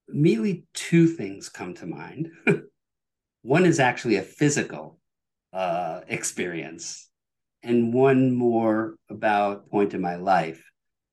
Immediately, 0.09 0.65
two 0.75 1.09
things 1.09 1.49
come 1.49 1.75
to 1.75 1.87
mind. 1.87 2.31
one 3.43 3.67
is 3.67 3.81
actually 3.81 4.17
a 4.17 4.23
physical 4.23 5.01
uh, 5.53 6.03
experience, 6.07 7.09
and 7.65 7.93
one 7.93 8.33
more 8.33 8.95
about 9.11 9.69
point 9.71 9.93
in 9.93 10.01
my 10.01 10.15
life 10.15 10.63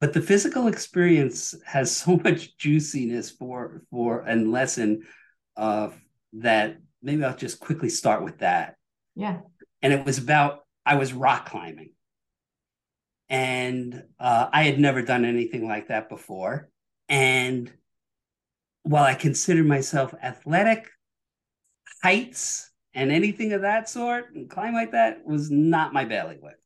but 0.04 0.12
the 0.12 0.22
physical 0.22 0.68
experience 0.68 1.56
has 1.66 1.90
so 1.96 2.18
much 2.26 2.58
juiciness 2.58 3.32
for 3.32 3.84
for 3.90 4.20
and 4.24 4.52
lesson 4.52 5.02
uh, 5.58 5.90
that 6.34 6.78
maybe 7.02 7.24
I'll 7.24 7.36
just 7.36 7.60
quickly 7.60 7.90
start 7.90 8.24
with 8.24 8.40
that. 8.40 8.76
Yeah. 9.16 9.40
And 9.82 9.94
it 9.94 10.06
was 10.06 10.18
about 10.18 10.66
I 10.86 10.96
was 10.96 11.14
rock 11.14 11.50
climbing, 11.50 11.92
and 13.30 14.04
uh, 14.20 14.50
I 14.52 14.64
had 14.64 14.80
never 14.80 15.02
done 15.02 15.26
anything 15.26 15.68
like 15.68 15.88
that 15.88 16.10
before. 16.10 16.70
And 17.10 17.72
while 18.84 19.04
I 19.04 19.16
consider 19.16 19.64
myself 19.64 20.14
athletic, 20.22 20.90
heights 22.02 22.70
and 22.94 23.12
anything 23.12 23.54
of 23.54 23.62
that 23.62 23.90
sort 23.90 24.36
and 24.36 24.50
climb 24.50 24.74
like 24.74 24.92
that 24.92 25.26
was 25.26 25.50
not 25.50 25.94
my 25.94 26.06
bailiwick 26.06 26.58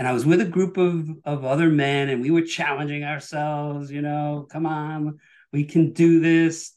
and 0.00 0.08
I 0.08 0.12
was 0.12 0.24
with 0.24 0.40
a 0.40 0.46
group 0.46 0.78
of 0.78 1.10
of 1.26 1.44
other 1.44 1.68
men, 1.68 2.08
and 2.08 2.22
we 2.22 2.30
were 2.30 2.40
challenging 2.40 3.04
ourselves. 3.04 3.90
You 3.90 4.00
know, 4.00 4.46
come 4.50 4.64
on, 4.64 5.18
we 5.52 5.64
can 5.64 5.92
do 5.92 6.20
this. 6.20 6.72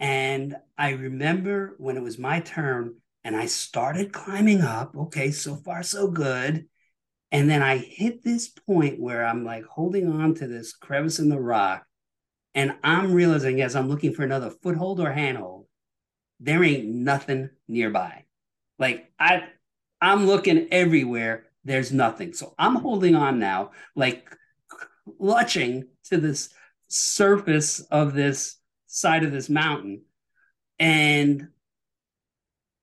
And 0.00 0.56
I 0.76 0.90
remember 0.90 1.74
when 1.78 1.96
it 1.96 2.02
was 2.02 2.18
my 2.18 2.40
turn, 2.40 2.96
and 3.24 3.36
I 3.36 3.46
started 3.46 4.12
climbing 4.12 4.62
up. 4.62 4.96
Okay, 4.96 5.30
so 5.30 5.56
far 5.56 5.82
so 5.82 6.08
good. 6.08 6.66
And 7.30 7.50
then 7.50 7.62
I 7.62 7.76
hit 7.76 8.22
this 8.22 8.48
point 8.48 9.00
where 9.00 9.24
I'm 9.24 9.44
like 9.44 9.64
holding 9.64 10.10
on 10.10 10.34
to 10.36 10.46
this 10.46 10.72
crevice 10.72 11.18
in 11.18 11.28
the 11.28 11.40
rock, 11.40 11.84
and 12.54 12.76
I'm 12.82 13.12
realizing 13.12 13.60
as 13.60 13.76
I'm 13.76 13.88
looking 13.88 14.14
for 14.14 14.22
another 14.22 14.50
foothold 14.62 15.00
or 15.00 15.12
handhold, 15.12 15.66
there 16.40 16.64
ain't 16.64 16.86
nothing 16.86 17.50
nearby. 17.66 18.24
Like 18.78 19.12
I, 19.18 19.48
I'm 20.00 20.26
looking 20.26 20.68
everywhere 20.70 21.46
there's 21.64 21.92
nothing. 21.92 22.32
So 22.32 22.54
I'm 22.58 22.76
holding 22.76 23.14
on 23.14 23.38
now, 23.38 23.72
like 23.94 24.34
clutching 25.18 25.88
to 26.04 26.16
this 26.16 26.50
surface 26.88 27.80
of 27.80 28.14
this 28.14 28.56
side 28.88 29.22
of 29.22 29.30
this 29.30 29.48
mountain. 29.48 30.02
And 30.78 31.48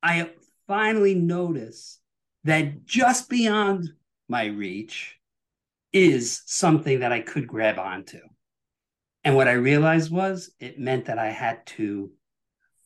I 0.01 0.29
finally 0.67 1.15
notice 1.15 1.99
that 2.45 2.85
just 2.85 3.29
beyond 3.29 3.89
my 4.29 4.45
reach 4.45 5.17
is 5.91 6.41
something 6.45 6.99
that 6.99 7.11
I 7.11 7.21
could 7.21 7.47
grab 7.47 7.79
onto. 7.79 8.19
And 9.23 9.35
what 9.35 9.47
I 9.47 9.53
realized 9.53 10.11
was 10.11 10.51
it 10.59 10.79
meant 10.79 11.05
that 11.05 11.17
I 11.17 11.31
had 11.31 11.65
to, 11.67 12.11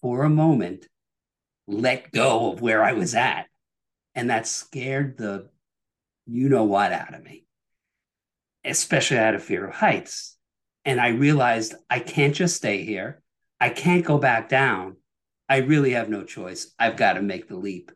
for 0.02 0.24
a 0.24 0.30
moment, 0.30 0.88
let 1.68 2.12
go 2.12 2.54
of 2.54 2.62
where 2.62 2.84
I 2.84 2.94
was 2.94 3.14
at. 3.14 3.48
And 4.16 4.30
that 4.30 4.48
scared 4.48 5.18
the 5.18 5.50
you 6.26 6.48
know 6.48 6.64
what 6.64 6.94
out 6.94 7.14
of 7.14 7.24
me, 7.24 7.46
especially 8.64 9.18
out 9.18 9.36
of 9.36 9.44
fear 9.44 9.68
of 9.68 9.76
heights. 9.76 10.38
And 10.86 11.00
I 11.00 11.10
realized 11.10 11.76
I 11.90 12.00
can't 12.00 12.34
just 12.34 12.56
stay 12.56 12.84
here. 12.84 13.22
I 13.60 13.70
can't 13.70 14.06
go 14.06 14.18
back 14.18 14.50
down. 14.50 14.98
I 15.48 15.58
really 15.58 15.92
have 15.92 16.10
no 16.10 16.24
choice. 16.24 16.74
I've 16.80 16.96
got 16.96 17.14
to 17.14 17.22
make 17.22 17.48
the 17.48 17.58
leap. 17.58 17.92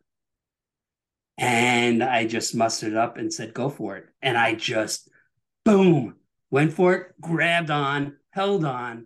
And 1.37 2.03
I 2.03 2.27
just 2.27 2.55
mustered 2.55 2.95
up 2.95 3.17
and 3.17 3.33
said, 3.33 3.53
go 3.53 3.69
for 3.69 3.97
it. 3.97 4.05
And 4.21 4.37
I 4.37 4.55
just, 4.55 5.09
boom, 5.65 6.15
went 6.51 6.73
for 6.73 6.93
it, 6.93 7.21
grabbed 7.21 7.71
on, 7.71 8.17
held 8.31 8.65
on, 8.65 9.05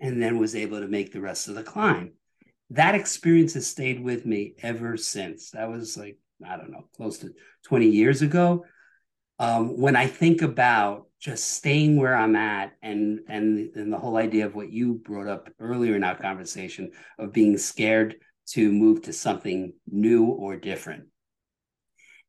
and 0.00 0.20
then 0.20 0.38
was 0.38 0.56
able 0.56 0.80
to 0.80 0.88
make 0.88 1.12
the 1.12 1.20
rest 1.20 1.48
of 1.48 1.54
the 1.54 1.62
climb. 1.62 2.12
That 2.70 2.94
experience 2.94 3.54
has 3.54 3.66
stayed 3.66 4.02
with 4.02 4.26
me 4.26 4.54
ever 4.62 4.96
since. 4.96 5.50
That 5.50 5.70
was 5.70 5.96
like, 5.96 6.18
I 6.44 6.56
don't 6.56 6.72
know, 6.72 6.88
close 6.96 7.18
to 7.18 7.32
20 7.64 7.86
years 7.86 8.22
ago. 8.22 8.64
Um, 9.38 9.80
when 9.80 9.94
I 9.94 10.06
think 10.06 10.42
about 10.42 11.06
just 11.22 11.52
staying 11.52 11.96
where 11.96 12.16
I'm 12.16 12.34
at 12.34 12.72
and 12.82 13.20
and 13.28 13.70
and 13.76 13.92
the 13.92 13.98
whole 13.98 14.16
idea 14.16 14.44
of 14.44 14.56
what 14.56 14.72
you 14.72 14.94
brought 14.94 15.28
up 15.28 15.48
earlier 15.60 15.94
in 15.94 16.02
our 16.02 16.16
conversation 16.16 16.90
of 17.16 17.32
being 17.32 17.56
scared 17.58 18.16
to 18.48 18.72
move 18.72 19.02
to 19.02 19.12
something 19.12 19.72
new 19.86 20.24
or 20.24 20.56
different. 20.56 21.04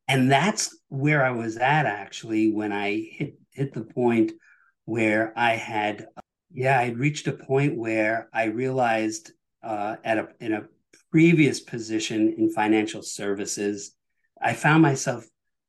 And 0.06 0.30
that's 0.30 0.78
where 0.88 1.24
I 1.24 1.32
was 1.32 1.56
at 1.56 1.86
actually 1.86 2.52
when 2.52 2.70
I 2.70 3.04
hit 3.10 3.36
hit 3.50 3.74
the 3.74 3.82
point 3.82 4.30
where 4.84 5.32
I 5.36 5.56
had 5.56 6.06
yeah, 6.52 6.78
I 6.78 6.90
reached 6.90 7.26
a 7.26 7.32
point 7.32 7.76
where 7.76 8.28
I 8.32 8.44
realized 8.44 9.32
uh, 9.64 9.96
at 10.04 10.18
a 10.18 10.28
in 10.38 10.52
a 10.52 10.68
previous 11.10 11.58
position 11.58 12.36
in 12.38 12.52
financial 12.52 13.02
services, 13.02 13.92
I 14.40 14.52
found 14.52 14.82
myself 14.82 15.26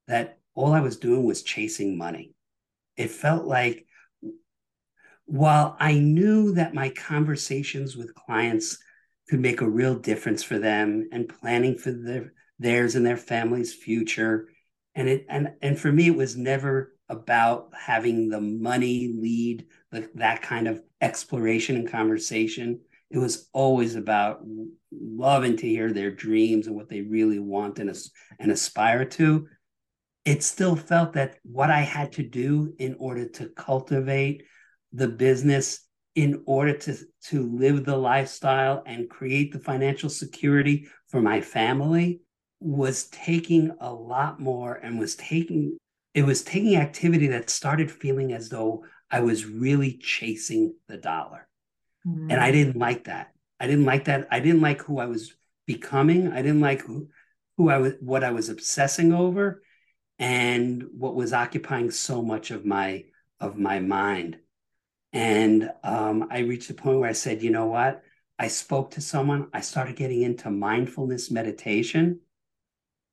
that 0.08 0.38
all 0.54 0.74
I 0.74 0.82
was 0.82 0.98
doing 0.98 1.24
was 1.24 1.42
chasing 1.42 1.98
money. 1.98 2.35
It 2.98 3.12
felt 3.12 3.46
like 3.46 3.86
while 5.26 5.76
I 5.80 5.96
knew 5.96 6.54
that 6.54 6.74
my 6.74 6.90
conversations 6.90 7.98
with 7.98 8.16
clients 8.16 8.78
could 9.30 9.40
make 9.40 9.62
a 9.62 9.70
real 9.70 9.96
difference 9.96 10.44
for 10.44 10.60
them 10.60 11.10
and 11.12 11.28
planning 11.28 11.78
for 11.78 11.92
their 11.92 12.34
theirs 12.60 12.96
and 12.96 13.06
their 13.06 13.18
family's 13.18 13.74
future, 13.74 14.48
and 14.94 15.10
it 15.10 15.26
and 15.30 15.54
and 15.62 15.80
for 15.80 15.92
me 15.92 16.08
it 16.08 16.16
was 16.16 16.38
never 16.38 16.96
about 17.10 17.70
having 17.78 18.30
the 18.30 18.42
money 18.42 19.14
lead 19.16 19.66
the, 19.92 20.10
that 20.16 20.42
kind 20.42 20.68
of 20.68 20.82
exploration 21.02 21.76
and 21.76 21.90
conversation. 21.90 22.80
It 23.12 23.20
was 23.20 23.48
always 23.54 23.96
about 23.96 24.42
loving 24.92 25.58
to 25.58 25.68
hear 25.68 25.92
their 25.92 26.12
dreams 26.12 26.68
and 26.68 26.76
what 26.76 26.90
they 26.90 27.02
really 27.02 27.40
want 27.40 27.80
and, 27.80 27.96
and 28.40 28.52
aspire 28.52 29.06
to. 29.06 29.48
It 30.26 30.44
still 30.44 30.76
felt 30.76 31.14
that 31.14 31.38
what 31.44 31.70
I 31.70 31.82
had 31.82 32.14
to 32.14 32.24
do 32.24 32.74
in 32.80 32.96
order 33.00 33.30
to 33.30 33.50
cultivate 33.50 34.44
the 34.92 35.08
business, 35.08 35.82
in 36.16 36.44
order 36.46 36.76
to, 36.78 36.98
to 37.28 37.44
live 37.44 37.86
the 37.86 37.96
lifestyle 37.96 38.84
and 38.86 39.10
create 39.10 39.54
the 39.54 39.60
financial 39.60 40.10
security 40.10 40.88
for 41.10 41.22
my 41.22 41.42
family, 41.42 42.22
was 42.60 43.06
taking 43.10 43.72
a 43.80 43.94
lot 43.94 44.40
more 44.40 44.74
and 44.74 45.00
was 45.00 45.16
taking 45.16 45.78
it 46.16 46.26
was 46.26 46.44
taking 46.44 46.78
activity 46.78 47.28
that 47.28 47.50
started 47.50 47.92
feeling 47.92 48.32
as 48.32 48.48
though 48.48 48.86
I 49.12 49.20
was 49.20 49.46
really 49.46 49.98
chasing 49.98 50.74
the 50.88 50.96
dollar. 50.96 51.46
Mm-hmm. 52.08 52.32
And 52.32 52.40
I 52.40 52.52
didn't 52.52 52.78
like 52.78 53.04
that. 53.04 53.34
I 53.60 53.68
didn't 53.68 53.84
like 53.84 54.06
that. 54.06 54.30
I 54.32 54.40
didn't 54.40 54.62
like 54.62 54.82
who 54.82 55.00
I 55.00 55.08
was 55.08 55.36
becoming. 55.68 56.32
I 56.32 56.42
didn't 56.42 56.62
like 56.62 56.82
who, 56.82 57.10
who 57.58 57.70
I 57.70 57.80
was, 57.80 57.94
what 58.00 58.24
I 58.24 58.32
was 58.32 58.48
obsessing 58.48 59.12
over 59.12 59.62
and 60.20 60.86
what 60.98 61.16
was 61.16 61.34
occupying 61.34 61.92
so 61.92 62.22
much 62.22 62.52
of 62.52 62.66
my, 62.66 63.06
of 63.40 63.58
my 63.58 63.80
mind. 63.80 64.38
And 65.14 65.72
um, 65.84 66.28
I 66.30 66.40
reached 66.40 66.70
a 66.70 66.74
point 66.74 67.00
where 67.00 67.10
I 67.10 67.14
said, 67.14 67.42
you 67.42 67.50
know 67.50 67.68
what? 67.68 68.04
I 68.38 68.48
spoke 68.50 68.92
to 68.92 69.02
someone. 69.02 69.48
I 69.54 69.62
started 69.62 69.96
getting 69.96 70.22
into 70.22 70.50
mindfulness 70.50 71.32
meditation. 71.32 72.20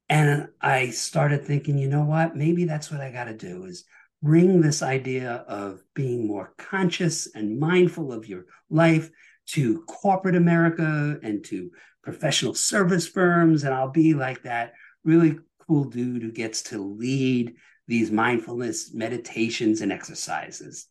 And 0.09 0.49
I 0.61 0.91
started 0.91 1.45
thinking, 1.45 1.79
you 1.79 1.89
know 1.89 2.03
what? 2.03 2.37
Maybe 2.37 2.65
that's 2.65 2.91
what 2.91 3.01
I 3.01 3.11
got 3.11 3.25
to 3.25 3.37
do 3.37 3.65
is 3.65 3.85
bring 4.23 4.61
this 4.61 4.83
idea 4.83 5.45
of 5.49 5.83
being 5.95 6.27
more 6.27 6.55
conscious 6.59 7.33
and 7.35 7.59
mindful 7.59 8.13
of 8.13 8.29
your 8.29 8.47
life 8.69 9.11
to 9.47 9.83
corporate 9.83 10.37
America 10.37 11.19
and 11.23 11.45
to 11.45 11.71
professional 12.03 12.55
service 12.55 13.07
firms. 13.07 13.65
And 13.65 13.73
I'll 13.73 13.91
be 13.91 14.15
like 14.15 14.43
that 14.43 14.75
really 15.05 15.39
cool 15.67 15.85
dude 15.85 16.23
who 16.23 16.33
gets 16.33 16.63
to 16.65 16.79
lead 16.79 17.55
these 17.87 18.11
mindfulness 18.11 18.93
meditations 18.95 19.81
and 19.81 19.93
exercises. 19.93 20.87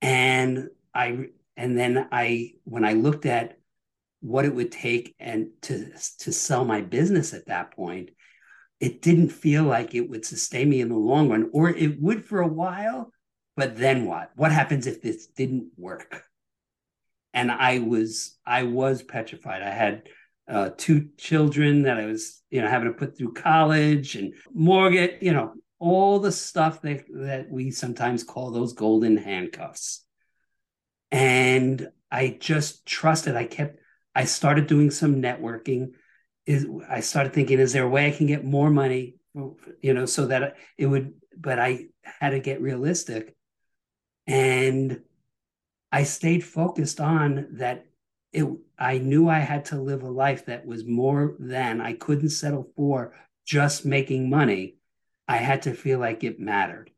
And 0.00 0.68
I, 0.94 1.26
and 1.56 1.78
then 1.78 2.08
I, 2.12 2.52
when 2.64 2.84
I 2.84 2.92
looked 2.92 3.26
at 3.26 3.58
what 4.20 4.44
it 4.44 4.54
would 4.54 4.72
take 4.72 5.14
and 5.18 5.48
to, 5.62 5.92
to 6.20 6.32
sell 6.32 6.64
my 6.64 6.80
business 6.80 7.34
at 7.34 7.46
that 7.46 7.72
point, 7.72 8.10
it 8.80 9.02
didn't 9.02 9.30
feel 9.30 9.64
like 9.64 9.94
it 9.94 10.08
would 10.08 10.24
sustain 10.24 10.68
me 10.68 10.80
in 10.80 10.88
the 10.88 10.96
long 10.96 11.28
run, 11.28 11.50
or 11.52 11.68
it 11.68 12.00
would 12.00 12.24
for 12.24 12.40
a 12.40 12.46
while. 12.46 13.12
But 13.56 13.76
then 13.76 14.06
what? 14.06 14.30
What 14.36 14.52
happens 14.52 14.86
if 14.86 15.02
this 15.02 15.26
didn't 15.26 15.70
work? 15.76 16.22
And 17.34 17.50
I 17.50 17.80
was 17.80 18.38
I 18.46 18.62
was 18.62 19.02
petrified. 19.02 19.62
I 19.62 19.70
had 19.70 20.08
uh, 20.48 20.70
two 20.76 21.10
children 21.16 21.82
that 21.82 21.98
I 21.98 22.06
was 22.06 22.42
you 22.50 22.62
know 22.62 22.68
having 22.68 22.88
to 22.88 22.94
put 22.94 23.16
through 23.16 23.34
college 23.34 24.14
and 24.14 24.34
mortgage, 24.52 25.20
you 25.20 25.32
know, 25.32 25.54
all 25.78 26.18
the 26.18 26.32
stuff 26.32 26.82
that 26.82 27.04
that 27.14 27.50
we 27.50 27.70
sometimes 27.70 28.24
call 28.24 28.50
those 28.50 28.72
golden 28.72 29.16
handcuffs. 29.16 30.04
And 31.10 31.88
I 32.10 32.36
just 32.40 32.86
trusted. 32.86 33.36
I 33.36 33.44
kept. 33.44 33.78
I 34.14 34.24
started 34.24 34.66
doing 34.66 34.90
some 34.90 35.22
networking 35.22 35.92
is 36.48 36.66
I 36.88 37.00
started 37.00 37.34
thinking, 37.34 37.58
is 37.58 37.74
there 37.74 37.84
a 37.84 37.88
way 37.88 38.06
I 38.06 38.10
can 38.10 38.26
get 38.26 38.42
more 38.42 38.70
money, 38.70 39.16
you 39.82 39.92
know, 39.92 40.06
so 40.06 40.26
that 40.28 40.56
it 40.78 40.86
would, 40.86 41.12
but 41.36 41.58
I 41.58 41.88
had 42.02 42.30
to 42.30 42.40
get 42.40 42.62
realistic. 42.62 43.36
And 44.26 45.02
I 45.92 46.04
stayed 46.04 46.42
focused 46.42 47.00
on 47.00 47.48
that 47.58 47.84
it 48.32 48.46
I 48.78 48.98
knew 48.98 49.28
I 49.28 49.38
had 49.38 49.66
to 49.66 49.80
live 49.80 50.02
a 50.02 50.10
life 50.10 50.46
that 50.46 50.66
was 50.66 50.86
more 50.86 51.36
than 51.38 51.80
I 51.80 51.94
couldn't 51.94 52.30
settle 52.30 52.70
for 52.76 53.14
just 53.44 53.84
making 53.84 54.30
money. 54.30 54.76
I 55.26 55.38
had 55.38 55.62
to 55.62 55.74
feel 55.74 55.98
like 55.98 56.22
it 56.22 56.38
mattered. 56.38 56.90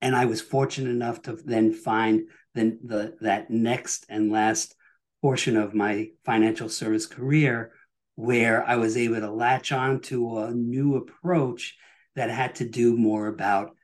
And 0.00 0.14
I 0.14 0.26
was 0.26 0.40
fortunate 0.40 0.90
enough 0.90 1.22
to 1.22 1.32
then 1.32 1.72
find 1.72 2.28
the, 2.54 2.78
the 2.82 3.16
that 3.20 3.50
next 3.50 4.06
and 4.08 4.30
last 4.32 4.74
portion 5.20 5.56
of 5.56 5.74
my 5.74 6.10
financial 6.24 6.68
service 6.68 7.06
career 7.06 7.72
where 8.14 8.64
I 8.64 8.76
was 8.76 8.96
able 8.96 9.20
to 9.20 9.30
latch 9.30 9.72
on 9.72 10.00
to 10.02 10.38
a 10.38 10.50
new 10.52 10.96
approach 10.96 11.76
that 12.16 12.30
had 12.30 12.56
to 12.56 12.68
do 12.68 12.96
more 12.96 13.26
about 13.26 13.76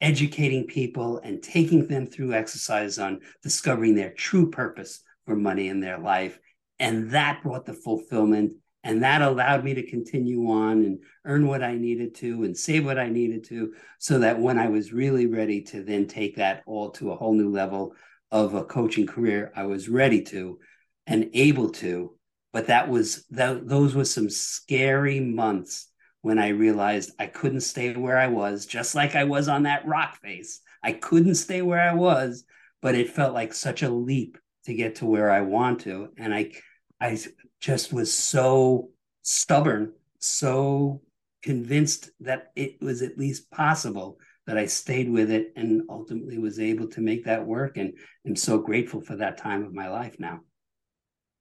educating 0.00 0.66
people 0.66 1.18
and 1.18 1.42
taking 1.42 1.86
them 1.86 2.06
through 2.06 2.32
exercise 2.32 2.98
on 2.98 3.20
discovering 3.42 3.94
their 3.94 4.12
true 4.12 4.50
purpose 4.50 5.02
for 5.30 5.36
money 5.36 5.68
in 5.68 5.78
their 5.78 5.98
life. 5.98 6.40
And 6.80 7.12
that 7.12 7.44
brought 7.44 7.64
the 7.64 7.72
fulfillment. 7.72 8.54
And 8.82 9.04
that 9.04 9.22
allowed 9.22 9.62
me 9.62 9.74
to 9.74 9.86
continue 9.86 10.50
on 10.50 10.84
and 10.84 10.98
earn 11.24 11.46
what 11.46 11.62
I 11.62 11.76
needed 11.76 12.16
to 12.16 12.42
and 12.42 12.56
save 12.56 12.84
what 12.84 12.98
I 12.98 13.08
needed 13.08 13.44
to, 13.44 13.74
so 13.98 14.18
that 14.18 14.40
when 14.40 14.58
I 14.58 14.68
was 14.68 14.92
really 14.92 15.26
ready 15.26 15.60
to 15.64 15.84
then 15.84 16.08
take 16.08 16.36
that 16.36 16.62
all 16.66 16.90
to 16.92 17.12
a 17.12 17.16
whole 17.16 17.34
new 17.34 17.50
level 17.50 17.94
of 18.32 18.54
a 18.54 18.64
coaching 18.64 19.06
career, 19.06 19.52
I 19.54 19.66
was 19.66 19.88
ready 19.88 20.22
to 20.22 20.58
and 21.06 21.30
able 21.32 21.68
to 21.70 22.16
but 22.52 22.66
that 22.66 22.88
was 22.88 23.24
that 23.30 23.68
those 23.68 23.94
were 23.94 24.04
some 24.04 24.28
scary 24.28 25.20
months 25.20 25.86
when 26.22 26.38
I 26.38 26.48
realized 26.48 27.12
I 27.18 27.26
couldn't 27.26 27.60
stay 27.60 27.94
where 27.94 28.18
I 28.18 28.26
was, 28.26 28.66
just 28.66 28.94
like 28.94 29.14
I 29.14 29.24
was 29.24 29.48
on 29.48 29.62
that 29.62 29.86
rock 29.86 30.20
face. 30.20 30.60
I 30.82 30.92
couldn't 30.92 31.36
stay 31.36 31.62
where 31.62 31.80
I 31.80 31.94
was, 31.94 32.44
but 32.82 32.94
it 32.94 33.10
felt 33.10 33.34
like 33.34 33.54
such 33.54 33.82
a 33.82 33.90
leap 33.90 34.36
to 34.64 34.74
get 34.74 34.96
to 34.96 35.06
where 35.06 35.30
I 35.30 35.40
want 35.40 35.80
to. 35.82 36.10
And 36.16 36.34
I 36.34 36.52
I 37.00 37.18
just 37.60 37.92
was 37.92 38.12
so 38.12 38.90
stubborn, 39.22 39.92
so 40.18 41.00
convinced 41.42 42.10
that 42.20 42.52
it 42.54 42.80
was 42.82 43.02
at 43.02 43.18
least 43.18 43.50
possible 43.50 44.18
that 44.46 44.58
I 44.58 44.66
stayed 44.66 45.10
with 45.10 45.30
it 45.30 45.52
and 45.56 45.82
ultimately 45.88 46.38
was 46.38 46.58
able 46.58 46.88
to 46.88 47.00
make 47.00 47.24
that 47.24 47.46
work. 47.46 47.76
And 47.76 47.94
I'm 48.26 48.36
so 48.36 48.58
grateful 48.58 49.00
for 49.00 49.16
that 49.16 49.38
time 49.38 49.64
of 49.64 49.72
my 49.72 49.88
life 49.88 50.16
now. 50.18 50.40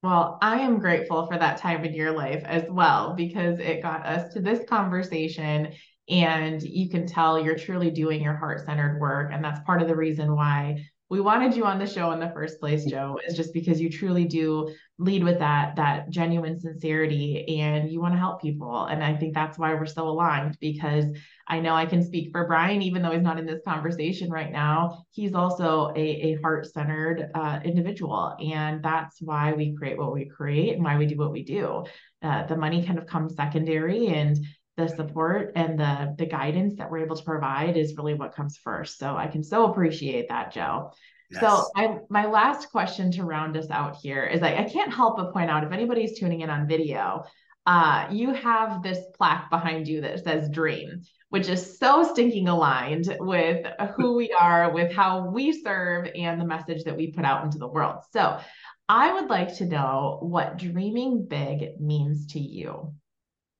Well, 0.02 0.38
I 0.42 0.60
am 0.60 0.80
grateful 0.80 1.28
for 1.28 1.38
that 1.38 1.58
time 1.58 1.84
in 1.84 1.94
your 1.94 2.12
life 2.12 2.44
as 2.46 2.64
well 2.70 3.16
because 3.16 3.60
it 3.60 3.82
got 3.82 4.06
us 4.06 4.34
to 4.34 4.40
this 4.40 4.64
conversation 4.70 5.74
and 6.08 6.62
you 6.62 6.90
can 6.90 7.06
tell 7.06 7.40
you're 7.40 7.58
truly 7.58 7.92
doing 7.92 8.22
your 8.22 8.36
heart-centered 8.36 9.00
work 9.00 9.32
and 9.34 9.44
that's 9.44 9.60
part 9.62 9.82
of 9.82 9.88
the 9.88 9.96
reason 9.96 10.36
why 10.36 10.84
we 11.10 11.20
wanted 11.20 11.56
you 11.56 11.66
on 11.66 11.80
the 11.80 11.88
show 11.88 12.12
in 12.12 12.20
the 12.20 12.32
first 12.32 12.60
place 12.60 12.86
joe 12.86 13.20
is 13.28 13.36
just 13.36 13.54
because 13.54 13.82
you 13.82 13.90
truly 13.90 14.26
do 14.26 14.70
lead 15.00 15.24
with 15.24 15.40
that 15.40 15.76
that 15.78 16.10
genuine 16.10 16.60
sincerity 16.60 17.60
and 17.62 17.90
you 17.90 18.02
want 18.02 18.14
to 18.14 18.20
help 18.20 18.42
people. 18.42 18.86
And 18.86 19.04
i 19.04 19.16
think 19.16 19.34
that's 19.34 19.58
why 19.58 19.74
we're 19.74 19.86
so 19.86 20.08
aligned 20.08 20.58
because 20.60 21.06
i 21.48 21.60
know 21.60 21.74
i 21.74 21.86
can 21.86 22.04
speak 22.04 22.32
for 22.32 22.46
Bryan 22.46 22.82
even 22.82 23.02
though 23.02 23.12
he's 23.12 23.24
not 23.24 23.40
in 23.40 23.46
this 23.46 23.62
conversation 23.66 24.30
right 24.30 24.52
now. 24.52 25.06
He's 25.12 25.34
also 25.34 25.92
a, 25.96 26.00
a 26.00 26.34
heart-centered 26.42 27.32
uh, 27.34 27.60
individual 27.64 28.36
and 28.40 28.84
that's 28.84 29.22
why 29.22 29.54
we 29.54 29.74
create 29.76 29.98
what 29.98 30.14
we 30.14 30.26
create 30.26 30.76
and 30.76 30.84
why 30.84 30.98
we 30.98 31.06
do 31.06 31.18
what 31.18 31.32
we 31.32 31.44
do. 31.44 31.86
Uh, 32.22 32.46
the 32.48 32.58
money 32.58 32.86
kind 32.86 33.00
of 33.00 33.08
comes 33.08 33.36
secondary 33.36 34.08
and 34.08 34.38
the 34.80 34.88
support 34.88 35.52
and 35.56 35.78
the 35.78 36.16
the 36.18 36.26
guidance 36.26 36.76
that 36.78 36.90
we're 36.90 37.04
able 37.04 37.18
to 37.18 37.24
provide 37.24 37.76
is 37.76 37.96
really 37.98 38.14
what 38.14 38.34
comes 38.34 38.58
first. 38.58 38.98
So 38.98 39.16
I 39.16 39.28
can 39.28 39.44
so 39.44 39.70
appreciate 39.70 40.30
that, 40.30 40.54
Joe. 40.54 40.92
Yes. 41.30 41.42
So 41.42 41.66
I 41.76 41.98
my 42.10 42.26
last 42.26 42.72
question 42.72 43.12
to 43.12 43.24
round 43.24 43.58
us 43.58 43.70
out 43.70 43.98
here 43.98 44.24
is 44.24 44.42
like 44.42 44.58
I 44.58 44.64
can't 44.64 44.94
help 44.94 45.18
but 45.18 45.34
point 45.34 45.52
out 45.52 45.64
if 45.64 45.72
anybody's 45.72 46.18
tuning 46.18 46.42
in 46.42 46.50
on 46.50 46.68
video, 46.68 47.26
uh, 47.66 48.08
you 48.10 48.34
have 48.34 48.82
this 48.82 49.00
plaque 49.16 49.50
behind 49.50 49.88
you 49.88 50.02
that 50.02 50.24
says 50.24 50.50
dream, 50.50 51.02
which 51.28 51.50
is 51.50 51.78
so 51.78 52.04
stinking 52.04 52.48
aligned 52.48 53.16
with 53.20 53.68
who 53.96 54.16
we 54.16 54.32
are, 54.40 54.72
with 54.72 54.92
how 54.92 55.30
we 55.30 55.52
serve, 55.52 56.08
and 56.16 56.40
the 56.40 56.46
message 56.46 56.84
that 56.86 56.96
we 56.96 57.12
put 57.12 57.26
out 57.26 57.44
into 57.44 57.58
the 57.58 57.68
world. 57.68 57.98
So 58.12 58.40
I 58.88 59.14
would 59.14 59.30
like 59.30 59.58
to 59.58 59.66
know 59.66 60.20
what 60.22 60.58
dreaming 60.58 61.28
big 61.28 61.80
means 61.80 62.28
to 62.28 62.40
you. 62.40 62.94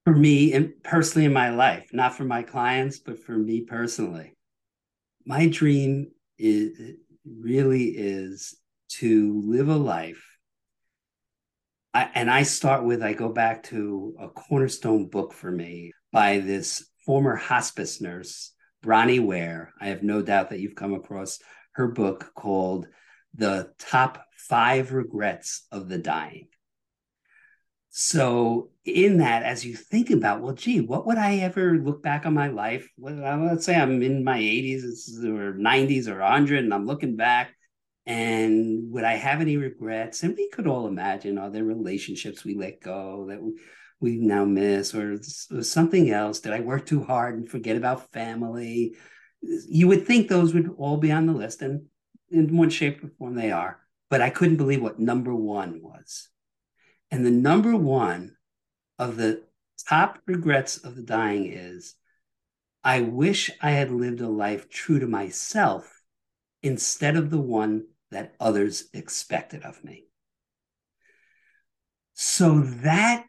For 0.06 0.16
me, 0.16 0.54
and 0.54 0.74
personally 0.84 1.26
in 1.26 1.34
my 1.34 1.50
life, 1.50 1.90
not 1.94 2.16
for 2.16 2.24
my 2.24 2.42
clients, 2.44 3.00
but 3.00 3.20
for 3.20 3.38
me 3.38 3.62
personally, 3.62 4.36
my 5.26 5.48
dream 5.48 6.12
is 6.38 6.96
really 7.26 7.84
is 7.86 8.56
to 8.88 9.42
live 9.46 9.70
a 9.70 9.76
life 9.76 10.26
I, 11.94 12.10
and 12.14 12.30
I 12.30 12.44
start 12.44 12.84
with 12.84 13.02
I 13.02 13.14
go 13.14 13.30
back 13.30 13.64
to 13.64 14.16
a 14.20 14.30
cornerstone 14.30 15.08
book 15.08 15.34
for 15.34 15.52
me 15.52 15.92
by 16.12 16.40
this 16.40 16.88
former 17.06 17.36
hospice 17.36 18.00
nurse, 18.00 18.54
Bronnie 18.84 19.20
Ware. 19.20 19.74
I 19.82 19.88
have 19.88 20.04
no 20.04 20.22
doubt 20.22 20.52
that 20.52 20.60
you've 20.60 20.76
come 20.76 20.94
across 20.94 21.40
her 21.74 21.88
book 21.88 22.32
called 22.36 22.88
The 23.34 23.74
Top 23.80 24.24
Five 24.38 24.94
Regrets 24.94 25.66
of 25.72 25.90
the 25.90 25.98
Dying. 25.98 26.49
So, 28.02 28.70
in 28.86 29.18
that, 29.18 29.44
as 29.44 29.66
you 29.66 29.76
think 29.76 30.10
about, 30.10 30.42
well, 30.42 30.54
gee, 30.54 30.80
what 30.80 31.06
would 31.06 31.18
I 31.18 31.40
ever 31.40 31.78
look 31.78 32.02
back 32.02 32.26
on 32.26 32.34
my 32.34 32.48
life? 32.48 32.90
Let's 32.98 33.66
say 33.66 33.76
I'm 33.76 34.02
in 34.02 34.24
my 34.24 34.40
80s 34.40 35.22
or 35.26 35.54
90s 35.54 36.08
or 36.08 36.20
100, 36.20 36.64
and 36.64 36.74
I'm 36.74 36.86
looking 36.86 37.18
back 37.18 37.54
and 38.06 38.90
would 38.94 39.04
I 39.04 39.16
have 39.16 39.42
any 39.42 39.58
regrets? 39.58 40.24
And 40.24 40.34
we 40.38 40.48
could 40.50 40.66
all 40.66 40.88
imagine 40.88 41.38
are 41.38 41.50
there 41.50 41.66
relationships 41.66 42.46
we 42.46 42.56
let 42.56 42.80
go 42.80 43.26
that 43.28 43.40
we 44.00 44.16
now 44.16 44.46
miss, 44.46 44.96
or, 44.96 45.20
or 45.52 45.62
something 45.62 46.10
else? 46.10 46.40
Did 46.40 46.54
I 46.54 46.62
work 46.62 46.86
too 46.86 47.04
hard 47.04 47.36
and 47.36 47.50
forget 47.50 47.76
about 47.76 48.14
family? 48.14 48.96
You 49.42 49.90
would 49.90 50.08
think 50.08 50.30
those 50.30 50.54
would 50.54 50.74
all 50.78 50.96
be 50.96 51.12
on 51.12 51.26
the 51.26 51.34
list, 51.34 51.62
and 51.62 51.88
in 52.32 52.56
one 52.56 52.70
shape 52.70 53.04
or 53.04 53.10
form 53.20 53.36
they 53.36 53.52
are. 53.52 53.78
But 54.10 54.22
I 54.22 54.30
couldn't 54.30 54.56
believe 54.56 54.82
what 54.82 55.00
number 55.00 55.36
one 55.36 55.82
was. 55.82 56.30
And 57.12 57.26
the 57.26 57.32
number 57.32 57.76
one 57.76 58.36
of 58.98 59.18
the 59.18 59.44
top 59.88 60.20
regrets 60.26 60.78
of 60.78 60.96
the 60.96 61.02
dying 61.02 61.52
is 61.52 61.96
I 62.84 63.02
wish 63.02 63.52
I 63.62 63.72
had 63.72 63.92
lived 63.92 64.22
a 64.22 64.30
life 64.30 64.70
true 64.70 65.00
to 65.00 65.08
myself 65.08 66.02
instead 66.62 67.16
of 67.16 67.30
the 67.30 67.40
one 67.40 67.86
that 68.12 68.36
others 68.40 68.90
expected 68.94 69.64
of 69.64 69.84
me. 69.84 70.06
So 72.14 72.60
that 72.60 73.26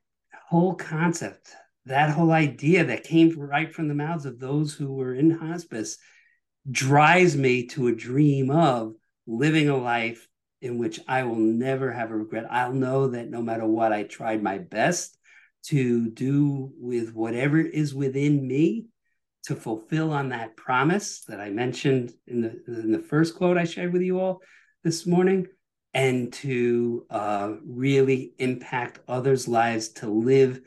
whole 0.48 0.74
concept, 0.74 1.54
that 1.86 2.10
whole 2.10 2.32
idea 2.32 2.84
that 2.84 3.04
came 3.04 3.38
right 3.38 3.72
from 3.72 3.88
the 3.88 3.94
mouths 3.94 4.26
of 4.26 4.40
those 4.40 4.74
who 4.74 4.92
were 4.92 5.14
in 5.14 5.30
hospice 5.30 5.96
drives 6.70 7.36
me 7.36 7.66
to 7.68 7.88
a 7.88 7.94
dream 7.94 8.50
of 8.50 8.94
living 9.26 9.68
a 9.68 9.76
life 9.76 10.26
in 10.60 10.78
which 10.78 11.00
I 11.08 11.22
will 11.22 11.36
never 11.36 11.90
have 11.92 12.10
a 12.10 12.16
regret. 12.16 12.46
I'll 12.50 12.72
know 12.72 13.08
that 13.08 13.30
no 13.30 13.42
matter 13.42 13.66
what, 13.66 13.92
I 13.92 14.02
tried 14.04 14.42
my 14.42 14.58
best 14.58 15.16
to 15.64 16.10
do 16.10 16.72
with 16.78 17.14
whatever 17.14 17.58
is 17.58 17.94
within 17.94 18.46
me 18.46 18.86
to 19.44 19.54
fulfill 19.54 20.12
on 20.12 20.30
that 20.30 20.56
promise 20.56 21.22
that 21.22 21.40
I 21.40 21.50
mentioned 21.50 22.12
in 22.26 22.42
the, 22.42 22.62
in 22.66 22.92
the 22.92 22.98
first 22.98 23.36
quote 23.36 23.56
I 23.56 23.64
shared 23.64 23.92
with 23.92 24.02
you 24.02 24.20
all 24.20 24.42
this 24.84 25.06
morning 25.06 25.46
and 25.92 26.32
to 26.32 27.06
uh, 27.10 27.54
really 27.64 28.34
impact 28.38 29.00
others' 29.08 29.48
lives 29.48 29.88
to 29.88 30.08
live 30.08 30.60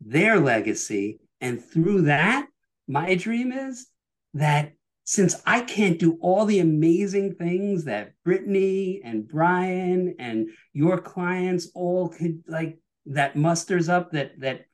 their 0.00 0.38
legacy. 0.38 1.20
And 1.40 1.64
through 1.64 2.02
that, 2.02 2.46
my 2.86 3.14
dream 3.16 3.52
is 3.52 3.86
that 4.34 4.72
since 5.08 5.40
I 5.46 5.62
can't 5.62 5.98
do 5.98 6.18
all 6.20 6.44
the 6.44 6.58
amazing 6.58 7.36
things 7.36 7.84
that 7.84 8.12
Brittany 8.26 9.00
and 9.02 9.26
Bryan 9.26 10.16
and 10.18 10.50
your 10.74 10.98
clients 10.98 11.70
all 11.74 12.10
could 12.10 12.42
like 12.46 12.78
that 13.06 13.34
musters 13.34 13.88
up 13.88 14.12
that 14.12 14.38
that 14.40 14.66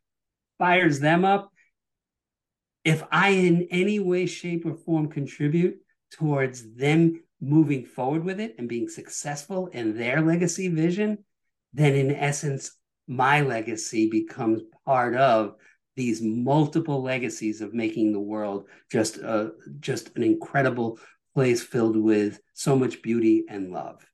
fires 0.58 0.98
them 0.98 1.24
up 1.24 1.52
if 2.84 3.04
i 3.12 3.28
in 3.28 3.68
any 3.70 4.00
way 4.00 4.26
shape 4.26 4.66
or 4.66 4.74
form 4.74 5.08
contribute 5.08 5.76
towards 6.10 6.74
them 6.74 7.22
moving 7.40 7.84
forward 7.84 8.24
with 8.24 8.40
it 8.40 8.56
and 8.58 8.68
being 8.68 8.88
successful 8.88 9.68
in 9.68 9.96
their 9.96 10.20
legacy 10.20 10.66
vision, 10.66 11.18
then 11.72 11.94
in 11.94 12.10
essence, 12.10 12.76
my 13.06 13.40
legacy 13.40 14.10
becomes 14.10 14.62
part 14.84 15.14
of 15.14 15.54
these 15.96 16.20
multiple 16.22 17.02
legacies 17.02 17.60
of 17.60 17.74
making 17.74 18.12
the 18.12 18.20
world 18.20 18.66
just 18.90 19.22
uh, 19.22 19.50
just 19.80 20.16
an 20.16 20.22
incredible 20.22 20.98
place 21.34 21.62
filled 21.62 21.96
with 21.96 22.40
so 22.52 22.76
much 22.76 23.02
beauty 23.02 23.44
and 23.48 23.72
love. 23.72 24.04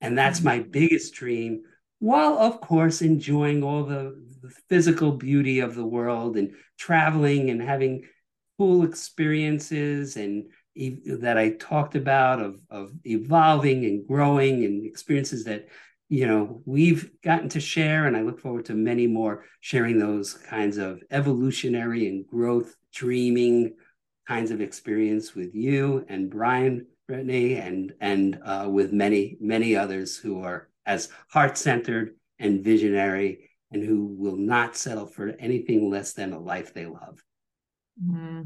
And 0.00 0.16
that's 0.16 0.42
my 0.42 0.60
mm-hmm. 0.60 0.70
biggest 0.70 1.14
dream, 1.14 1.62
while 1.98 2.38
of 2.38 2.60
course 2.60 3.02
enjoying 3.02 3.62
all 3.62 3.84
the, 3.84 4.22
the 4.42 4.50
physical 4.68 5.12
beauty 5.12 5.60
of 5.60 5.74
the 5.74 5.86
world 5.86 6.36
and 6.36 6.52
traveling 6.78 7.50
and 7.50 7.60
having 7.60 8.04
cool 8.58 8.84
experiences 8.84 10.16
and 10.16 10.46
that 11.20 11.36
I 11.36 11.50
talked 11.50 11.96
about 11.96 12.40
of 12.40 12.60
of 12.70 12.92
evolving 13.04 13.84
and 13.84 14.06
growing 14.06 14.64
and 14.64 14.86
experiences 14.86 15.44
that 15.44 15.66
you 16.08 16.26
know 16.26 16.62
we've 16.64 17.10
gotten 17.22 17.48
to 17.50 17.60
share 17.60 18.06
and 18.06 18.16
I 18.16 18.22
look 18.22 18.40
forward 18.40 18.64
to 18.66 18.74
many 18.74 19.06
more 19.06 19.44
sharing 19.60 19.98
those 19.98 20.34
kinds 20.34 20.78
of 20.78 21.02
evolutionary 21.10 22.08
and 22.08 22.26
growth 22.26 22.74
dreaming 22.94 23.74
kinds 24.26 24.50
of 24.50 24.60
experience 24.60 25.34
with 25.34 25.54
you 25.54 26.04
and 26.08 26.30
Bryan 26.30 26.86
Brittany 27.06 27.56
and 27.56 27.92
and 28.00 28.38
uh, 28.44 28.68
with 28.70 28.92
many 28.92 29.36
many 29.40 29.76
others 29.76 30.16
who 30.16 30.42
are 30.42 30.68
as 30.86 31.10
heart-centered 31.28 32.14
and 32.38 32.64
visionary 32.64 33.50
and 33.70 33.82
who 33.82 34.06
will 34.06 34.36
not 34.36 34.76
settle 34.76 35.06
for 35.06 35.34
anything 35.38 35.90
less 35.90 36.14
than 36.14 36.32
a 36.32 36.38
life 36.38 36.72
they 36.72 36.86
love. 36.86 37.22
Mm-hmm. 38.02 38.42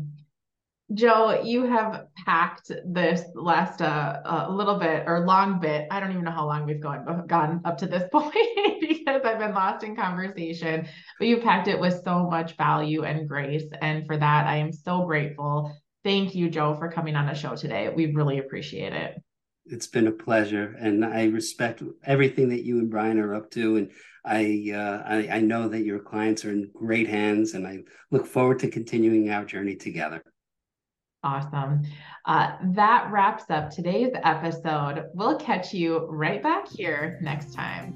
Joe, 0.95 1.43
you 1.43 1.64
have 1.66 2.07
packed 2.26 2.70
this 2.84 3.22
last 3.34 3.80
uh, 3.80 4.20
a 4.24 4.51
little 4.51 4.78
bit 4.78 5.05
or 5.07 5.24
long 5.24 5.61
bit. 5.61 5.86
I 5.90 6.01
don't 6.01 6.11
even 6.11 6.24
know 6.24 6.30
how 6.30 6.47
long 6.47 6.66
we've 6.66 6.80
gone 6.80 7.26
gone 7.26 7.61
up 7.64 7.78
to 7.78 7.86
this 7.86 8.05
point 8.12 8.34
because 8.80 9.22
I've 9.24 9.38
been 9.38 9.55
lost 9.55 9.84
in 9.84 9.97
conversation. 9.97 10.88
But 11.18 11.28
you 11.28 11.38
packed 11.38 11.68
it 11.68 11.78
with 11.78 12.03
so 12.05 12.28
much 12.28 12.57
value 12.57 13.05
and 13.05 13.28
grace, 13.28 13.64
and 13.80 14.07
for 14.07 14.16
that, 14.16 14.47
I 14.47 14.57
am 14.57 14.72
so 14.72 15.07
grateful. 15.07 15.72
Thank 16.05 16.34
you, 16.34 16.51
Joe, 16.51 16.74
for 16.74 16.90
coming 16.90 17.14
on 17.14 17.26
the 17.26 17.34
show 17.34 17.55
today. 17.55 17.88
We 17.88 18.12
really 18.12 18.38
appreciate 18.38 18.93
it. 18.93 19.22
It's 19.66 19.86
been 19.86 20.09
a 20.09 20.12
pleasure, 20.12 20.74
and 20.78 21.05
I 21.05 21.26
respect 21.26 21.82
everything 22.05 22.49
that 22.49 22.64
you 22.64 22.80
and 22.80 22.90
Bryan 22.90 23.20
are 23.20 23.34
up 23.34 23.51
to, 23.53 23.76
and 23.76 23.90
I, 24.24 24.72
uh, 24.74 25.03
I 25.07 25.36
I 25.36 25.40
know 25.40 25.68
that 25.68 25.84
your 25.84 26.01
clients 26.01 26.45
are 26.45 26.51
in 26.51 26.70
great 26.74 27.09
hands, 27.09 27.55
and 27.55 27.66
I 27.66 27.78
look 28.11 28.26
forward 28.26 28.59
to 28.61 28.68
continuing 28.68 29.30
our 29.30 29.45
journey 29.45 29.76
together. 29.76 30.24
Awesome. 31.25 31.83
Uh, 32.25 32.57
that 32.75 33.11
wraps 33.12 33.45
up 33.49 33.70
today's 33.70 34.12
episode. 34.25 35.07
We'll 35.14 35.39
catch 35.39 35.73
you 35.73 36.07
right 36.07 36.43
back 36.43 36.68
here 36.68 37.18
next 37.23 37.55
time. 37.55 37.95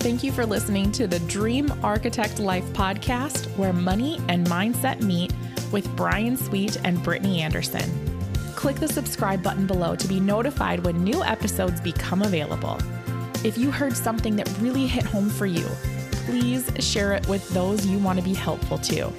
Thank 0.00 0.22
you 0.22 0.30
for 0.30 0.46
listening 0.46 0.92
to 0.92 1.08
the 1.08 1.18
Dream 1.20 1.72
Architect 1.82 2.38
Life 2.38 2.66
podcast, 2.66 3.46
where 3.56 3.72
money 3.72 4.20
and 4.28 4.46
mindset 4.46 5.00
meet 5.00 5.32
with 5.72 5.94
Bryan 5.96 6.36
Sweet 6.36 6.78
and 6.84 7.02
Brittany 7.02 7.42
Anderson 7.42 8.15
click 8.56 8.76
the 8.76 8.88
subscribe 8.88 9.42
button 9.42 9.66
below 9.66 9.94
to 9.94 10.08
be 10.08 10.18
notified 10.18 10.82
when 10.82 11.04
new 11.04 11.22
episodes 11.22 11.80
become 11.80 12.22
available. 12.22 12.78
If 13.44 13.58
you 13.58 13.70
heard 13.70 13.94
something 13.94 14.34
that 14.36 14.50
really 14.58 14.86
hit 14.86 15.04
home 15.04 15.28
for 15.28 15.46
you, 15.46 15.66
please 16.24 16.68
share 16.80 17.12
it 17.12 17.28
with 17.28 17.46
those 17.50 17.86
you 17.86 17.98
want 17.98 18.18
to 18.18 18.24
be 18.24 18.34
helpful 18.34 18.78
to. 18.78 19.12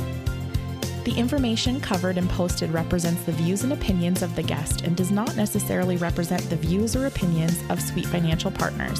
The 1.06 1.14
information 1.16 1.80
covered 1.80 2.18
and 2.18 2.30
posted 2.30 2.72
represents 2.72 3.24
the 3.24 3.32
views 3.32 3.64
and 3.64 3.72
opinions 3.72 4.24
of 4.24 4.36
the 4.36 4.44
guest 4.44 4.82
and 4.82 4.98
does 4.98 5.12
not 5.12 5.38
necessarily 5.38 5.96
represent 5.96 6.42
the 6.50 6.58
views 6.58 6.96
or 6.96 7.06
opinions 7.06 7.58
of 7.70 7.82
Sweet 7.82 8.08
Financial 8.08 8.52
Partners. 8.52 9.00